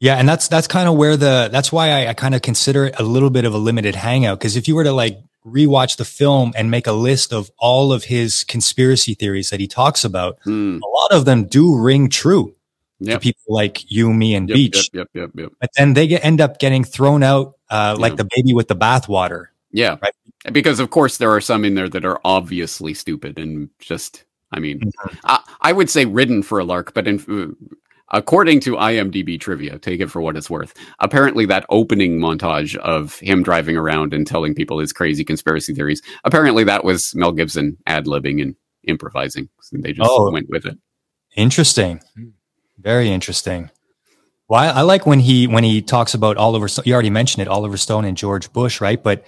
Yeah, 0.00 0.14
and 0.16 0.28
that's 0.28 0.48
that's 0.48 0.68
kind 0.68 0.88
of 0.88 0.96
where 0.96 1.16
the 1.16 1.48
that's 1.50 1.72
why 1.72 1.90
I, 1.90 2.08
I 2.08 2.14
kind 2.14 2.34
of 2.34 2.42
consider 2.42 2.86
it 2.86 3.00
a 3.00 3.02
little 3.02 3.30
bit 3.30 3.44
of 3.44 3.54
a 3.54 3.58
limited 3.58 3.96
hangout 3.96 4.38
because 4.38 4.56
if 4.56 4.68
you 4.68 4.76
were 4.76 4.84
to 4.84 4.92
like 4.92 5.18
rewatch 5.44 5.96
the 5.96 6.04
film 6.04 6.52
and 6.56 6.70
make 6.70 6.86
a 6.86 6.92
list 6.92 7.32
of 7.32 7.50
all 7.58 7.92
of 7.92 8.04
his 8.04 8.44
conspiracy 8.44 9.14
theories 9.14 9.50
that 9.50 9.60
he 9.60 9.66
talks 9.66 10.04
about, 10.04 10.38
mm. 10.46 10.80
a 10.80 10.86
lot 10.86 11.12
of 11.12 11.24
them 11.24 11.44
do 11.44 11.76
ring 11.76 12.08
true 12.08 12.54
yep. 13.00 13.20
to 13.20 13.20
people 13.20 13.42
like 13.48 13.90
you, 13.90 14.12
me, 14.12 14.34
and 14.34 14.48
yep, 14.48 14.56
Beach. 14.56 14.90
Yep, 14.92 15.08
yep, 15.14 15.30
yep, 15.34 15.52
But 15.60 15.70
then 15.76 15.94
they 15.94 16.06
get, 16.06 16.24
end 16.24 16.40
up 16.40 16.58
getting 16.58 16.84
thrown 16.84 17.22
out 17.22 17.56
uh, 17.70 17.96
like 17.98 18.16
the 18.16 18.28
baby 18.36 18.52
with 18.52 18.68
the 18.68 18.76
bathwater. 18.76 19.46
Yeah, 19.70 19.96
right? 20.00 20.14
because 20.52 20.80
of 20.80 20.90
course 20.90 21.18
there 21.18 21.30
are 21.30 21.40
some 21.40 21.64
in 21.64 21.74
there 21.74 21.88
that 21.88 22.04
are 22.04 22.20
obviously 22.24 22.94
stupid 22.94 23.38
and 23.38 23.70
just. 23.78 24.24
I 24.52 24.60
mean, 24.60 24.80
mm-hmm. 24.80 25.16
I, 25.24 25.40
I, 25.60 25.72
would 25.72 25.90
say 25.90 26.06
ridden 26.06 26.42
for 26.42 26.58
a 26.58 26.64
lark, 26.64 26.94
but 26.94 27.06
in, 27.06 27.56
According 28.10 28.60
to 28.60 28.72
IMDb 28.72 29.38
trivia, 29.38 29.78
take 29.78 30.00
it 30.00 30.10
for 30.10 30.22
what 30.22 30.36
it's 30.36 30.48
worth. 30.48 30.72
Apparently, 30.98 31.44
that 31.46 31.66
opening 31.68 32.18
montage 32.18 32.74
of 32.76 33.18
him 33.18 33.42
driving 33.42 33.76
around 33.76 34.14
and 34.14 34.26
telling 34.26 34.54
people 34.54 34.78
his 34.78 34.94
crazy 34.94 35.24
conspiracy 35.24 35.74
theories, 35.74 36.00
apparently 36.24 36.64
that 36.64 36.84
was 36.84 37.14
Mel 37.14 37.32
Gibson 37.32 37.76
ad 37.86 38.06
libbing 38.06 38.40
and 38.40 38.56
improvising. 38.84 39.50
So 39.60 39.76
they 39.78 39.92
just 39.92 40.08
oh, 40.10 40.30
went 40.32 40.48
with 40.48 40.64
it. 40.64 40.78
Interesting. 41.36 42.00
Very 42.78 43.10
interesting. 43.10 43.70
Well, 44.48 44.60
I, 44.60 44.68
I, 44.68 44.82
like 44.82 45.04
when 45.04 45.20
he 45.20 45.46
when 45.46 45.62
he 45.62 45.82
talks 45.82 46.14
about 46.14 46.38
Oliver. 46.38 46.68
Stone. 46.68 46.84
You 46.86 46.94
already 46.94 47.10
mentioned 47.10 47.42
it, 47.42 47.48
Oliver 47.48 47.76
Stone 47.76 48.06
and 48.06 48.16
George 48.16 48.50
Bush, 48.54 48.80
right? 48.80 49.02
But 49.02 49.22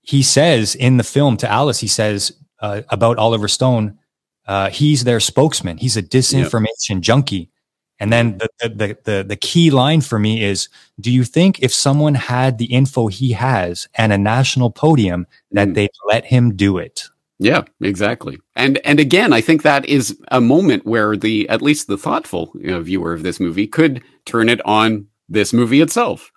he 0.00 0.22
says 0.22 0.74
in 0.74 0.96
the 0.96 1.04
film 1.04 1.36
to 1.38 1.50
Alice, 1.50 1.80
he 1.80 1.86
says 1.86 2.32
uh, 2.60 2.80
about 2.88 3.18
Oliver 3.18 3.48
Stone, 3.48 3.98
uh, 4.46 4.70
he's 4.70 5.04
their 5.04 5.20
spokesman. 5.20 5.78
He's 5.78 5.96
a 5.96 6.02
disinformation 6.02 6.96
yep. 6.96 7.00
junkie. 7.00 7.50
And 7.98 8.12
then 8.12 8.38
the, 8.38 8.48
the, 8.68 8.98
the, 9.04 9.24
the 9.28 9.36
key 9.36 9.70
line 9.70 10.00
for 10.00 10.18
me 10.18 10.42
is, 10.42 10.68
do 10.98 11.08
you 11.12 11.22
think 11.22 11.60
if 11.60 11.72
someone 11.72 12.14
had 12.14 12.58
the 12.58 12.64
info 12.64 13.06
he 13.06 13.32
has 13.32 13.88
and 13.94 14.12
a 14.12 14.18
national 14.18 14.70
podium 14.70 15.28
that 15.52 15.68
mm. 15.68 15.74
they'd 15.74 15.90
let 16.08 16.24
him 16.24 16.56
do 16.56 16.78
it? 16.78 17.04
Yeah, 17.38 17.62
exactly. 17.80 18.38
And 18.54 18.78
and 18.84 19.00
again, 19.00 19.32
I 19.32 19.40
think 19.40 19.62
that 19.62 19.84
is 19.86 20.16
a 20.28 20.40
moment 20.40 20.86
where 20.86 21.16
the 21.16 21.48
at 21.48 21.62
least 21.62 21.88
the 21.88 21.98
thoughtful 21.98 22.52
you 22.54 22.70
know, 22.70 22.82
viewer 22.82 23.12
of 23.12 23.24
this 23.24 23.40
movie 23.40 23.66
could 23.66 24.02
turn 24.24 24.48
it 24.48 24.64
on 24.64 25.06
this 25.28 25.52
movie 25.52 25.80
itself 25.80 26.30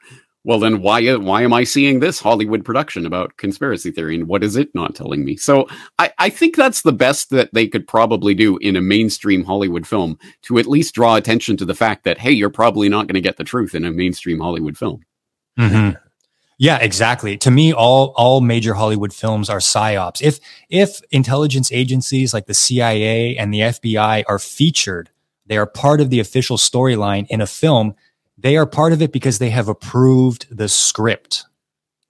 well 0.46 0.60
then 0.60 0.82
why 0.82 1.14
why 1.16 1.42
am 1.42 1.52
i 1.52 1.66
seeing 1.66 2.00
this 2.00 2.20
hollywood 2.20 2.64
production 2.64 3.06
about 3.06 3.36
conspiracy 3.36 3.92
theory 3.92 4.16
and 4.16 4.28
what 4.28 4.44
is 4.44 4.56
it 4.56 4.74
not 4.74 4.96
telling 4.96 5.26
me? 5.26 5.36
So 5.36 5.68
i 6.00 6.12
i 6.18 6.30
think 6.30 6.56
that's 6.56 6.84
the 6.84 6.94
best 6.94 7.32
that 7.32 7.54
they 7.54 7.68
could 7.68 7.86
probably 7.88 8.34
do 8.34 8.58
in 8.58 8.78
a 8.78 8.82
mainstream 8.82 9.44
hollywood 9.44 9.86
film 9.86 10.18
to 10.44 10.58
at 10.58 10.68
least 10.68 10.96
draw 10.96 11.16
attention 11.16 11.58
to 11.58 11.66
the 11.66 11.76
fact 11.76 12.06
that 12.06 12.20
hey 12.20 12.32
you're 12.32 12.50
probably 12.50 12.88
not 12.88 13.08
going 13.08 13.16
to 13.16 13.22
get 13.22 13.38
the 13.38 13.44
truth 13.44 13.76
in 13.76 13.84
a 13.84 13.92
mainstream 13.92 14.40
hollywood 14.40 14.78
film. 14.78 15.02
Mm-hmm. 15.60 15.98
yeah 16.58 16.78
exactly. 16.78 17.38
To 17.38 17.52
me 17.52 17.74
all 17.74 18.14
all 18.16 18.40
major 18.42 18.76
hollywood 18.76 19.14
films 19.14 19.50
are 19.50 19.60
psyops. 19.60 20.22
If 20.22 20.40
if 20.70 21.02
intelligence 21.12 21.72
agencies 21.72 22.34
like 22.34 22.46
the 22.46 22.54
cia 22.54 23.36
and 23.38 23.54
the 23.54 23.60
fbi 23.60 24.24
are 24.28 24.40
featured 24.40 25.10
they 25.48 25.58
are 25.58 25.66
part 25.66 26.02
of 26.02 26.10
the 26.10 26.20
official 26.20 26.58
storyline 26.58 27.28
in 27.30 27.42
a 27.42 27.48
film 27.48 27.96
they 28.46 28.58
are 28.58 28.68
part 28.68 28.94
of 28.94 29.02
it 29.02 29.12
because 29.12 29.40
they 29.40 29.50
have 29.50 29.68
approved 29.68 30.46
the 30.56 30.70
script. 30.70 31.46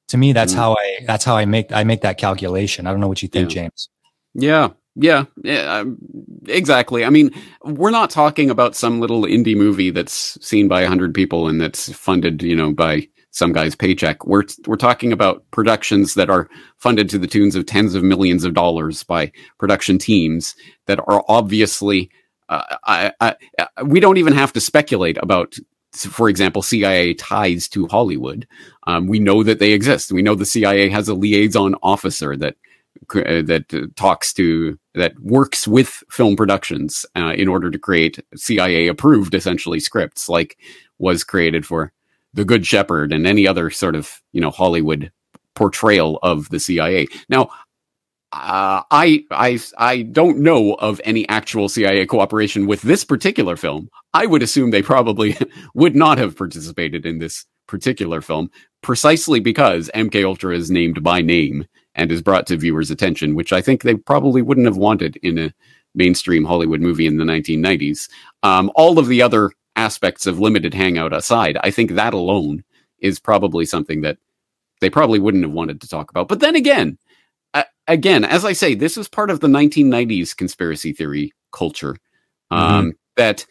To 0.09 0.17
me, 0.17 0.33
that's 0.33 0.53
mm. 0.53 0.57
how 0.57 0.73
I 0.73 0.97
that's 1.05 1.23
how 1.23 1.37
I 1.37 1.45
make 1.45 1.71
I 1.71 1.85
make 1.85 2.01
that 2.01 2.17
calculation. 2.17 2.85
I 2.85 2.91
don't 2.91 2.99
know 2.99 3.07
what 3.07 3.23
you 3.23 3.29
think, 3.29 3.49
yeah. 3.51 3.61
James. 3.61 3.89
Yeah, 4.33 4.69
yeah, 4.95 5.25
yeah, 5.45 5.85
exactly. 6.47 7.05
I 7.05 7.09
mean, 7.09 7.31
we're 7.63 7.89
not 7.89 8.09
talking 8.09 8.49
about 8.49 8.75
some 8.75 8.99
little 8.99 9.21
indie 9.21 9.55
movie 9.55 9.91
that's 9.91 10.37
seen 10.45 10.67
by 10.67 10.81
a 10.81 10.89
hundred 10.89 11.13
people 11.13 11.47
and 11.47 11.61
that's 11.61 11.89
funded, 11.93 12.43
you 12.43 12.55
know, 12.55 12.73
by 12.73 13.07
some 13.31 13.53
guy's 13.53 13.73
paycheck. 13.73 14.27
We're 14.27 14.43
we're 14.67 14.75
talking 14.75 15.13
about 15.13 15.49
productions 15.51 16.15
that 16.15 16.29
are 16.29 16.49
funded 16.79 17.09
to 17.11 17.17
the 17.17 17.27
tunes 17.27 17.55
of 17.55 17.65
tens 17.65 17.95
of 17.95 18.03
millions 18.03 18.43
of 18.43 18.53
dollars 18.53 19.03
by 19.03 19.31
production 19.57 19.99
teams 19.99 20.53
that 20.87 20.99
are 21.07 21.23
obviously. 21.29 22.11
Uh, 22.47 22.75
I, 22.83 23.11
I, 23.21 23.35
we 23.85 23.99
don't 23.99 24.17
even 24.17 24.33
have 24.33 24.53
to 24.53 24.59
speculate 24.59 25.17
about 25.17 25.55
for 25.95 26.29
example, 26.29 26.61
CIA 26.61 27.13
ties 27.13 27.67
to 27.69 27.87
Hollywood. 27.87 28.47
Um, 28.87 29.07
we 29.07 29.19
know 29.19 29.43
that 29.43 29.59
they 29.59 29.71
exist. 29.71 30.11
We 30.11 30.21
know 30.21 30.35
the 30.35 30.45
CIA 30.45 30.89
has 30.89 31.07
a 31.07 31.13
liaison 31.13 31.75
officer 31.81 32.35
that 32.37 32.55
uh, 33.13 33.41
that 33.43 33.65
uh, 33.73 33.87
talks 33.95 34.33
to 34.33 34.79
that 34.93 35.19
works 35.19 35.67
with 35.67 36.03
film 36.09 36.35
productions 36.35 37.05
uh, 37.15 37.33
in 37.35 37.47
order 37.47 37.69
to 37.69 37.77
create 37.77 38.23
CIA 38.35 38.87
approved 38.87 39.35
essentially 39.35 39.79
scripts, 39.79 40.29
like 40.29 40.57
was 40.97 41.23
created 41.23 41.65
for 41.65 41.91
The 42.33 42.45
Good 42.45 42.65
Shepherd 42.65 43.11
and 43.11 43.27
any 43.27 43.47
other 43.47 43.69
sort 43.69 43.95
of 43.95 44.21
you 44.31 44.41
know 44.41 44.51
Hollywood 44.51 45.11
portrayal 45.55 46.19
of 46.23 46.49
the 46.49 46.59
CIA. 46.59 47.07
Now, 47.29 47.49
uh, 48.35 48.83
I 48.91 49.23
I 49.31 49.59
I 49.77 50.01
don't 50.01 50.39
know 50.39 50.73
of 50.73 50.99
any 51.05 51.27
actual 51.29 51.69
CIA 51.69 52.05
cooperation 52.05 52.67
with 52.67 52.81
this 52.81 53.05
particular 53.05 53.55
film. 53.55 53.89
I 54.13 54.25
would 54.25 54.43
assume 54.43 54.71
they 54.71 54.81
probably 54.81 55.37
would 55.73 55.95
not 55.95 56.17
have 56.17 56.37
participated 56.37 57.05
in 57.05 57.19
this 57.19 57.45
particular 57.67 58.21
film 58.21 58.49
precisely 58.83 59.39
because 59.39 59.89
MK 59.95 60.25
Ultra 60.25 60.55
is 60.55 60.69
named 60.69 61.01
by 61.01 61.21
name 61.21 61.65
and 61.95 62.11
is 62.11 62.21
brought 62.21 62.45
to 62.47 62.57
viewers' 62.57 62.91
attention, 62.91 63.35
which 63.35 63.53
I 63.53 63.61
think 63.61 63.83
they 63.83 63.95
probably 63.95 64.41
wouldn't 64.41 64.67
have 64.67 64.77
wanted 64.77 65.15
in 65.17 65.39
a 65.39 65.53
mainstream 65.95 66.43
Hollywood 66.43 66.81
movie 66.81 67.07
in 67.07 67.17
the 67.17 67.23
1990s. 67.23 68.09
Um, 68.43 68.69
all 68.75 68.99
of 68.99 69.07
the 69.07 69.21
other 69.21 69.51
aspects 69.77 70.25
of 70.27 70.39
limited 70.39 70.73
hangout 70.73 71.13
aside, 71.13 71.57
I 71.63 71.71
think 71.71 71.91
that 71.91 72.13
alone 72.13 72.65
is 72.99 73.17
probably 73.17 73.65
something 73.65 74.01
that 74.01 74.17
they 74.81 74.89
probably 74.89 75.19
wouldn't 75.19 75.45
have 75.45 75.53
wanted 75.53 75.79
to 75.81 75.87
talk 75.87 76.11
about. 76.11 76.27
But 76.27 76.41
then 76.41 76.55
again, 76.55 76.97
again, 77.87 78.23
as 78.23 78.45
I 78.45 78.53
say, 78.53 78.75
this 78.75 78.97
is 78.97 79.07
part 79.07 79.29
of 79.29 79.39
the 79.39 79.47
1990s 79.47 80.35
conspiracy 80.35 80.93
theory 80.93 81.33
culture. 81.51 81.95
Um, 82.51 82.59
mm-hmm. 82.61 82.89
That 83.17 83.45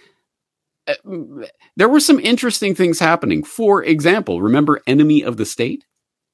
uh, 0.86 1.46
there 1.76 1.88
were 1.88 2.00
some 2.00 2.20
interesting 2.20 2.74
things 2.74 2.98
happening. 2.98 3.42
For 3.44 3.82
example, 3.82 4.42
remember 4.42 4.82
Enemy 4.86 5.22
of 5.22 5.36
the 5.36 5.46
State? 5.46 5.84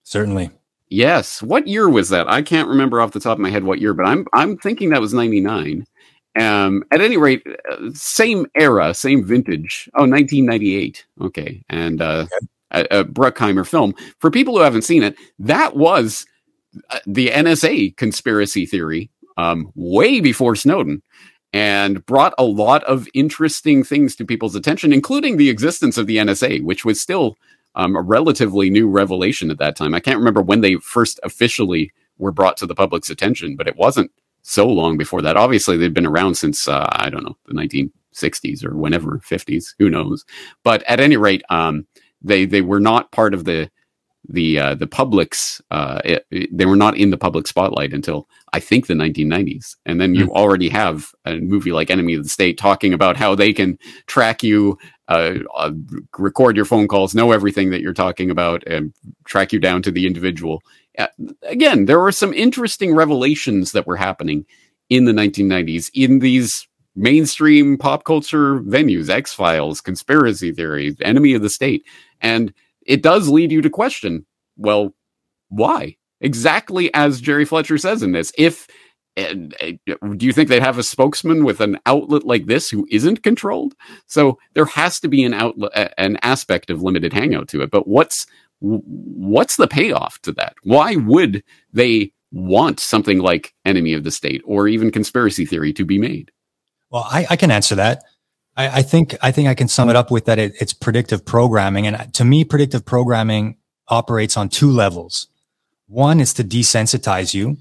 Certainly. 0.03 0.51
Yes. 0.89 1.41
What 1.41 1.69
year 1.69 1.89
was 1.89 2.09
that? 2.09 2.29
I 2.29 2.43
can't 2.43 2.69
remember 2.69 3.01
off 3.01 3.13
the 3.13 3.21
top 3.21 3.35
of 3.35 3.39
my 3.39 3.51
head 3.51 3.65
what 3.65 3.81
year, 3.81 3.95
but 3.95 4.07
I'm 4.07 4.27
I'm 4.33 4.57
thinking 4.59 4.91
that 4.91 5.01
was 5.01 5.15
99. 5.15 5.87
Um, 6.39 6.85
at 6.93 7.01
any 7.01 7.17
rate, 7.17 7.45
uh, 7.71 7.91
same 7.93 8.47
era, 8.57 8.95
same 8.95 9.25
vintage. 9.25 9.89
Oh, 9.95 10.07
1998. 10.07 11.07
Okay. 11.23 11.63
And 11.69 12.03
uh, 12.03 12.27
okay. 12.27 12.47
A, 12.73 13.01
a 13.01 13.05
Bruckheimer 13.05 13.67
film. 13.67 13.95
For 14.21 14.31
people 14.31 14.57
who 14.57 14.63
haven't 14.63 14.83
seen 14.83 15.03
it, 15.03 15.17
that 15.41 15.77
was 15.77 16.27
the 17.07 17.29
NSA 17.29 17.97
conspiracy 17.97 18.67
theory 18.67 19.11
um, 19.37 19.73
way 19.75 20.21
before 20.21 20.55
Snowden 20.55 21.03
and 21.53 22.05
brought 22.07 22.35
a 22.39 22.45
lot 22.45 22.85
of 22.85 23.09
interesting 23.13 23.83
things 23.83 24.15
to 24.17 24.25
people's 24.25 24.55
attention, 24.55 24.93
including 24.93 25.37
the 25.37 25.51
existence 25.51 25.99
of 25.99 26.07
the 26.07 26.19
NSA, 26.19 26.63
which 26.63 26.85
was 26.85 27.01
still 27.01 27.37
um, 27.75 27.97
a 27.97 28.03
relatively 28.03 28.71
new 28.71 28.89
revelation 28.89 29.51
at 29.51 29.59
that 29.59 29.77
time. 29.77 29.95
I 29.95 30.01
can't 30.01 30.19
remember 30.19 30.43
when 30.43 30.61
they 30.61 30.77
first 30.77 31.19
officially 31.23 31.93
were 32.19 32.33
brought 32.33 32.57
to 32.59 32.67
the 32.67 32.75
public's 32.75 33.11
attention, 33.11 33.57
but 33.57 33.67
it 33.67 33.77
wasn't 33.77 34.13
so 34.43 34.67
long 34.67 34.97
before 34.97 35.23
that. 35.23 35.37
Obviously, 35.37 35.77
they'd 35.77 35.95
been 35.95 36.07
around 36.07 36.37
since, 36.37 36.69
uh, 36.69 36.87
I 36.93 37.11
don't 37.11 37.25
know, 37.25 37.37
the 37.47 37.55
1960s 37.55 38.65
or 38.65 38.77
whenever, 38.77 39.19
50s, 39.19 39.75
who 39.79 39.91
knows. 39.91 40.25
But 40.63 40.83
at 40.85 41.01
any 41.01 41.17
rate, 41.17 41.43
um, 41.51 41.87
they, 42.23 42.45
they 42.45 42.61
were 42.61 42.81
not 42.81 43.13
part 43.13 43.35
of 43.35 43.45
the 43.45 43.71
the 44.29 44.59
uh, 44.59 44.75
the 44.75 44.87
public's 44.87 45.61
uh, 45.71 46.01
it, 46.05 46.27
it, 46.31 46.57
they 46.57 46.67
were 46.67 46.77
not 46.77 46.97
in 46.97 47.11
the 47.11 47.17
public 47.17 47.47
spotlight 47.47 47.93
until 47.93 48.29
I 48.53 48.61
think 48.61 48.87
the 48.87 48.95
1990s, 48.95 49.77
and 49.87 50.01
then 50.01 50.15
you 50.15 50.27
mm. 50.27 50.31
already 50.31 50.69
have 50.69 51.13
a 51.25 51.37
movie 51.37 51.73
like 51.73 51.91
Enemy 51.91 52.15
of 52.15 52.23
the 52.23 52.29
State 52.29 52.59
talking 52.59 52.93
about 52.93 53.17
how 53.17 53.35
they 53.35 53.53
can 53.53 53.79
track 54.07 54.43
you, 54.43 54.79
uh, 55.09 55.35
uh, 55.57 55.73
record 56.19 56.57
your 56.57 56.65
phone 56.65 56.89
calls, 56.89 57.15
know 57.15 57.33
everything 57.33 57.71
that 57.71 57.81
you're 57.81 57.93
talking 57.93 58.31
about, 58.31 58.63
and 58.67 58.93
track 59.25 59.53
you 59.53 59.59
down 59.59 59.83
to 59.83 59.91
the 59.91 60.07
individual. 60.07 60.63
Uh, 60.99 61.07
again, 61.45 61.87
there 61.87 62.01
were 62.01 62.13
some 62.13 62.35
interesting 62.35 62.95
revelations 62.95 63.73
that 63.73 63.87
were 63.87 63.97
happening 63.97 64.45
in 64.89 65.05
the 65.05 65.13
1990s 65.13 65.91
in 65.95 66.19
these 66.19 66.69
mainstream 66.97 67.79
pop 67.79 68.05
culture 68.05 68.61
venues, 68.61 69.09
X 69.09 69.33
Files, 69.33 69.81
conspiracy 69.81 70.53
theory, 70.53 70.95
Enemy 71.01 71.35
of 71.35 71.43
the 71.43 71.49
State, 71.49 71.85
and 72.21 72.53
it 72.87 73.03
does 73.03 73.29
lead 73.29 73.53
you 73.53 73.63
to 73.63 73.71
question 73.71 74.27
well, 74.57 74.95
why? 75.49 75.97
exactly 76.21 76.93
as 76.95 77.21
Jerry 77.21 77.45
Fletcher 77.45 77.79
says 77.79 78.03
in 78.03 78.13
this. 78.13 78.33
If 78.37 78.69
and, 79.17 79.55
do 80.17 80.25
you 80.25 80.33
think 80.33 80.49
they'd 80.49 80.63
have 80.63 80.79
a 80.79 80.85
spokesman 80.85 81.45
with 81.45 81.61
an 81.61 81.79
outlet 81.85 82.25
like 82.25 82.47
this 82.47 82.71
who 82.71 82.87
isn't 82.91 83.23
controlled? 83.23 83.75
So 84.07 84.39
there 84.55 84.67
has 84.67 85.01
to 85.01 85.09
be 85.09 85.25
an 85.25 85.35
outlet, 85.35 85.93
an 85.99 86.17
aspect 86.23 86.71
of 86.71 86.83
limited 86.83 87.13
hangout 87.13 87.49
to 87.49 87.63
it. 87.63 87.71
But 87.71 87.89
what's 87.89 88.27
what's 88.61 89.57
the 89.57 89.67
payoff 89.67 90.21
to 90.23 90.33
that? 90.33 90.55
Why 90.63 90.97
would 90.97 91.43
they 91.73 92.13
want 92.31 92.79
something 92.79 93.19
like 93.19 93.55
enemy 93.65 93.95
of 93.95 94.05
the 94.05 94.11
state 94.11 94.43
or 94.45 94.69
even 94.69 94.93
conspiracy 94.93 95.45
theory 95.45 95.73
to 95.73 95.85
be 95.85 95.99
made? 95.99 96.31
Well, 96.91 97.07
I, 97.11 97.27
I 97.31 97.37
can 97.37 97.51
answer 97.51 97.75
that. 97.77 98.05
I, 98.61 98.79
I, 98.79 98.83
think 98.83 99.17
I 99.23 99.33
think 99.33 99.49
I 99.49 99.55
can 99.55 99.69
sum 99.69 99.89
it 99.89 99.97
up 99.97 100.11
with 100.11 100.27
that 100.27 100.39
it, 100.39 100.53
it's 100.61 100.73
predictive 100.73 101.25
programming, 101.25 101.87
and 101.87 102.13
to 102.15 102.25
me, 102.25 102.45
predictive 102.45 102.85
programming 102.85 103.57
operates 103.89 104.37
on 104.37 104.49
two 104.49 104.71
levels. 104.71 105.29
One 105.87 106.21
is 106.21 106.35
to 106.35 106.45
desensitize 106.45 107.35
you 107.35 107.57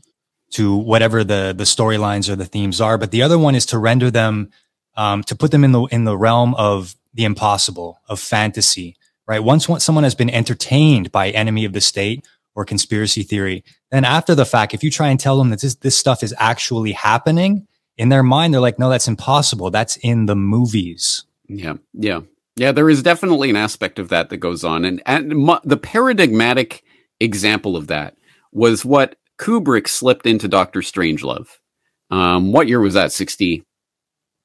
to 0.52 0.76
whatever 0.76 1.24
the 1.24 1.54
the 1.58 1.64
storylines 1.64 2.30
or 2.30 2.36
the 2.36 2.46
themes 2.46 2.82
are, 2.82 2.98
but 2.98 3.12
the 3.12 3.22
other 3.22 3.40
one 3.40 3.56
is 3.56 3.66
to 3.68 3.78
render 3.78 4.12
them 4.12 4.52
um, 4.98 5.24
to 5.24 5.36
put 5.36 5.52
them 5.52 5.64
in 5.64 5.72
the 5.72 5.84
in 5.86 6.04
the 6.04 6.18
realm 6.18 6.54
of 6.56 6.96
the 7.14 7.24
impossible 7.24 8.00
of 8.08 8.20
fantasy. 8.20 8.96
Right. 9.28 9.44
Once, 9.44 9.70
once 9.70 9.84
someone 9.84 10.06
has 10.06 10.16
been 10.16 10.32
entertained 10.32 11.12
by 11.12 11.30
enemy 11.30 11.64
of 11.64 11.74
the 11.74 11.82
state 11.82 12.28
or 12.56 12.66
conspiracy 12.66 13.22
theory, 13.22 13.64
then 13.92 14.04
after 14.04 14.34
the 14.34 14.46
fact, 14.46 14.74
if 14.74 14.84
you 14.84 14.90
try 14.90 15.10
and 15.10 15.20
tell 15.20 15.38
them 15.38 15.52
that 15.52 15.62
this 15.62 15.76
this 15.76 15.96
stuff 15.96 16.24
is 16.24 16.34
actually 16.40 16.92
happening 16.92 17.68
in 18.00 18.08
their 18.08 18.24
mind, 18.24 18.54
they're 18.54 18.62
like, 18.62 18.80
no, 18.80 18.90
that's 18.90 19.10
impossible. 19.10 19.70
That's 19.70 19.98
in 19.98 20.26
the 20.26 20.36
movies. 20.36 21.26
Yeah. 21.50 21.76
Yeah. 21.94 22.22
Yeah. 22.56 22.72
There 22.72 22.90
is 22.90 23.04
definitely 23.04 23.50
an 23.50 23.58
aspect 23.58 24.00
of 24.00 24.08
that 24.10 24.30
that 24.30 24.38
goes 24.38 24.64
on, 24.64 24.86
and 24.86 25.04
and 25.06 25.30
mu- 25.30 25.60
the 25.66 25.78
paradigmatic 25.78 26.84
example 27.20 27.76
of 27.76 27.88
that 27.88 28.16
was 28.54 28.86
what 28.86 29.18
Kubrick 29.38 29.88
slipped 29.88 30.26
into 30.26 30.48
Doctor 30.48 30.80
Strangelove. 30.80 31.50
Um, 32.10 32.54
what 32.54 32.68
year 32.68 32.80
was 32.80 32.96
that? 32.96 33.12
60, 33.12 33.64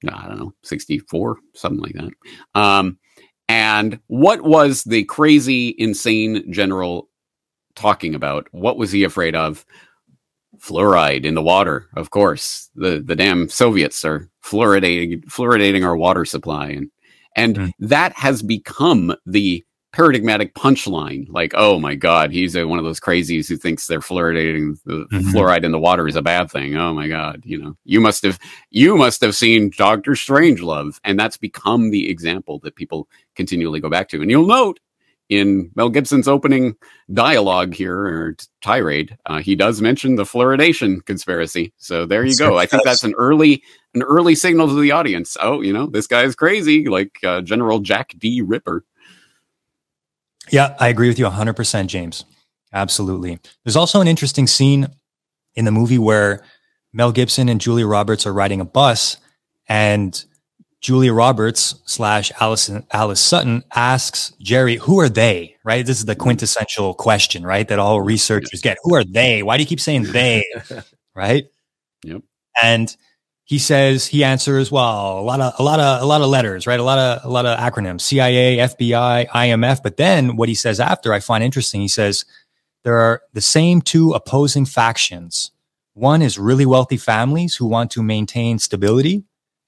I 0.07 0.29
don't 0.29 0.39
know, 0.39 0.53
64, 0.65 1.37
something 1.55 1.81
like 1.81 1.95
that. 1.95 2.61
Um, 2.61 2.99
and 3.49 4.01
what 4.09 4.43
was 4.43 4.85
the 4.85 5.05
crazy, 5.05 5.75
insane 5.79 6.53
general 6.53 7.09
talking 7.75 8.15
about? 8.15 8.49
What 8.51 8.77
was 8.77 8.93
he 8.93 9.05
afraid 9.05 9.35
of? 9.35 9.65
Fluoride 10.59 11.25
in 11.25 11.35
the 11.35 11.43
water, 11.43 11.89
of 11.97 12.11
course. 12.11 12.71
The 12.75 13.03
the 13.05 13.17
damn 13.17 13.49
Soviets 13.49 14.05
are 14.05 14.29
fluoridating 14.45 15.25
fluoridating 15.27 15.85
our 15.85 15.97
water 15.97 16.25
supply, 16.25 16.69
and 16.69 16.91
and 17.37 17.57
mm. 17.57 17.73
that 17.79 18.13
has 18.13 18.43
become 18.43 19.15
the 19.27 19.65
paradigmatic 19.95 20.53
punchline 20.57 21.25
like 21.29 21.53
oh 21.55 21.79
my 21.79 21.95
god 21.95 22.33
he's 22.33 22.57
a, 22.57 22.67
one 22.67 22.81
of 22.81 22.85
those 22.85 22.99
crazies 22.99 23.49
who 23.49 23.57
thinks 23.57 23.87
they're 23.87 24.01
fluoridating 24.01 24.77
the 24.85 25.07
mm-hmm. 25.13 25.31
fluoride 25.31 25.63
in 25.63 25.71
the 25.71 25.79
water 25.79 26.09
is 26.09 26.17
a 26.17 26.23
bad 26.23 26.51
thing 26.51 26.77
oh 26.77 26.93
my 26.93 27.07
god 27.07 27.41
you 27.45 27.57
know 27.57 27.77
you 27.85 28.01
must 28.01 28.25
have 28.25 28.37
you 28.71 28.97
must 28.97 29.21
have 29.21 29.37
seen 29.37 29.71
dr 29.71 30.11
strangelove 30.11 30.99
and 31.05 31.17
that's 31.17 31.37
become 31.37 31.93
the 31.93 32.11
example 32.11 32.59
that 32.59 32.75
people 32.75 33.07
continually 33.37 33.79
go 33.79 33.89
back 33.89 34.09
to 34.09 34.21
and 34.21 34.33
you'll 34.33 34.45
note 34.45 34.81
in 35.39 35.71
mel 35.75 35.89
gibson's 35.89 36.29
opening 36.29 36.77
dialogue 37.13 37.75
here 37.75 37.99
or 37.99 38.37
tirade 38.63 39.17
uh, 39.27 39.39
he 39.39 39.55
does 39.55 39.81
mention 39.81 40.17
the 40.17 40.25
fluoridation 40.25 41.05
conspiracy. 41.05 41.73
So 41.77 42.07
there 42.07 42.25
you 42.25 42.37
go. 42.37 42.59
I 42.59 42.67
think 42.67 42.85
that's 42.85 43.05
an 43.05 43.15
early 43.17 43.63
an 43.95 44.03
early 44.03 44.35
signal 44.35 44.69
to 44.69 44.81
the 44.81 44.93
audience. 44.93 45.37
Oh 45.41 45.61
you 45.61 45.73
know 45.73 45.87
this 45.87 46.07
guy 46.07 46.23
is 46.23 46.35
crazy 46.35 46.89
like 46.89 47.19
uh, 47.23 47.41
general 47.41 47.81
jack 47.81 48.15
d. 48.19 48.43
Ripper. 48.43 48.85
Yeah, 50.51 50.77
I 50.79 50.89
agree 50.89 51.09
with 51.09 51.19
you 51.19 51.27
100%, 51.27 51.87
James. 51.87 52.25
Absolutely. 52.73 53.39
There's 53.65 53.77
also 53.77 54.01
an 54.01 54.09
interesting 54.09 54.47
scene 54.47 54.89
in 55.55 55.65
the 55.65 55.71
movie 55.71 55.99
where 55.99 56.45
Mel 56.93 57.13
Gibson 57.13 57.49
and 57.49 57.61
Julia 57.61 57.87
Roberts 57.87 58.27
are 58.27 58.33
riding 58.33 58.61
a 58.61 58.65
bus 58.65 59.17
and 59.69 60.25
Julia 60.85 61.15
Roberts 61.15 61.77
slash 61.87 62.31
Alice, 62.41 62.71
Alice 62.93 63.21
Sutton 63.21 63.65
asks 63.75 64.35
Jerry, 64.39 64.77
who 64.77 65.01
are 65.01 65.09
they? 65.09 65.57
Right. 65.65 65.85
This 65.85 65.99
is 65.99 66.05
the 66.05 66.15
quintessential 66.15 66.93
question, 66.93 67.43
right? 67.43 67.67
That 67.67 67.79
all 67.79 68.03
researchers 68.03 68.61
get. 68.61 68.77
Who 68.83 68.95
are 68.95 69.03
they? 69.03 69.43
Why 69.43 69.57
do 69.57 69.63
you 69.63 69.67
keep 69.67 69.81
saying 69.81 70.03
they? 70.13 70.45
right. 71.15 71.47
Yep. 72.05 72.21
And 72.63 72.95
he 73.45 73.59
says 73.59 74.07
he 74.07 74.25
answers 74.25 74.71
well 74.71 75.19
a 75.19 75.23
lot 75.23 75.41
of 75.41 75.55
a 75.59 75.63
lot 75.63 75.81
of 75.81 76.03
a 76.03 76.05
lot 76.05 76.23
of 76.23 76.29
letters 76.29 76.67
right 76.67 76.81
a 76.81 76.83
lot 76.83 76.99
of 76.99 77.23
a 77.25 77.29
lot 77.29 77.45
of 77.45 77.59
acronyms 77.59 78.01
cia 78.01 78.57
fbi 78.57 79.29
imf 79.29 79.83
but 79.83 79.99
then 79.99 80.37
what 80.37 80.49
he 80.49 80.55
says 80.55 80.81
after 80.81 81.13
i 81.13 81.21
find 81.21 81.45
interesting 81.45 81.83
he 81.83 81.89
says 81.89 82.25
there 82.85 82.97
are 82.97 83.21
the 83.35 83.43
same 83.43 83.83
two 83.83 84.13
opposing 84.13 84.65
factions 84.65 85.51
one 85.93 86.23
is 86.23 86.39
really 86.39 86.65
wealthy 86.65 86.97
families 86.97 87.55
who 87.55 87.67
want 87.67 87.91
to 87.91 88.03
maintain 88.03 88.59
stability 88.59 89.25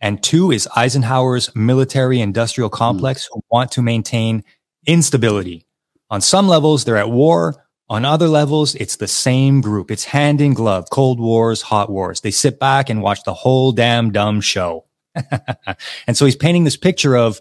and 0.06 0.22
two 0.22 0.52
is 0.52 0.68
eisenhower's 0.76 1.54
military 1.56 2.20
industrial 2.20 2.70
complex 2.70 3.24
mm. 3.24 3.28
who 3.32 3.40
want 3.50 3.72
to 3.72 3.82
maintain 3.82 4.44
instability 4.86 5.66
on 6.10 6.20
some 6.20 6.46
levels 6.46 6.84
they're 6.84 6.96
at 6.96 7.10
war 7.10 7.66
on 7.88 8.04
other 8.04 8.26
levels, 8.26 8.74
it's 8.74 8.96
the 8.96 9.06
same 9.06 9.60
group. 9.60 9.92
It's 9.92 10.04
hand 10.04 10.40
in 10.40 10.54
glove, 10.54 10.90
cold 10.90 11.20
wars, 11.20 11.62
hot 11.62 11.88
wars. 11.88 12.20
They 12.20 12.32
sit 12.32 12.58
back 12.58 12.90
and 12.90 13.00
watch 13.00 13.22
the 13.24 13.34
whole 13.34 13.70
damn 13.70 14.10
dumb 14.10 14.40
show. 14.40 14.86
and 16.06 16.16
so 16.16 16.24
he's 16.24 16.34
painting 16.34 16.64
this 16.64 16.76
picture 16.76 17.16
of 17.16 17.40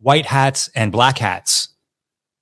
white 0.00 0.24
hats 0.24 0.70
and 0.74 0.90
black 0.92 1.18
hats. 1.18 1.68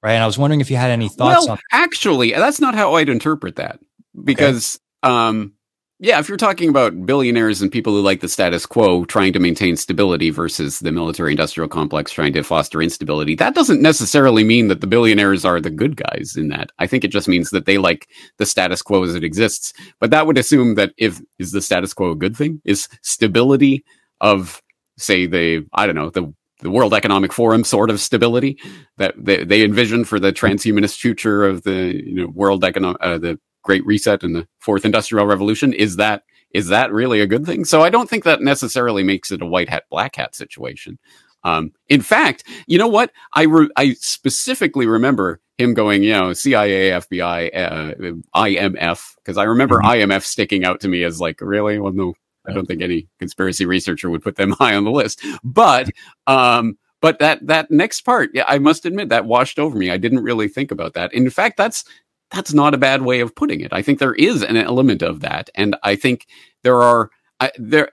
Right. 0.01 0.13
And 0.13 0.23
I 0.23 0.27
was 0.27 0.39
wondering 0.39 0.61
if 0.61 0.71
you 0.71 0.77
had 0.77 0.91
any 0.91 1.09
thoughts 1.09 1.45
well, 1.47 1.53
on 1.53 1.59
actually, 1.73 2.31
that's 2.33 2.61
not 2.61 2.75
how 2.75 2.95
I'd 2.95 3.09
interpret 3.09 3.57
that 3.57 3.81
because, 4.25 4.79
okay. 5.05 5.13
um, 5.13 5.55
yeah, 6.03 6.19
if 6.19 6.29
you're 6.29 6.39
talking 6.39 6.71
about 6.71 7.05
billionaires 7.05 7.61
and 7.61 7.71
people 7.71 7.93
who 7.93 8.01
like 8.01 8.21
the 8.21 8.29
status 8.29 8.65
quo 8.65 9.05
trying 9.05 9.35
to 9.35 9.39
maintain 9.39 9.77
stability 9.77 10.31
versus 10.31 10.79
the 10.79 10.91
military 10.91 11.33
industrial 11.33 11.69
complex 11.69 12.11
trying 12.11 12.33
to 12.33 12.43
foster 12.43 12.81
instability, 12.81 13.35
that 13.35 13.55
doesn't 13.55 13.83
necessarily 13.83 14.43
mean 14.43 14.69
that 14.69 14.81
the 14.81 14.87
billionaires 14.87 15.45
are 15.45 15.61
the 15.61 15.69
good 15.69 15.97
guys 15.97 16.37
in 16.39 16.49
that. 16.49 16.71
I 16.79 16.87
think 16.87 17.05
it 17.05 17.09
just 17.09 17.29
means 17.29 17.51
that 17.51 17.67
they 17.67 17.77
like 17.77 18.09
the 18.39 18.47
status 18.47 18.81
quo 18.81 19.03
as 19.05 19.15
it 19.15 19.23
exists. 19.23 19.75
But 20.01 20.11
that 20.11 20.27
would 20.27 20.39
assume 20.39 20.75
that 20.77 20.95
if 20.97 21.21
is 21.39 21.53
the 21.53 21.61
status 21.61 21.93
quo 21.93 22.13
a 22.13 22.17
good 22.17 22.35
thing? 22.35 22.63
Is 22.65 22.89
stability 23.03 23.85
of 24.23 24.63
say 24.97 25.27
the 25.27 25.67
I 25.75 25.85
don't 25.85 25.97
know, 25.97 26.09
the 26.09 26.33
the 26.61 26.71
World 26.71 26.95
Economic 26.95 27.33
Forum 27.33 27.63
sort 27.63 27.91
of 27.91 28.01
stability 28.01 28.59
that 28.97 29.15
they, 29.19 29.45
they 29.45 29.63
envision 29.63 30.05
for 30.05 30.19
the 30.19 30.33
transhumanist 30.33 30.97
future 30.97 31.45
of 31.45 31.63
the 31.63 31.95
you 32.05 32.15
know, 32.15 32.27
world 32.29 32.65
economic, 32.65 32.99
uh, 33.03 33.19
the 33.19 33.39
Great 33.63 33.85
Reset 33.87 34.23
and 34.23 34.35
the 34.35 34.49
Fourth 34.59 34.85
Industrial 34.85 35.27
Revolution. 35.27 35.73
Is 35.73 35.97
that 35.97 36.23
is 36.53 36.69
that 36.69 36.93
really 36.93 37.21
a 37.21 37.27
good 37.27 37.47
thing? 37.47 37.65
So 37.65 37.83
I 37.83 37.91
don't 37.91 38.11
think 38.11 38.25
that 38.25 38.41
necessarily 38.41 39.05
makes 39.05 39.31
it 39.31 39.43
a 39.43 39.47
white 39.47 39.69
hat 39.69 39.85
black 39.91 40.17
hat 40.17 40.35
situation. 40.35 40.99
Um, 41.45 41.73
in 41.89 42.03
fact, 42.03 42.45
you 42.67 42.79
know 42.79 42.89
what? 42.89 43.13
I 43.33 43.43
re- 43.45 43.71
I 43.77 43.95
specifically 43.95 44.87
remember 44.87 45.41
him 45.59 45.75
going, 45.75 46.03
you 46.03 46.13
know, 46.13 46.33
CIA, 46.33 46.91
FBI, 46.91 47.51
uh, 47.55 47.95
IMF, 48.35 49.15
because 49.17 49.37
I 49.37 49.45
remember 49.45 49.79
mm-hmm. 49.79 50.11
IMF 50.11 50.23
sticking 50.23 50.65
out 50.65 50.81
to 50.81 50.89
me 50.89 51.03
as 51.03 51.21
like, 51.21 51.41
really? 51.41 51.79
Well, 51.79 51.93
no, 51.93 52.15
I 52.47 52.53
don't 52.53 52.67
think 52.67 52.83
any 52.83 53.09
conspiracy 53.19 53.67
researcher 53.67 54.11
would 54.11 54.23
put 54.23 54.37
them 54.37 54.51
high 54.59 54.75
on 54.75 54.85
the 54.85 54.91
list. 54.91 55.25
But, 55.45 55.91
um, 56.27 56.77
but 57.01 57.19
that 57.21 57.47
that 57.47 57.71
next 57.71 58.03
part, 58.03 58.31
yeah, 58.35 58.45
I 58.47 58.59
must 58.59 58.85
admit 58.85 59.09
that 59.09 59.25
washed 59.25 59.59
over 59.59 59.77
me. 59.77 59.91
I 59.91 59.97
didn't 59.97 60.23
really 60.23 60.49
think 60.49 60.71
about 60.71 60.95
that. 60.95 61.13
In 61.15 61.31
fact, 61.31 61.57
that's 61.57 61.85
that's 62.31 62.53
not 62.53 62.75
a 62.75 62.79
bad 62.79 63.03
way 63.03 63.21
of 63.21 63.35
putting 63.35 63.61
it. 63.61 63.73
I 63.73 63.83
think 63.83 63.99
there 63.99 64.15
is 64.15 64.43
an 64.43 64.57
element 64.57 65.03
of 65.03 65.21
that, 65.21 65.51
and 65.55 65.77
I 65.83 65.97
think 65.97 66.27
there 66.63 66.83
are 66.83 67.11
I, 67.41 67.51
there. 67.59 67.91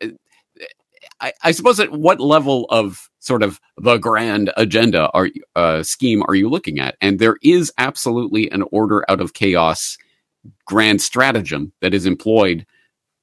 I, 1.20 1.34
I, 1.44 1.52
suppose 1.52 1.80
at 1.80 1.92
what 1.92 2.20
level 2.20 2.66
of 2.70 3.10
sort 3.20 3.42
of 3.42 3.60
the 3.78 3.98
grand 3.98 4.52
agenda 4.56 5.10
are 5.12 5.30
uh, 5.56 5.82
scheme 5.82 6.24
are 6.28 6.36
you 6.36 6.50
looking 6.50 6.80
at? 6.80 6.96
And 7.02 7.18
there 7.18 7.38
is 7.42 7.72
absolutely 7.78 8.52
an 8.52 8.64
order 8.72 9.04
out 9.10 9.22
of 9.22 9.34
chaos 9.34 9.98
grand 10.66 11.02
stratagem 11.02 11.74
that 11.82 11.94
is 11.94 12.06
employed 12.06 12.66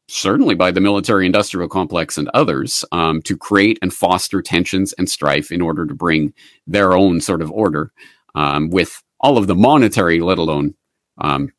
certainly 0.08 0.54
by 0.54 0.70
the 0.70 0.80
military 0.80 1.24
industrial 1.24 1.68
complex 1.68 2.18
and 2.18 2.28
others 2.34 2.84
um, 2.92 3.22
to 3.22 3.36
create 3.36 3.78
and 3.80 3.92
foster 3.92 4.42
tensions 4.42 4.92
and 4.94 5.08
strife 5.08 5.50
in 5.50 5.62
order 5.62 5.86
to 5.86 5.94
bring 5.94 6.32
their 6.66 6.92
own 6.92 7.20
sort 7.20 7.40
of 7.40 7.50
order 7.50 7.90
um, 8.34 8.68
with 8.70 9.02
all 9.20 9.38
of 9.38 9.46
the 9.46 9.54
monetary, 9.54 10.20
let 10.20 10.38
alone 10.38 10.74
um, 11.18 11.52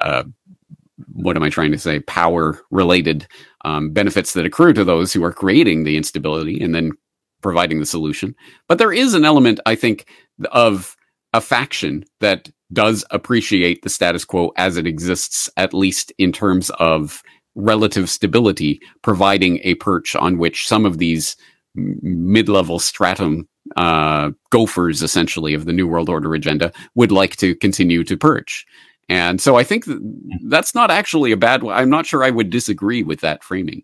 uh, 0.00 0.24
what 1.12 1.36
am 1.36 1.42
I 1.42 1.50
trying 1.50 1.72
to 1.72 1.78
say? 1.78 2.00
Power 2.00 2.60
related 2.70 3.26
um, 3.64 3.90
benefits 3.90 4.32
that 4.34 4.46
accrue 4.46 4.72
to 4.72 4.84
those 4.84 5.12
who 5.12 5.24
are 5.24 5.32
creating 5.32 5.84
the 5.84 5.96
instability 5.96 6.62
and 6.62 6.74
then 6.74 6.92
providing 7.42 7.80
the 7.80 7.86
solution. 7.86 8.34
But 8.68 8.78
there 8.78 8.92
is 8.92 9.14
an 9.14 9.24
element, 9.24 9.60
I 9.66 9.74
think, 9.74 10.06
of 10.52 10.96
a 11.32 11.40
faction 11.40 12.04
that 12.20 12.50
does 12.72 13.04
appreciate 13.10 13.82
the 13.82 13.88
status 13.88 14.24
quo 14.24 14.52
as 14.56 14.76
it 14.76 14.86
exists, 14.86 15.48
at 15.56 15.74
least 15.74 16.12
in 16.18 16.32
terms 16.32 16.70
of 16.78 17.22
relative 17.54 18.08
stability, 18.08 18.80
providing 19.02 19.60
a 19.62 19.74
perch 19.76 20.14
on 20.16 20.38
which 20.38 20.68
some 20.68 20.86
of 20.86 20.98
these 20.98 21.36
mid 21.74 22.48
level 22.48 22.78
stratum 22.78 23.48
uh, 23.76 24.30
gophers, 24.50 25.02
essentially, 25.02 25.54
of 25.54 25.64
the 25.64 25.72
New 25.72 25.86
World 25.86 26.08
Order 26.08 26.34
agenda 26.34 26.72
would 26.94 27.12
like 27.12 27.36
to 27.36 27.54
continue 27.54 28.04
to 28.04 28.16
perch. 28.16 28.66
And 29.08 29.40
so 29.40 29.56
I 29.56 29.64
think 29.64 29.86
that 29.86 29.98
that's 30.44 30.74
not 30.74 30.90
actually 30.90 31.32
a 31.32 31.36
bad 31.36 31.62
one. 31.62 31.74
I'm 31.74 31.90
not 31.90 32.06
sure 32.06 32.22
I 32.22 32.30
would 32.30 32.50
disagree 32.50 33.02
with 33.02 33.20
that 33.20 33.42
framing. 33.42 33.82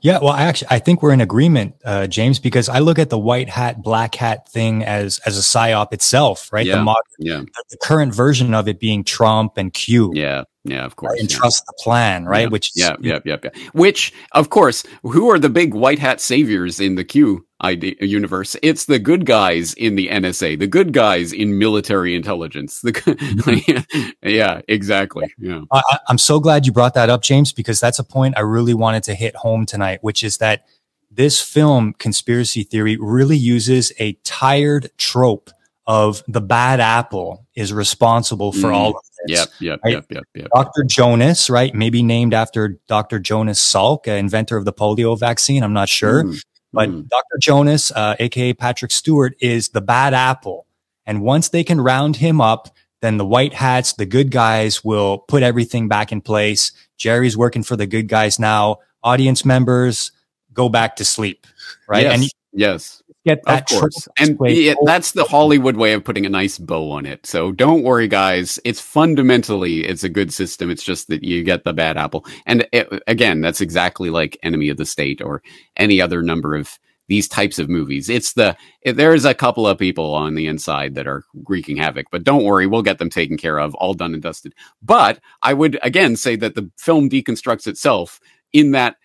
Yeah, 0.00 0.18
well, 0.20 0.32
actually, 0.32 0.66
I 0.72 0.80
think 0.80 1.00
we're 1.00 1.12
in 1.12 1.20
agreement, 1.20 1.76
uh, 1.84 2.08
James, 2.08 2.40
because 2.40 2.68
I 2.68 2.80
look 2.80 2.98
at 2.98 3.08
the 3.08 3.18
white 3.18 3.48
hat, 3.48 3.82
black 3.82 4.16
hat 4.16 4.48
thing 4.48 4.82
as 4.82 5.20
as 5.20 5.38
a 5.38 5.42
psyop 5.42 5.92
itself, 5.92 6.52
right? 6.52 6.66
Yeah, 6.66 6.78
the, 6.78 6.82
mod- 6.82 6.96
Yeah, 7.20 7.42
the 7.70 7.76
current 7.76 8.12
version 8.12 8.52
of 8.52 8.66
it 8.66 8.80
being 8.80 9.04
Trump 9.04 9.56
and 9.56 9.72
Q, 9.72 10.10
yeah, 10.12 10.42
yeah. 10.64 10.84
Of 10.84 10.96
course. 10.96 11.20
and 11.20 11.30
yeah. 11.30 11.36
trust 11.38 11.64
the 11.66 11.72
plan, 11.78 12.24
right? 12.24 12.42
Yeah, 12.42 12.48
Which 12.48 12.68
is- 12.68 12.76
yeah, 12.76 12.96
yeah, 13.00 13.18
yeah, 13.24 13.36
yeah. 13.42 13.50
Which, 13.72 14.12
of 14.32 14.50
course, 14.50 14.84
who 15.02 15.30
are 15.30 15.38
the 15.38 15.48
big 15.50 15.74
white 15.74 15.98
hat 15.98 16.20
saviors 16.20 16.78
in 16.80 16.94
the 16.94 17.04
Q 17.04 17.44
ID 17.60 17.96
universe? 18.00 18.56
It's 18.62 18.84
the 18.86 18.98
good 18.98 19.26
guys 19.26 19.74
in 19.74 19.96
the 19.96 20.08
NSA, 20.08 20.58
the 20.58 20.66
good 20.66 20.92
guys 20.92 21.32
in 21.32 21.58
military 21.58 22.14
intelligence. 22.14 22.80
The 22.80 24.14
yeah, 24.22 24.60
exactly. 24.68 25.32
Yeah, 25.38 25.62
I, 25.72 25.82
I'm 26.08 26.18
so 26.18 26.40
glad 26.40 26.66
you 26.66 26.72
brought 26.72 26.94
that 26.94 27.10
up, 27.10 27.22
James, 27.22 27.52
because 27.52 27.80
that's 27.80 27.98
a 27.98 28.04
point 28.04 28.34
I 28.36 28.40
really 28.42 28.74
wanted 28.74 29.02
to 29.04 29.14
hit 29.14 29.34
home 29.36 29.66
tonight, 29.66 29.98
which 30.02 30.22
is 30.24 30.38
that 30.38 30.66
this 31.10 31.40
film, 31.42 31.92
Conspiracy 31.98 32.62
Theory, 32.62 32.96
really 32.98 33.36
uses 33.36 33.92
a 33.98 34.14
tired 34.24 34.90
trope 34.96 35.50
of 35.86 36.22
the 36.28 36.40
bad 36.40 36.80
apple 36.80 37.44
is 37.54 37.72
responsible 37.72 38.52
for 38.52 38.68
Mm. 38.70 38.74
all 38.74 38.90
of. 38.90 39.02
Yep, 39.26 39.48
yep, 39.60 39.80
Right. 39.84 39.92
yep, 39.94 40.06
yep, 40.10 40.24
yep. 40.34 40.48
Dr. 40.54 40.84
Jonas, 40.84 41.48
right? 41.50 41.74
Maybe 41.74 42.02
named 42.02 42.34
after 42.34 42.78
Dr. 42.88 43.18
Jonas 43.18 43.60
Salk, 43.60 44.08
uh, 44.08 44.12
inventor 44.12 44.56
of 44.56 44.64
the 44.64 44.72
polio 44.72 45.18
vaccine. 45.18 45.62
I'm 45.62 45.72
not 45.72 45.88
sure. 45.88 46.24
Mm, 46.24 46.42
But 46.72 46.88
mm. 46.88 47.08
Dr. 47.08 47.38
Jonas, 47.40 47.92
uh, 47.92 48.16
aka 48.18 48.52
Patrick 48.54 48.90
Stewart, 48.92 49.34
is 49.40 49.68
the 49.70 49.80
bad 49.80 50.14
apple. 50.14 50.66
And 51.06 51.22
once 51.22 51.48
they 51.50 51.64
can 51.64 51.80
round 51.80 52.16
him 52.16 52.40
up, 52.40 52.68
then 53.00 53.16
the 53.16 53.26
white 53.26 53.52
hats, 53.52 53.92
the 53.94 54.06
good 54.06 54.30
guys 54.30 54.84
will 54.84 55.18
put 55.18 55.42
everything 55.42 55.88
back 55.88 56.12
in 56.12 56.20
place. 56.20 56.72
Jerry's 56.96 57.36
working 57.36 57.62
for 57.64 57.76
the 57.76 57.86
good 57.86 58.06
guys 58.08 58.38
now. 58.38 58.78
Audience 59.02 59.44
members 59.44 60.12
go 60.52 60.68
back 60.68 60.96
to 60.96 61.04
sleep, 61.04 61.46
right? 61.88 62.04
Yes, 62.04 62.14
And 62.14 62.30
yes. 62.52 63.01
Get 63.24 63.40
that 63.44 63.70
of 63.70 63.78
course. 63.78 64.08
And 64.18 64.38
yeah, 64.44 64.74
that's 64.84 65.12
the 65.12 65.24
Hollywood 65.24 65.76
way 65.76 65.92
of 65.92 66.04
putting 66.04 66.26
a 66.26 66.30
nice 66.30 66.58
bow 66.58 66.90
on 66.90 67.06
it. 67.06 67.26
So 67.26 67.52
don't 67.52 67.82
worry, 67.82 68.08
guys. 68.08 68.58
It's 68.64 68.80
fundamentally, 68.80 69.84
it's 69.84 70.04
a 70.04 70.08
good 70.08 70.32
system. 70.32 70.70
It's 70.70 70.82
just 70.82 71.08
that 71.08 71.24
you 71.24 71.44
get 71.44 71.64
the 71.64 71.72
bad 71.72 71.96
apple. 71.96 72.26
And 72.46 72.66
it, 72.72 72.88
again, 73.06 73.40
that's 73.40 73.60
exactly 73.60 74.10
like 74.10 74.38
Enemy 74.42 74.68
of 74.68 74.76
the 74.76 74.86
State 74.86 75.22
or 75.22 75.42
any 75.76 76.00
other 76.00 76.22
number 76.22 76.54
of 76.54 76.78
these 77.08 77.28
types 77.28 77.58
of 77.58 77.68
movies. 77.68 78.08
It's 78.08 78.32
the, 78.32 78.56
it, 78.80 78.96
there's 78.96 79.24
a 79.24 79.34
couple 79.34 79.66
of 79.66 79.76
people 79.76 80.14
on 80.14 80.34
the 80.34 80.46
inside 80.46 80.94
that 80.94 81.06
are 81.06 81.24
wreaking 81.48 81.76
havoc, 81.76 82.06
but 82.10 82.24
don't 82.24 82.44
worry. 82.44 82.66
We'll 82.66 82.82
get 82.82 82.98
them 82.98 83.10
taken 83.10 83.36
care 83.36 83.58
of, 83.58 83.74
all 83.74 83.92
done 83.92 84.14
and 84.14 84.22
dusted. 84.22 84.54
But 84.80 85.20
I 85.42 85.52
would 85.52 85.78
again 85.82 86.16
say 86.16 86.36
that 86.36 86.54
the 86.54 86.70
film 86.78 87.10
deconstructs 87.10 87.66
itself 87.66 88.20
in 88.52 88.70
that 88.70 88.96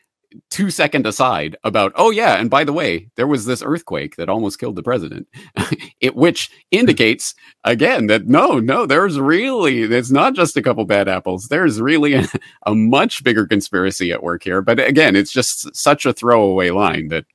two 0.49 0.69
second 0.69 1.05
aside 1.07 1.55
about 1.63 1.91
oh 1.95 2.11
yeah 2.11 2.35
and 2.35 2.49
by 2.49 2.63
the 2.63 2.73
way 2.73 3.09
there 3.15 3.27
was 3.27 3.45
this 3.45 3.63
earthquake 3.63 4.17
that 4.17 4.29
almost 4.29 4.59
killed 4.59 4.75
the 4.75 4.83
president 4.83 5.27
it 6.01 6.15
which 6.15 6.51
indicates 6.71 7.33
again 7.63 8.07
that 8.07 8.27
no 8.27 8.59
no 8.59 8.85
there's 8.85 9.19
really 9.19 9.83
it's 9.83 10.11
not 10.11 10.33
just 10.33 10.57
a 10.57 10.61
couple 10.61 10.83
bad 10.83 11.07
apples 11.07 11.47
there's 11.47 11.79
really 11.79 12.13
a, 12.13 12.27
a 12.65 12.75
much 12.75 13.23
bigger 13.23 13.47
conspiracy 13.47 14.11
at 14.11 14.21
work 14.21 14.43
here 14.43 14.61
but 14.61 14.79
again 14.79 15.15
it's 15.15 15.31
just 15.31 15.73
such 15.75 16.05
a 16.05 16.13
throwaway 16.13 16.69
line 16.71 17.07
that 17.07 17.25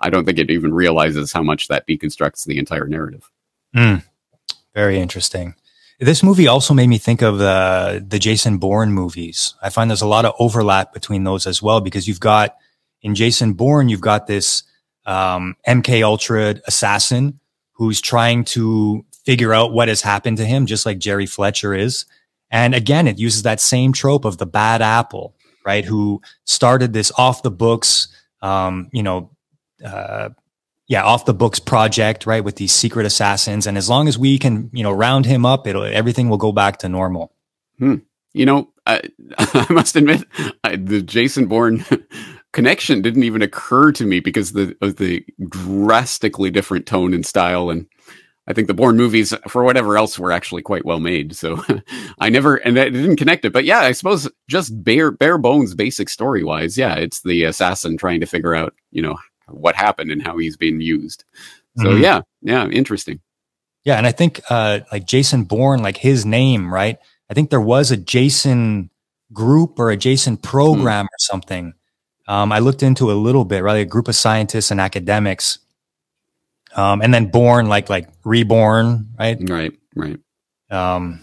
i 0.00 0.10
don't 0.10 0.24
think 0.24 0.38
it 0.38 0.50
even 0.50 0.74
realizes 0.74 1.32
how 1.32 1.42
much 1.42 1.68
that 1.68 1.86
deconstructs 1.86 2.44
the 2.44 2.58
entire 2.58 2.88
narrative 2.88 3.30
Mm. 3.76 4.02
Very 4.74 4.98
interesting. 4.98 5.54
This 5.98 6.22
movie 6.22 6.46
also 6.46 6.74
made 6.74 6.88
me 6.88 6.98
think 6.98 7.22
of 7.22 7.38
the 7.38 8.04
the 8.06 8.18
Jason 8.18 8.58
Bourne 8.58 8.92
movies. 8.92 9.54
I 9.62 9.70
find 9.70 9.90
there's 9.90 10.02
a 10.02 10.06
lot 10.06 10.24
of 10.26 10.34
overlap 10.38 10.92
between 10.92 11.24
those 11.24 11.46
as 11.46 11.62
well 11.62 11.80
because 11.80 12.06
you've 12.06 12.20
got 12.20 12.56
in 13.02 13.14
Jason 13.14 13.54
Bourne 13.54 13.88
you've 13.88 14.00
got 14.00 14.26
this 14.26 14.62
um, 15.06 15.56
MK 15.66 16.02
Ultra 16.02 16.56
assassin 16.66 17.40
who's 17.72 18.00
trying 18.00 18.44
to 18.44 19.04
figure 19.24 19.54
out 19.54 19.72
what 19.72 19.88
has 19.88 20.02
happened 20.02 20.36
to 20.38 20.44
him, 20.44 20.66
just 20.66 20.86
like 20.86 20.98
Jerry 20.98 21.26
Fletcher 21.26 21.74
is. 21.74 22.06
And 22.50 22.74
again, 22.74 23.06
it 23.08 23.18
uses 23.18 23.42
that 23.42 23.60
same 23.60 23.92
trope 23.92 24.24
of 24.24 24.38
the 24.38 24.46
bad 24.46 24.82
apple, 24.82 25.34
right? 25.64 25.84
Who 25.84 26.22
started 26.44 26.92
this 26.92 27.12
off 27.18 27.42
the 27.42 27.50
books, 27.50 28.08
um, 28.40 28.88
you 28.92 29.02
know, 29.02 29.30
uh, 29.84 30.30
yeah, 30.88 31.02
off 31.02 31.24
the 31.24 31.34
books 31.34 31.58
project, 31.58 32.26
right, 32.26 32.44
with 32.44 32.56
these 32.56 32.72
secret 32.72 33.06
assassins. 33.06 33.66
And 33.66 33.76
as 33.76 33.88
long 33.88 34.06
as 34.06 34.16
we 34.16 34.38
can, 34.38 34.70
you 34.72 34.82
know, 34.82 34.92
round 34.92 35.26
him 35.26 35.44
up, 35.44 35.66
it'll 35.66 35.82
everything 35.82 36.28
will 36.28 36.36
go 36.36 36.52
back 36.52 36.78
to 36.78 36.88
normal. 36.88 37.32
Hmm. 37.78 37.96
you 38.32 38.46
know 38.46 38.68
I, 38.86 39.02
I 39.38 39.66
must 39.70 39.96
admit 39.96 40.24
I, 40.64 40.76
the 40.76 41.02
jason 41.02 41.46
bourne 41.46 41.84
connection 42.52 43.02
didn't 43.02 43.24
even 43.24 43.42
occur 43.42 43.92
to 43.92 44.06
me 44.06 44.20
because 44.20 44.52
the, 44.52 44.76
of 44.80 44.96
the 44.96 45.24
drastically 45.48 46.50
different 46.50 46.86
tone 46.86 47.12
and 47.12 47.26
style 47.26 47.68
and 47.68 47.86
i 48.46 48.54
think 48.54 48.66
the 48.66 48.74
bourne 48.74 48.96
movies 48.96 49.34
for 49.46 49.62
whatever 49.62 49.98
else 49.98 50.18
were 50.18 50.32
actually 50.32 50.62
quite 50.62 50.86
well 50.86 51.00
made 51.00 51.36
so 51.36 51.62
i 52.18 52.30
never 52.30 52.56
and 52.56 52.78
i 52.78 52.88
didn't 52.88 53.16
connect 53.16 53.44
it 53.44 53.52
but 53.52 53.66
yeah 53.66 53.80
i 53.80 53.92
suppose 53.92 54.26
just 54.48 54.82
bare 54.82 55.10
bare 55.10 55.36
bones 55.36 55.74
basic 55.74 56.08
story 56.08 56.42
wise 56.42 56.78
yeah 56.78 56.94
it's 56.94 57.20
the 57.22 57.44
assassin 57.44 57.98
trying 57.98 58.20
to 58.20 58.26
figure 58.26 58.54
out 58.54 58.72
you 58.90 59.02
know 59.02 59.16
what 59.48 59.74
happened 59.76 60.10
and 60.10 60.22
how 60.22 60.36
he's 60.38 60.56
being 60.56 60.80
used 60.80 61.24
so 61.76 61.84
Mhm. 61.90 62.02
yeah 62.02 62.20
yeah 62.42 62.66
interesting 62.68 63.20
Yeah, 63.84 63.98
and 63.98 64.06
I 64.06 64.12
think 64.12 64.40
uh 64.50 64.80
like 64.90 65.06
Jason 65.06 65.44
Bourne, 65.44 65.80
like 65.82 65.96
his 65.98 66.24
name, 66.26 66.72
right? 66.74 66.98
I 67.30 67.34
think 67.34 67.50
there 67.50 67.60
was 67.60 67.90
a 67.92 67.96
Jason 67.96 68.90
group 69.32 69.78
or 69.78 69.90
a 69.90 69.96
Jason 69.96 70.36
program 70.36 71.04
or 71.06 71.18
something. 71.18 71.74
Um, 72.26 72.50
I 72.50 72.58
looked 72.58 72.82
into 72.82 73.12
a 73.12 73.14
little 73.26 73.44
bit, 73.44 73.62
right? 73.62 73.76
A 73.78 73.84
group 73.84 74.08
of 74.08 74.16
scientists 74.16 74.72
and 74.72 74.80
academics. 74.80 75.58
Um, 76.74 77.00
and 77.00 77.14
then 77.14 77.26
born 77.30 77.68
like 77.68 77.88
like 77.88 78.08
reborn, 78.24 79.10
right? 79.18 79.38
right 79.48 79.72
right 79.94 80.18
Um, 80.70 81.20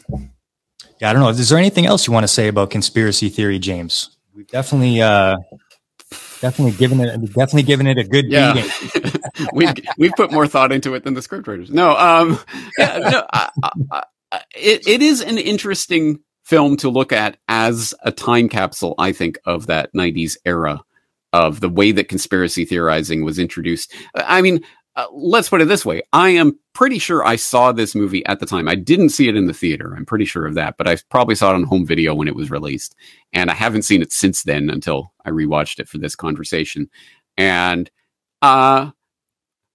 yeah, 1.01 1.09
I 1.09 1.13
don't 1.13 1.21
know. 1.21 1.29
Is 1.29 1.49
there 1.49 1.59
anything 1.59 1.85
else 1.85 2.07
you 2.07 2.13
want 2.13 2.23
to 2.23 2.29
say 2.39 2.47
about 2.47 2.69
conspiracy 2.71 3.27
theory, 3.29 3.59
James? 3.59 4.15
We've 4.33 4.47
definitely 4.47 5.01
uh 5.01 5.35
definitely 6.43 6.77
given 6.77 6.99
it 6.99 7.21
definitely 7.33 7.63
given 7.63 7.87
it 7.87 7.97
a 7.97 8.03
good 8.03 8.29
yeah. 8.29 8.53
beating. 8.53 9.21
we've 9.53 9.73
we've 9.97 10.11
put 10.17 10.29
more 10.29 10.45
thought 10.45 10.73
into 10.73 10.93
it 10.93 11.05
than 11.05 11.13
the 11.13 11.21
scriptwriters 11.21 11.69
no 11.69 11.95
um 11.95 12.37
yeah, 12.77 12.97
no, 12.97 13.25
I, 13.31 13.49
I, 13.91 14.03
it, 14.53 14.85
it 14.85 15.01
is 15.01 15.21
an 15.21 15.37
interesting 15.37 16.19
film 16.43 16.75
to 16.75 16.89
look 16.89 17.13
at 17.13 17.37
as 17.47 17.93
a 18.03 18.11
time 18.11 18.49
capsule 18.49 18.93
i 18.97 19.13
think 19.13 19.39
of 19.45 19.67
that 19.67 19.89
90s 19.95 20.35
era 20.43 20.83
of 21.31 21.61
the 21.61 21.69
way 21.69 21.93
that 21.93 22.09
conspiracy 22.09 22.63
theorizing 22.63 23.23
was 23.23 23.39
introduced. 23.39 23.93
I 24.13 24.41
mean 24.41 24.63
uh, 24.95 25.07
let's 25.11 25.49
put 25.49 25.59
it 25.59 25.67
this 25.67 25.83
way. 25.83 26.03
I 26.13 26.29
am 26.29 26.59
pretty 26.73 26.99
sure 26.99 27.25
i 27.25 27.37
saw 27.37 27.71
this 27.71 27.95
movie 27.95 28.25
at 28.25 28.41
the 28.41 28.45
time. 28.45 28.67
I 28.67 28.75
didn't 28.75 29.09
see 29.09 29.29
it 29.29 29.35
in 29.37 29.47
the 29.47 29.53
theater. 29.53 29.95
I'm 29.95 30.05
pretty 30.05 30.25
sure 30.25 30.45
of 30.45 30.55
that 30.55 30.75
but 30.77 30.89
i 30.89 30.97
probably 31.09 31.35
saw 31.35 31.51
it 31.51 31.55
on 31.55 31.63
home 31.63 31.85
video 31.85 32.13
when 32.13 32.27
it 32.27 32.35
was 32.35 32.51
released 32.51 32.95
and 33.31 33.49
i 33.49 33.53
haven't 33.53 33.83
seen 33.83 34.01
it 34.01 34.11
since 34.11 34.43
then 34.43 34.69
until 34.69 35.12
i 35.25 35.29
rewatched 35.29 35.79
it 35.79 35.87
for 35.87 35.97
this 35.97 36.15
conversation. 36.15 36.89
And 37.37 37.89
uh 38.41 38.91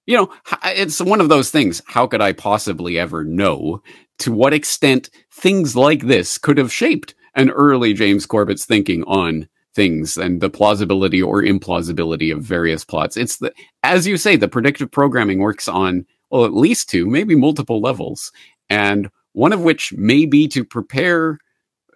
you 0.07 0.17
know 0.17 0.33
it's 0.65 1.01
one 1.01 1.21
of 1.21 1.29
those 1.29 1.51
things 1.51 1.83
how 1.87 2.07
could 2.07 2.21
i 2.21 2.33
possibly 2.33 2.99
ever 2.99 3.25
know 3.25 3.83
to 4.19 4.33
what 4.33 4.55
extent 4.55 5.11
things 5.31 5.77
like 5.77 6.03
this 6.03 6.39
could 6.39 6.59
have 6.59 6.73
shaped 6.73 7.15
an 7.35 7.51
early 7.51 7.93
james 7.93 8.27
corbett's 8.27 8.65
thinking 8.65 9.05
on 9.05 9.49
things 9.75 10.17
and 10.17 10.41
the 10.41 10.51
plausibility 10.51 11.23
or 11.23 11.43
implausibility 11.43 12.35
of 12.35 12.43
various 12.43 12.85
plots? 12.85 13.17
It's 13.17 13.37
the 13.37 13.53
as 13.83 14.07
you 14.07 14.17
say 14.17 14.37
the 14.37 14.49
predictive 14.49 14.91
programming 14.91 15.39
works 15.39 15.69
on 15.69 16.07
well 16.31 16.45
at 16.45 16.55
least 16.55 16.89
two 16.89 17.07
maybe 17.07 17.35
multiple 17.35 17.81
levels 17.81 18.33
and 18.71 19.11
one 19.33 19.53
of 19.53 19.61
which 19.61 19.93
may 19.93 20.27
be 20.27 20.49
to 20.49 20.65
prepare 20.65 21.39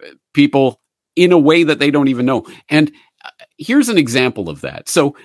uh, 0.01 0.11
people 0.33 0.79
in 1.15 1.31
a 1.31 1.37
way 1.37 1.63
that 1.63 1.79
they 1.79 1.91
don't 1.91 2.07
even 2.07 2.25
know. 2.25 2.45
And 2.69 2.91
here's 3.57 3.89
an 3.89 3.97
example 3.97 4.49
of 4.49 4.61
that. 4.61 4.89
So 4.89 5.15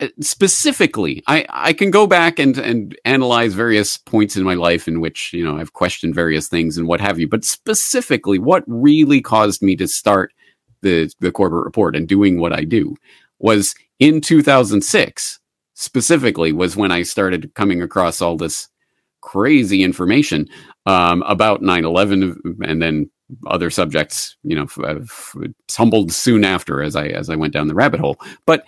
uh, 0.00 0.06
specifically 0.20 1.24
i 1.26 1.44
i 1.48 1.72
can 1.72 1.90
go 1.90 2.06
back 2.06 2.38
and 2.38 2.56
and 2.58 2.96
analyze 3.04 3.52
various 3.52 3.98
points 3.98 4.36
in 4.36 4.44
my 4.44 4.54
life 4.54 4.86
in 4.86 5.00
which 5.00 5.32
you 5.32 5.42
know 5.42 5.58
i've 5.58 5.72
questioned 5.72 6.14
various 6.14 6.48
things 6.48 6.78
and 6.78 6.86
what 6.86 7.00
have 7.00 7.18
you 7.18 7.26
but 7.26 7.44
specifically 7.44 8.38
what 8.38 8.62
really 8.68 9.20
caused 9.20 9.60
me 9.60 9.74
to 9.74 9.88
start 9.88 10.32
the 10.82 11.12
the 11.18 11.32
Corbett 11.32 11.64
report 11.64 11.96
and 11.96 12.06
doing 12.06 12.38
what 12.38 12.52
i 12.52 12.62
do 12.62 12.94
was 13.40 13.74
in 13.98 14.20
2006 14.20 15.40
specifically 15.74 16.52
was 16.52 16.76
when 16.76 16.92
i 16.92 17.02
started 17.02 17.52
coming 17.54 17.82
across 17.82 18.22
all 18.22 18.36
this 18.36 18.68
crazy 19.20 19.82
information 19.82 20.46
um, 20.86 21.22
about 21.22 21.60
9-11 21.60 22.36
and 22.64 22.80
then 22.80 23.10
other 23.46 23.70
subjects 23.70 24.36
you 24.42 24.56
know 24.56 24.66
f- 24.76 25.36
tumbled 25.66 26.12
soon 26.12 26.44
after 26.44 26.82
as 26.82 26.96
i 26.96 27.06
as 27.06 27.28
i 27.28 27.36
went 27.36 27.52
down 27.52 27.68
the 27.68 27.74
rabbit 27.74 28.00
hole 28.00 28.16
but 28.46 28.64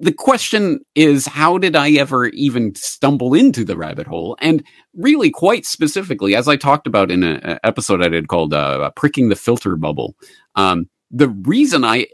the 0.00 0.12
question 0.12 0.80
is, 0.94 1.26
how 1.26 1.58
did 1.58 1.76
I 1.76 1.92
ever 1.92 2.26
even 2.28 2.74
stumble 2.74 3.34
into 3.34 3.64
the 3.64 3.76
rabbit 3.76 4.06
hole? 4.06 4.36
And 4.40 4.64
really, 4.94 5.30
quite 5.30 5.66
specifically, 5.66 6.34
as 6.34 6.48
I 6.48 6.56
talked 6.56 6.86
about 6.86 7.10
in 7.10 7.22
an 7.22 7.58
episode 7.64 8.02
I 8.02 8.08
did 8.08 8.28
called 8.28 8.54
uh, 8.54 8.90
"Pricking 8.96 9.28
the 9.28 9.36
Filter 9.36 9.76
Bubble," 9.76 10.14
um, 10.54 10.88
the 11.10 11.28
reason 11.28 11.84
I 11.84 12.06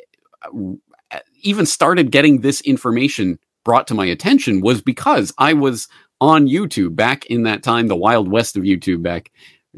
uh, 0.43 1.19
even 1.43 1.67
started 1.67 2.11
getting 2.11 2.41
this 2.41 2.61
information 2.63 3.39
brought 3.65 3.87
to 3.89 3.95
my 3.95 4.07
attention 4.07 4.61
was 4.61 4.81
because 4.81 5.33
I 5.39 5.53
was 5.53 5.89
on 6.21 6.49
YouTube 6.49 6.97
back 6.97 7.27
in 7.27 7.45
that 7.45 7.63
time, 7.63 7.87
the 7.87 7.97
wild 7.97 8.31
west 8.31 8.57
of 8.57 8.65
YouTube 8.65 9.03
back 9.03 9.31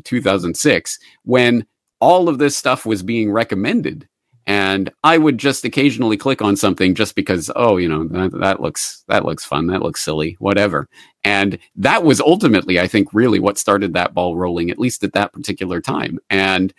2006, 0.04 0.98
when 1.24 1.66
all 2.00 2.28
of 2.28 2.38
this 2.38 2.56
stuff 2.56 2.86
was 2.86 3.02
being 3.02 3.30
recommended 3.30 4.08
and 4.46 4.90
I 5.04 5.18
would 5.18 5.38
just 5.38 5.64
occasionally 5.64 6.16
click 6.16 6.42
on 6.42 6.56
something 6.56 6.94
just 6.94 7.14
because, 7.14 7.50
oh, 7.54 7.76
you 7.76 7.88
know, 7.88 8.08
that, 8.08 8.32
that, 8.40 8.60
looks 8.60 9.04
that 9.06 9.24
looks 9.24 9.44
fun, 9.44 9.68
that 9.68 9.82
looks 9.82 10.02
silly, 10.02 10.36
whatever. 10.40 10.88
And 11.22 11.58
that 11.76 12.02
was 12.02 12.20
ultimately, 12.20 12.80
I 12.80 12.88
think, 12.88 13.12
really 13.12 13.38
what 13.38 13.58
started 13.58 13.92
that 13.94 14.12
ball 14.12 14.36
rolling, 14.36 14.70
at 14.70 14.78
least 14.78 15.04
at 15.04 15.12
that 15.12 15.32
particular 15.32 15.80
time. 15.80 16.18
And 16.30 16.72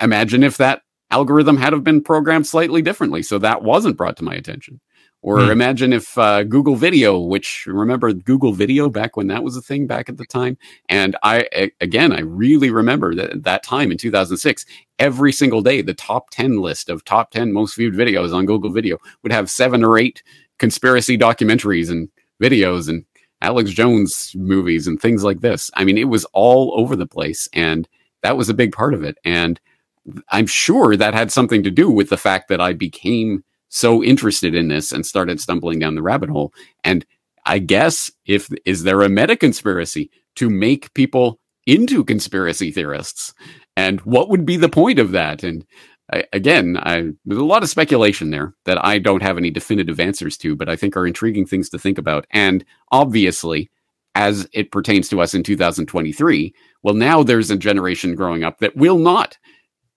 imagine 0.00 0.42
if 0.42 0.56
that 0.58 0.82
algorithm 1.10 1.56
had 1.56 1.72
have 1.72 1.84
been 1.84 2.02
programmed 2.02 2.46
slightly 2.46 2.82
differently, 2.82 3.22
so 3.22 3.38
that 3.38 3.62
wasn't 3.62 3.96
brought 3.96 4.16
to 4.18 4.24
my 4.24 4.34
attention. 4.34 4.80
Or 5.22 5.40
hmm. 5.40 5.50
imagine 5.50 5.92
if 5.92 6.16
uh, 6.18 6.44
Google 6.44 6.76
Video, 6.76 7.18
which 7.18 7.66
remember 7.66 8.12
Google 8.12 8.52
Video 8.52 8.88
back 8.88 9.16
when 9.16 9.26
that 9.28 9.42
was 9.42 9.56
a 9.56 9.62
thing 9.62 9.86
back 9.86 10.08
at 10.08 10.18
the 10.18 10.26
time, 10.26 10.56
and 10.88 11.16
I 11.22 11.70
again 11.80 12.12
I 12.12 12.20
really 12.20 12.70
remember 12.70 13.14
that 13.14 13.42
that 13.42 13.62
time 13.62 13.90
in 13.90 13.98
2006, 13.98 14.66
every 14.98 15.32
single 15.32 15.62
day 15.62 15.82
the 15.82 15.94
top 15.94 16.30
10 16.30 16.60
list 16.60 16.88
of 16.88 17.04
top 17.04 17.30
10 17.30 17.52
most 17.52 17.76
viewed 17.76 17.94
videos 17.94 18.32
on 18.32 18.46
Google 18.46 18.70
Video 18.70 18.98
would 19.22 19.32
have 19.32 19.50
seven 19.50 19.82
or 19.82 19.98
eight 19.98 20.22
conspiracy 20.58 21.18
documentaries 21.18 21.90
and 21.90 22.08
videos 22.40 22.88
and 22.88 23.04
Alex 23.42 23.70
Jones 23.70 24.32
movies 24.34 24.86
and 24.86 25.00
things 25.00 25.22
like 25.22 25.40
this. 25.40 25.70
I 25.74 25.84
mean, 25.84 25.98
it 25.98 26.08
was 26.08 26.24
all 26.32 26.72
over 26.76 26.96
the 26.96 27.06
place, 27.06 27.48
and 27.52 27.88
that 28.22 28.36
was 28.36 28.48
a 28.48 28.54
big 28.54 28.72
part 28.72 28.94
of 28.94 29.02
it. 29.02 29.18
And 29.24 29.60
I'm 30.30 30.46
sure 30.46 30.96
that 30.96 31.14
had 31.14 31.32
something 31.32 31.62
to 31.62 31.70
do 31.70 31.90
with 31.90 32.10
the 32.10 32.16
fact 32.16 32.48
that 32.48 32.60
I 32.60 32.72
became 32.72 33.44
so 33.76 34.02
interested 34.02 34.54
in 34.54 34.68
this 34.68 34.90
and 34.90 35.04
started 35.04 35.40
stumbling 35.40 35.78
down 35.78 35.94
the 35.94 36.02
rabbit 36.02 36.30
hole. 36.30 36.52
And 36.82 37.04
I 37.44 37.58
guess 37.58 38.10
if 38.24 38.48
is 38.64 38.82
there 38.82 39.02
a 39.02 39.08
meta 39.08 39.36
conspiracy 39.36 40.10
to 40.36 40.48
make 40.48 40.94
people 40.94 41.38
into 41.66 42.02
conspiracy 42.02 42.70
theorists? 42.70 43.34
And 43.76 44.00
what 44.00 44.30
would 44.30 44.46
be 44.46 44.56
the 44.56 44.70
point 44.70 44.98
of 44.98 45.12
that? 45.12 45.42
And 45.42 45.66
I, 46.10 46.24
again, 46.32 46.78
I, 46.78 47.10
there's 47.24 47.40
a 47.40 47.44
lot 47.44 47.62
of 47.62 47.68
speculation 47.68 48.30
there 48.30 48.54
that 48.64 48.82
I 48.82 48.98
don't 48.98 49.22
have 49.22 49.36
any 49.36 49.50
definitive 49.50 50.00
answers 50.00 50.38
to, 50.38 50.56
but 50.56 50.68
I 50.68 50.76
think 50.76 50.96
are 50.96 51.06
intriguing 51.06 51.44
things 51.44 51.68
to 51.70 51.78
think 51.78 51.98
about. 51.98 52.26
And 52.30 52.64
obviously, 52.92 53.70
as 54.14 54.48
it 54.54 54.72
pertains 54.72 55.10
to 55.10 55.20
us 55.20 55.34
in 55.34 55.42
2023, 55.42 56.54
well, 56.82 56.94
now 56.94 57.22
there's 57.22 57.50
a 57.50 57.56
generation 57.56 58.14
growing 58.14 58.42
up 58.42 58.60
that 58.60 58.76
will 58.76 58.98
not 58.98 59.36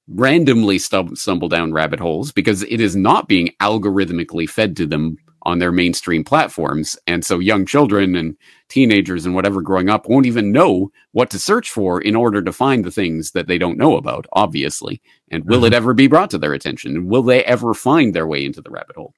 randomly 0.09 0.79
stumble 0.79 1.47
down 1.47 1.71
rabbit 1.71 1.99
holes 1.99 2.31
because 2.31 2.63
it 2.63 2.81
is 2.81 2.95
not 2.95 3.27
being 3.27 3.53
algorithmically 3.61 4.49
fed 4.49 4.75
to 4.77 4.85
them 4.85 5.17
on 5.43 5.59
their 5.59 5.71
mainstream 5.71 6.23
platforms. 6.23 6.97
And 7.07 7.23
so 7.23 7.39
young 7.39 7.65
children 7.65 8.15
and 8.15 8.35
teenagers 8.67 9.25
and 9.25 9.33
whatever 9.33 9.61
growing 9.61 9.89
up 9.89 10.07
won't 10.07 10.25
even 10.25 10.51
know 10.51 10.91
what 11.11 11.29
to 11.31 11.39
search 11.39 11.69
for 11.69 12.01
in 12.01 12.15
order 12.15 12.41
to 12.41 12.51
find 12.51 12.83
the 12.83 12.91
things 12.91 13.31
that 13.31 13.47
they 13.47 13.57
don't 13.57 13.77
know 13.77 13.95
about, 13.95 14.25
obviously. 14.33 15.01
And 15.31 15.45
will 15.45 15.59
mm-hmm. 15.59 15.67
it 15.67 15.73
ever 15.73 15.93
be 15.93 16.07
brought 16.07 16.29
to 16.31 16.37
their 16.37 16.53
attention? 16.53 17.07
Will 17.07 17.23
they 17.23 17.43
ever 17.45 17.73
find 17.73 18.13
their 18.13 18.27
way 18.27 18.43
into 18.43 18.61
the 18.61 18.69
rabbit 18.69 18.95
hole? 18.95 19.13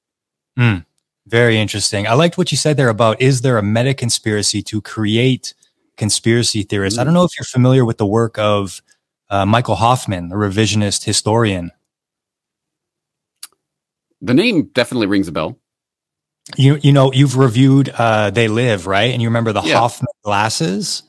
Mm, 0.59 0.85
very 1.25 1.57
interesting. 1.57 2.07
I 2.07 2.13
liked 2.13 2.37
what 2.37 2.51
you 2.51 2.57
said 2.57 2.77
there 2.77 2.89
about 2.89 3.21
is 3.21 3.41
there 3.41 3.57
a 3.57 3.63
meta 3.63 3.93
conspiracy 3.93 4.61
to 4.63 4.81
create 4.81 5.53
conspiracy 5.97 6.63
theorists? 6.63 6.97
Mm. 6.97 7.01
I 7.01 7.03
don't 7.05 7.13
know 7.13 7.23
if 7.23 7.31
you're 7.37 7.45
familiar 7.45 7.85
with 7.85 7.97
the 7.97 8.05
work 8.05 8.37
of 8.37 8.81
uh, 9.31 9.45
Michael 9.45 9.75
Hoffman, 9.75 10.31
a 10.31 10.35
revisionist 10.35 11.05
historian. 11.05 11.71
The 14.21 14.35
name 14.35 14.69
definitely 14.73 15.07
rings 15.07 15.27
a 15.27 15.31
bell. 15.31 15.57
You 16.57 16.77
you 16.81 16.91
know 16.91 17.13
you've 17.13 17.37
reviewed 17.37 17.89
uh, 17.89 18.29
They 18.29 18.47
Live 18.47 18.85
right, 18.85 19.11
and 19.11 19.21
you 19.21 19.29
remember 19.29 19.53
the 19.53 19.61
yeah. 19.61 19.79
Hoffman 19.79 20.09
glasses. 20.23 21.03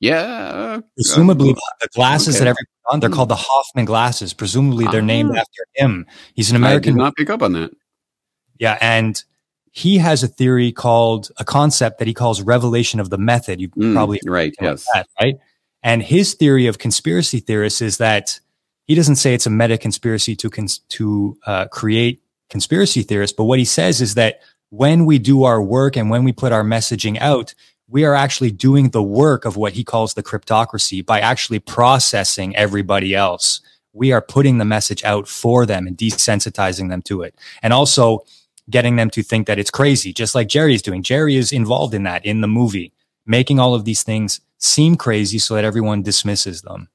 Yeah, 0.00 0.80
presumably 0.96 1.50
uh, 1.50 1.54
the 1.82 1.88
glasses 1.94 2.36
okay. 2.36 2.44
that 2.44 2.50
everyone 2.50 2.66
on 2.90 3.00
they're 3.00 3.10
called 3.10 3.28
the 3.28 3.36
Hoffman 3.36 3.84
glasses. 3.84 4.32
Presumably 4.32 4.86
they're 4.86 5.02
uh, 5.02 5.04
named 5.04 5.32
ah. 5.34 5.40
after 5.40 5.66
him. 5.74 6.06
He's 6.34 6.50
an 6.50 6.56
American. 6.56 6.94
I 6.94 6.96
did 6.96 6.98
not 6.98 7.16
pick 7.16 7.28
up 7.28 7.42
on 7.42 7.52
that. 7.52 7.70
Yeah, 8.58 8.78
and 8.80 9.22
he 9.72 9.98
has 9.98 10.22
a 10.22 10.28
theory 10.28 10.72
called 10.72 11.30
a 11.36 11.44
concept 11.44 11.98
that 11.98 12.08
he 12.08 12.14
calls 12.14 12.40
revelation 12.40 13.00
of 13.00 13.10
the 13.10 13.18
method. 13.18 13.60
You 13.60 13.68
mm, 13.68 13.92
probably 13.92 14.20
right, 14.24 14.54
yes, 14.60 14.86
that, 14.94 15.06
right. 15.20 15.36
And 15.82 16.02
his 16.02 16.34
theory 16.34 16.66
of 16.66 16.78
conspiracy 16.78 17.40
theorists 17.40 17.80
is 17.80 17.98
that 17.98 18.40
he 18.86 18.94
doesn't 18.94 19.16
say 19.16 19.34
it's 19.34 19.46
a 19.46 19.50
meta 19.50 19.78
conspiracy 19.78 20.34
to 20.36 20.50
cons- 20.50 20.78
to 20.90 21.38
uh, 21.46 21.66
create 21.66 22.22
conspiracy 22.48 23.02
theorists, 23.02 23.36
but 23.36 23.44
what 23.44 23.58
he 23.58 23.64
says 23.64 24.00
is 24.00 24.14
that 24.14 24.40
when 24.70 25.04
we 25.06 25.18
do 25.18 25.44
our 25.44 25.62
work 25.62 25.96
and 25.96 26.10
when 26.10 26.24
we 26.24 26.32
put 26.32 26.52
our 26.52 26.64
messaging 26.64 27.18
out, 27.20 27.54
we 27.88 28.04
are 28.04 28.14
actually 28.14 28.52
doing 28.52 28.90
the 28.90 29.02
work 29.02 29.44
of 29.44 29.56
what 29.56 29.72
he 29.72 29.84
calls 29.84 30.14
the 30.14 30.22
cryptocracy 30.22 31.04
by 31.04 31.20
actually 31.20 31.58
processing 31.58 32.54
everybody 32.54 33.14
else. 33.14 33.60
We 33.92 34.12
are 34.12 34.20
putting 34.20 34.58
the 34.58 34.64
message 34.64 35.02
out 35.02 35.26
for 35.26 35.66
them 35.66 35.86
and 35.86 35.96
desensitizing 35.96 36.88
them 36.88 37.02
to 37.02 37.22
it. 37.22 37.34
And 37.62 37.72
also 37.72 38.24
getting 38.68 38.94
them 38.94 39.10
to 39.10 39.22
think 39.22 39.48
that 39.48 39.58
it's 39.58 39.70
crazy, 39.70 40.12
just 40.12 40.36
like 40.36 40.46
Jerry 40.46 40.74
is 40.74 40.82
doing. 40.82 41.02
Jerry 41.02 41.34
is 41.34 41.52
involved 41.52 41.92
in 41.92 42.04
that 42.04 42.24
in 42.24 42.40
the 42.40 42.46
movie, 42.46 42.92
making 43.26 43.58
all 43.58 43.74
of 43.74 43.84
these 43.84 44.04
things 44.04 44.40
seem 44.60 44.94
crazy 44.94 45.38
so 45.38 45.54
that 45.54 45.64
everyone 45.64 46.02
dismisses 46.02 46.62
them. 46.62 46.88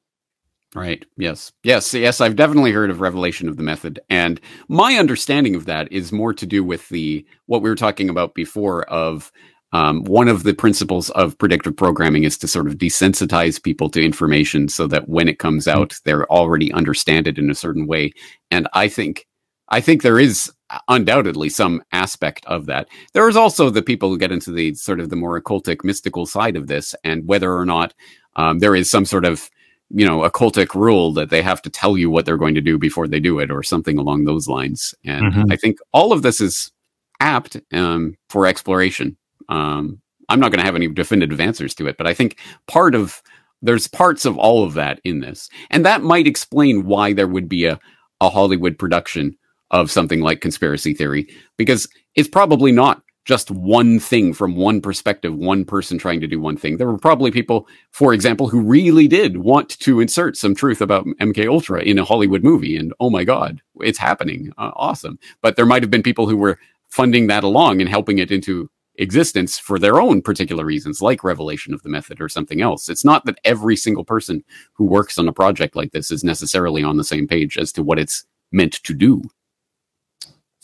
Right. 0.73 1.05
Yes. 1.17 1.53
Yes. 1.63 1.93
Yes. 1.93 2.19
I've 2.19 2.35
definitely 2.35 2.71
heard 2.71 2.89
of 2.89 2.99
revelation 2.99 3.47
of 3.47 3.55
the 3.55 3.63
method. 3.63 3.99
And 4.09 4.41
my 4.67 4.95
understanding 4.95 5.55
of 5.55 5.65
that 5.65 5.89
is 5.91 6.11
more 6.11 6.33
to 6.33 6.45
do 6.45 6.63
with 6.63 6.89
the, 6.89 7.25
what 7.45 7.61
we 7.61 7.69
were 7.69 7.75
talking 7.75 8.09
about 8.09 8.35
before 8.35 8.83
of, 8.89 9.31
um, 9.71 10.03
one 10.03 10.27
of 10.27 10.43
the 10.43 10.53
principles 10.53 11.09
of 11.11 11.37
predictive 11.37 11.75
programming 11.75 12.23
is 12.23 12.37
to 12.37 12.47
sort 12.47 12.67
of 12.67 12.75
desensitize 12.75 13.61
people 13.61 13.89
to 13.89 14.03
information 14.03 14.69
so 14.69 14.85
that 14.87 15.09
when 15.09 15.27
it 15.27 15.39
comes 15.39 15.67
out, 15.67 15.89
mm-hmm. 15.89 16.01
they're 16.05 16.31
already 16.31 16.71
understand 16.71 17.27
it 17.27 17.37
in 17.37 17.49
a 17.49 17.55
certain 17.55 17.87
way. 17.87 18.13
And 18.51 18.67
I 18.73 18.87
think, 18.87 19.27
I 19.69 19.81
think 19.81 20.01
there 20.01 20.19
is 20.19 20.51
undoubtedly 20.87 21.49
some 21.49 21.83
aspect 21.91 22.45
of 22.45 22.65
that. 22.65 22.87
There 23.13 23.29
is 23.29 23.35
also 23.35 23.69
the 23.69 23.81
people 23.81 24.09
who 24.09 24.17
get 24.17 24.31
into 24.31 24.51
the 24.51 24.73
sort 24.73 24.99
of 24.99 25.09
the 25.09 25.15
more 25.15 25.39
occultic, 25.39 25.83
mystical 25.83 26.25
side 26.25 26.55
of 26.55 26.67
this, 26.67 26.95
and 27.03 27.27
whether 27.27 27.53
or 27.53 27.65
not 27.65 27.93
um, 28.35 28.59
there 28.59 28.75
is 28.75 28.89
some 28.89 29.05
sort 29.05 29.25
of 29.25 29.49
you 29.89 30.05
know 30.05 30.27
occultic 30.27 30.73
rule 30.73 31.13
that 31.13 31.29
they 31.29 31.41
have 31.41 31.61
to 31.61 31.69
tell 31.69 31.97
you 31.97 32.09
what 32.09 32.25
they're 32.25 32.37
going 32.37 32.55
to 32.55 32.61
do 32.61 32.77
before 32.77 33.07
they 33.07 33.19
do 33.19 33.39
it, 33.39 33.51
or 33.51 33.63
something 33.63 33.97
along 33.97 34.25
those 34.25 34.47
lines. 34.47 34.95
And 35.03 35.33
mm-hmm. 35.33 35.51
I 35.51 35.55
think 35.55 35.77
all 35.93 36.11
of 36.11 36.21
this 36.21 36.41
is 36.41 36.71
apt 37.19 37.57
um, 37.71 38.15
for 38.29 38.47
exploration. 38.47 39.17
Um, 39.49 40.01
I'm 40.27 40.39
not 40.39 40.51
going 40.51 40.59
to 40.59 40.65
have 40.65 40.75
any 40.75 40.87
definitive 40.87 41.39
answers 41.39 41.75
to 41.75 41.87
it, 41.87 41.97
but 41.97 42.07
I 42.07 42.13
think 42.13 42.39
part 42.67 42.95
of 42.95 43.21
there's 43.61 43.87
parts 43.87 44.25
of 44.25 44.37
all 44.37 44.63
of 44.63 44.73
that 44.73 44.99
in 45.03 45.19
this, 45.19 45.49
and 45.69 45.85
that 45.85 46.01
might 46.01 46.27
explain 46.27 46.85
why 46.85 47.13
there 47.13 47.27
would 47.27 47.47
be 47.47 47.65
a 47.65 47.79
a 48.21 48.29
Hollywood 48.29 48.77
production 48.77 49.37
of 49.71 49.91
something 49.91 50.21
like 50.21 50.41
conspiracy 50.41 50.93
theory 50.93 51.27
because 51.57 51.87
it's 52.15 52.29
probably 52.29 52.71
not 52.71 53.01
just 53.25 53.49
one 53.49 53.99
thing 53.99 54.33
from 54.33 54.55
one 54.55 54.79
perspective, 54.79 55.35
one 55.35 55.65
person 55.65 55.97
trying 55.97 56.21
to 56.21 56.27
do 56.27 56.39
one 56.39 56.55
thing. 56.55 56.77
There 56.77 56.87
were 56.87 56.97
probably 56.97 57.31
people, 57.31 57.67
for 57.91 58.13
example, 58.13 58.47
who 58.47 58.61
really 58.61 59.07
did 59.07 59.37
want 59.37 59.79
to 59.79 59.99
insert 59.99 60.37
some 60.37 60.53
truth 60.53 60.79
about 60.79 61.07
MK 61.19 61.49
Ultra 61.49 61.81
in 61.81 61.97
a 61.97 62.05
Hollywood 62.05 62.43
movie, 62.43 62.77
and 62.77 62.93
oh 62.99 63.09
my 63.09 63.23
god, 63.23 63.61
it's 63.81 63.97
happening, 63.97 64.53
uh, 64.59 64.71
awesome. 64.75 65.17
But 65.41 65.55
there 65.55 65.65
might 65.65 65.81
have 65.81 65.89
been 65.89 66.03
people 66.03 66.29
who 66.29 66.37
were 66.37 66.59
funding 66.87 67.27
that 67.27 67.43
along 67.43 67.81
and 67.81 67.89
helping 67.89 68.19
it 68.19 68.31
into 68.31 68.69
existence 68.97 69.57
for 69.57 69.79
their 69.79 69.99
own 69.99 70.21
particular 70.21 70.63
reasons, 70.63 71.01
like 71.01 71.23
revelation 71.23 71.73
of 71.73 71.81
the 71.81 71.89
method 71.89 72.21
or 72.21 72.29
something 72.29 72.61
else. 72.61 72.87
It's 72.87 73.03
not 73.03 73.25
that 73.25 73.39
every 73.43 73.75
single 73.75 74.05
person 74.05 74.43
who 74.73 74.85
works 74.85 75.17
on 75.17 75.27
a 75.27 75.33
project 75.33 75.75
like 75.75 75.91
this 75.91 76.11
is 76.11 76.23
necessarily 76.23 76.83
on 76.83 76.97
the 76.97 77.03
same 77.03 77.27
page 77.27 77.57
as 77.57 77.71
to 77.73 77.83
what 77.83 77.99
it's 77.99 78.25
meant 78.51 78.73
to 78.83 78.93
do. 78.93 79.23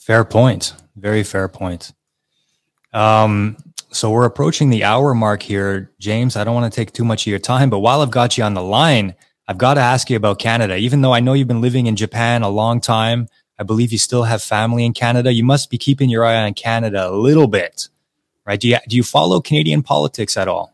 Fair 0.01 0.25
point. 0.25 0.73
Very 0.95 1.23
fair 1.23 1.47
point. 1.47 1.93
Um, 2.91 3.55
so 3.91 4.09
we're 4.09 4.25
approaching 4.25 4.71
the 4.71 4.83
hour 4.83 5.13
mark 5.13 5.43
here, 5.43 5.91
James. 5.99 6.35
I 6.35 6.43
don't 6.43 6.55
want 6.55 6.71
to 6.71 6.75
take 6.75 6.91
too 6.91 7.05
much 7.05 7.23
of 7.23 7.29
your 7.29 7.39
time, 7.39 7.69
but 7.69 7.79
while 7.79 8.01
I've 8.01 8.09
got 8.09 8.35
you 8.35 8.43
on 8.43 8.55
the 8.55 8.63
line, 8.63 9.13
I've 9.47 9.59
got 9.59 9.75
to 9.75 9.81
ask 9.81 10.09
you 10.09 10.17
about 10.17 10.39
Canada. 10.39 10.75
Even 10.75 11.01
though 11.01 11.13
I 11.13 11.19
know 11.19 11.33
you've 11.33 11.47
been 11.47 11.61
living 11.61 11.85
in 11.85 11.95
Japan 11.95 12.41
a 12.41 12.49
long 12.49 12.81
time, 12.81 13.27
I 13.59 13.63
believe 13.63 13.91
you 13.91 13.99
still 13.99 14.23
have 14.23 14.41
family 14.41 14.85
in 14.85 14.93
Canada. 14.93 15.31
You 15.31 15.43
must 15.43 15.69
be 15.69 15.77
keeping 15.77 16.09
your 16.09 16.25
eye 16.25 16.41
on 16.41 16.55
Canada 16.55 17.07
a 17.07 17.13
little 17.13 17.47
bit, 17.47 17.87
right? 18.43 18.59
Do 18.59 18.69
you 18.69 18.77
do 18.87 18.95
you 18.95 19.03
follow 19.03 19.39
Canadian 19.39 19.83
politics 19.83 20.35
at 20.35 20.47
all? 20.47 20.70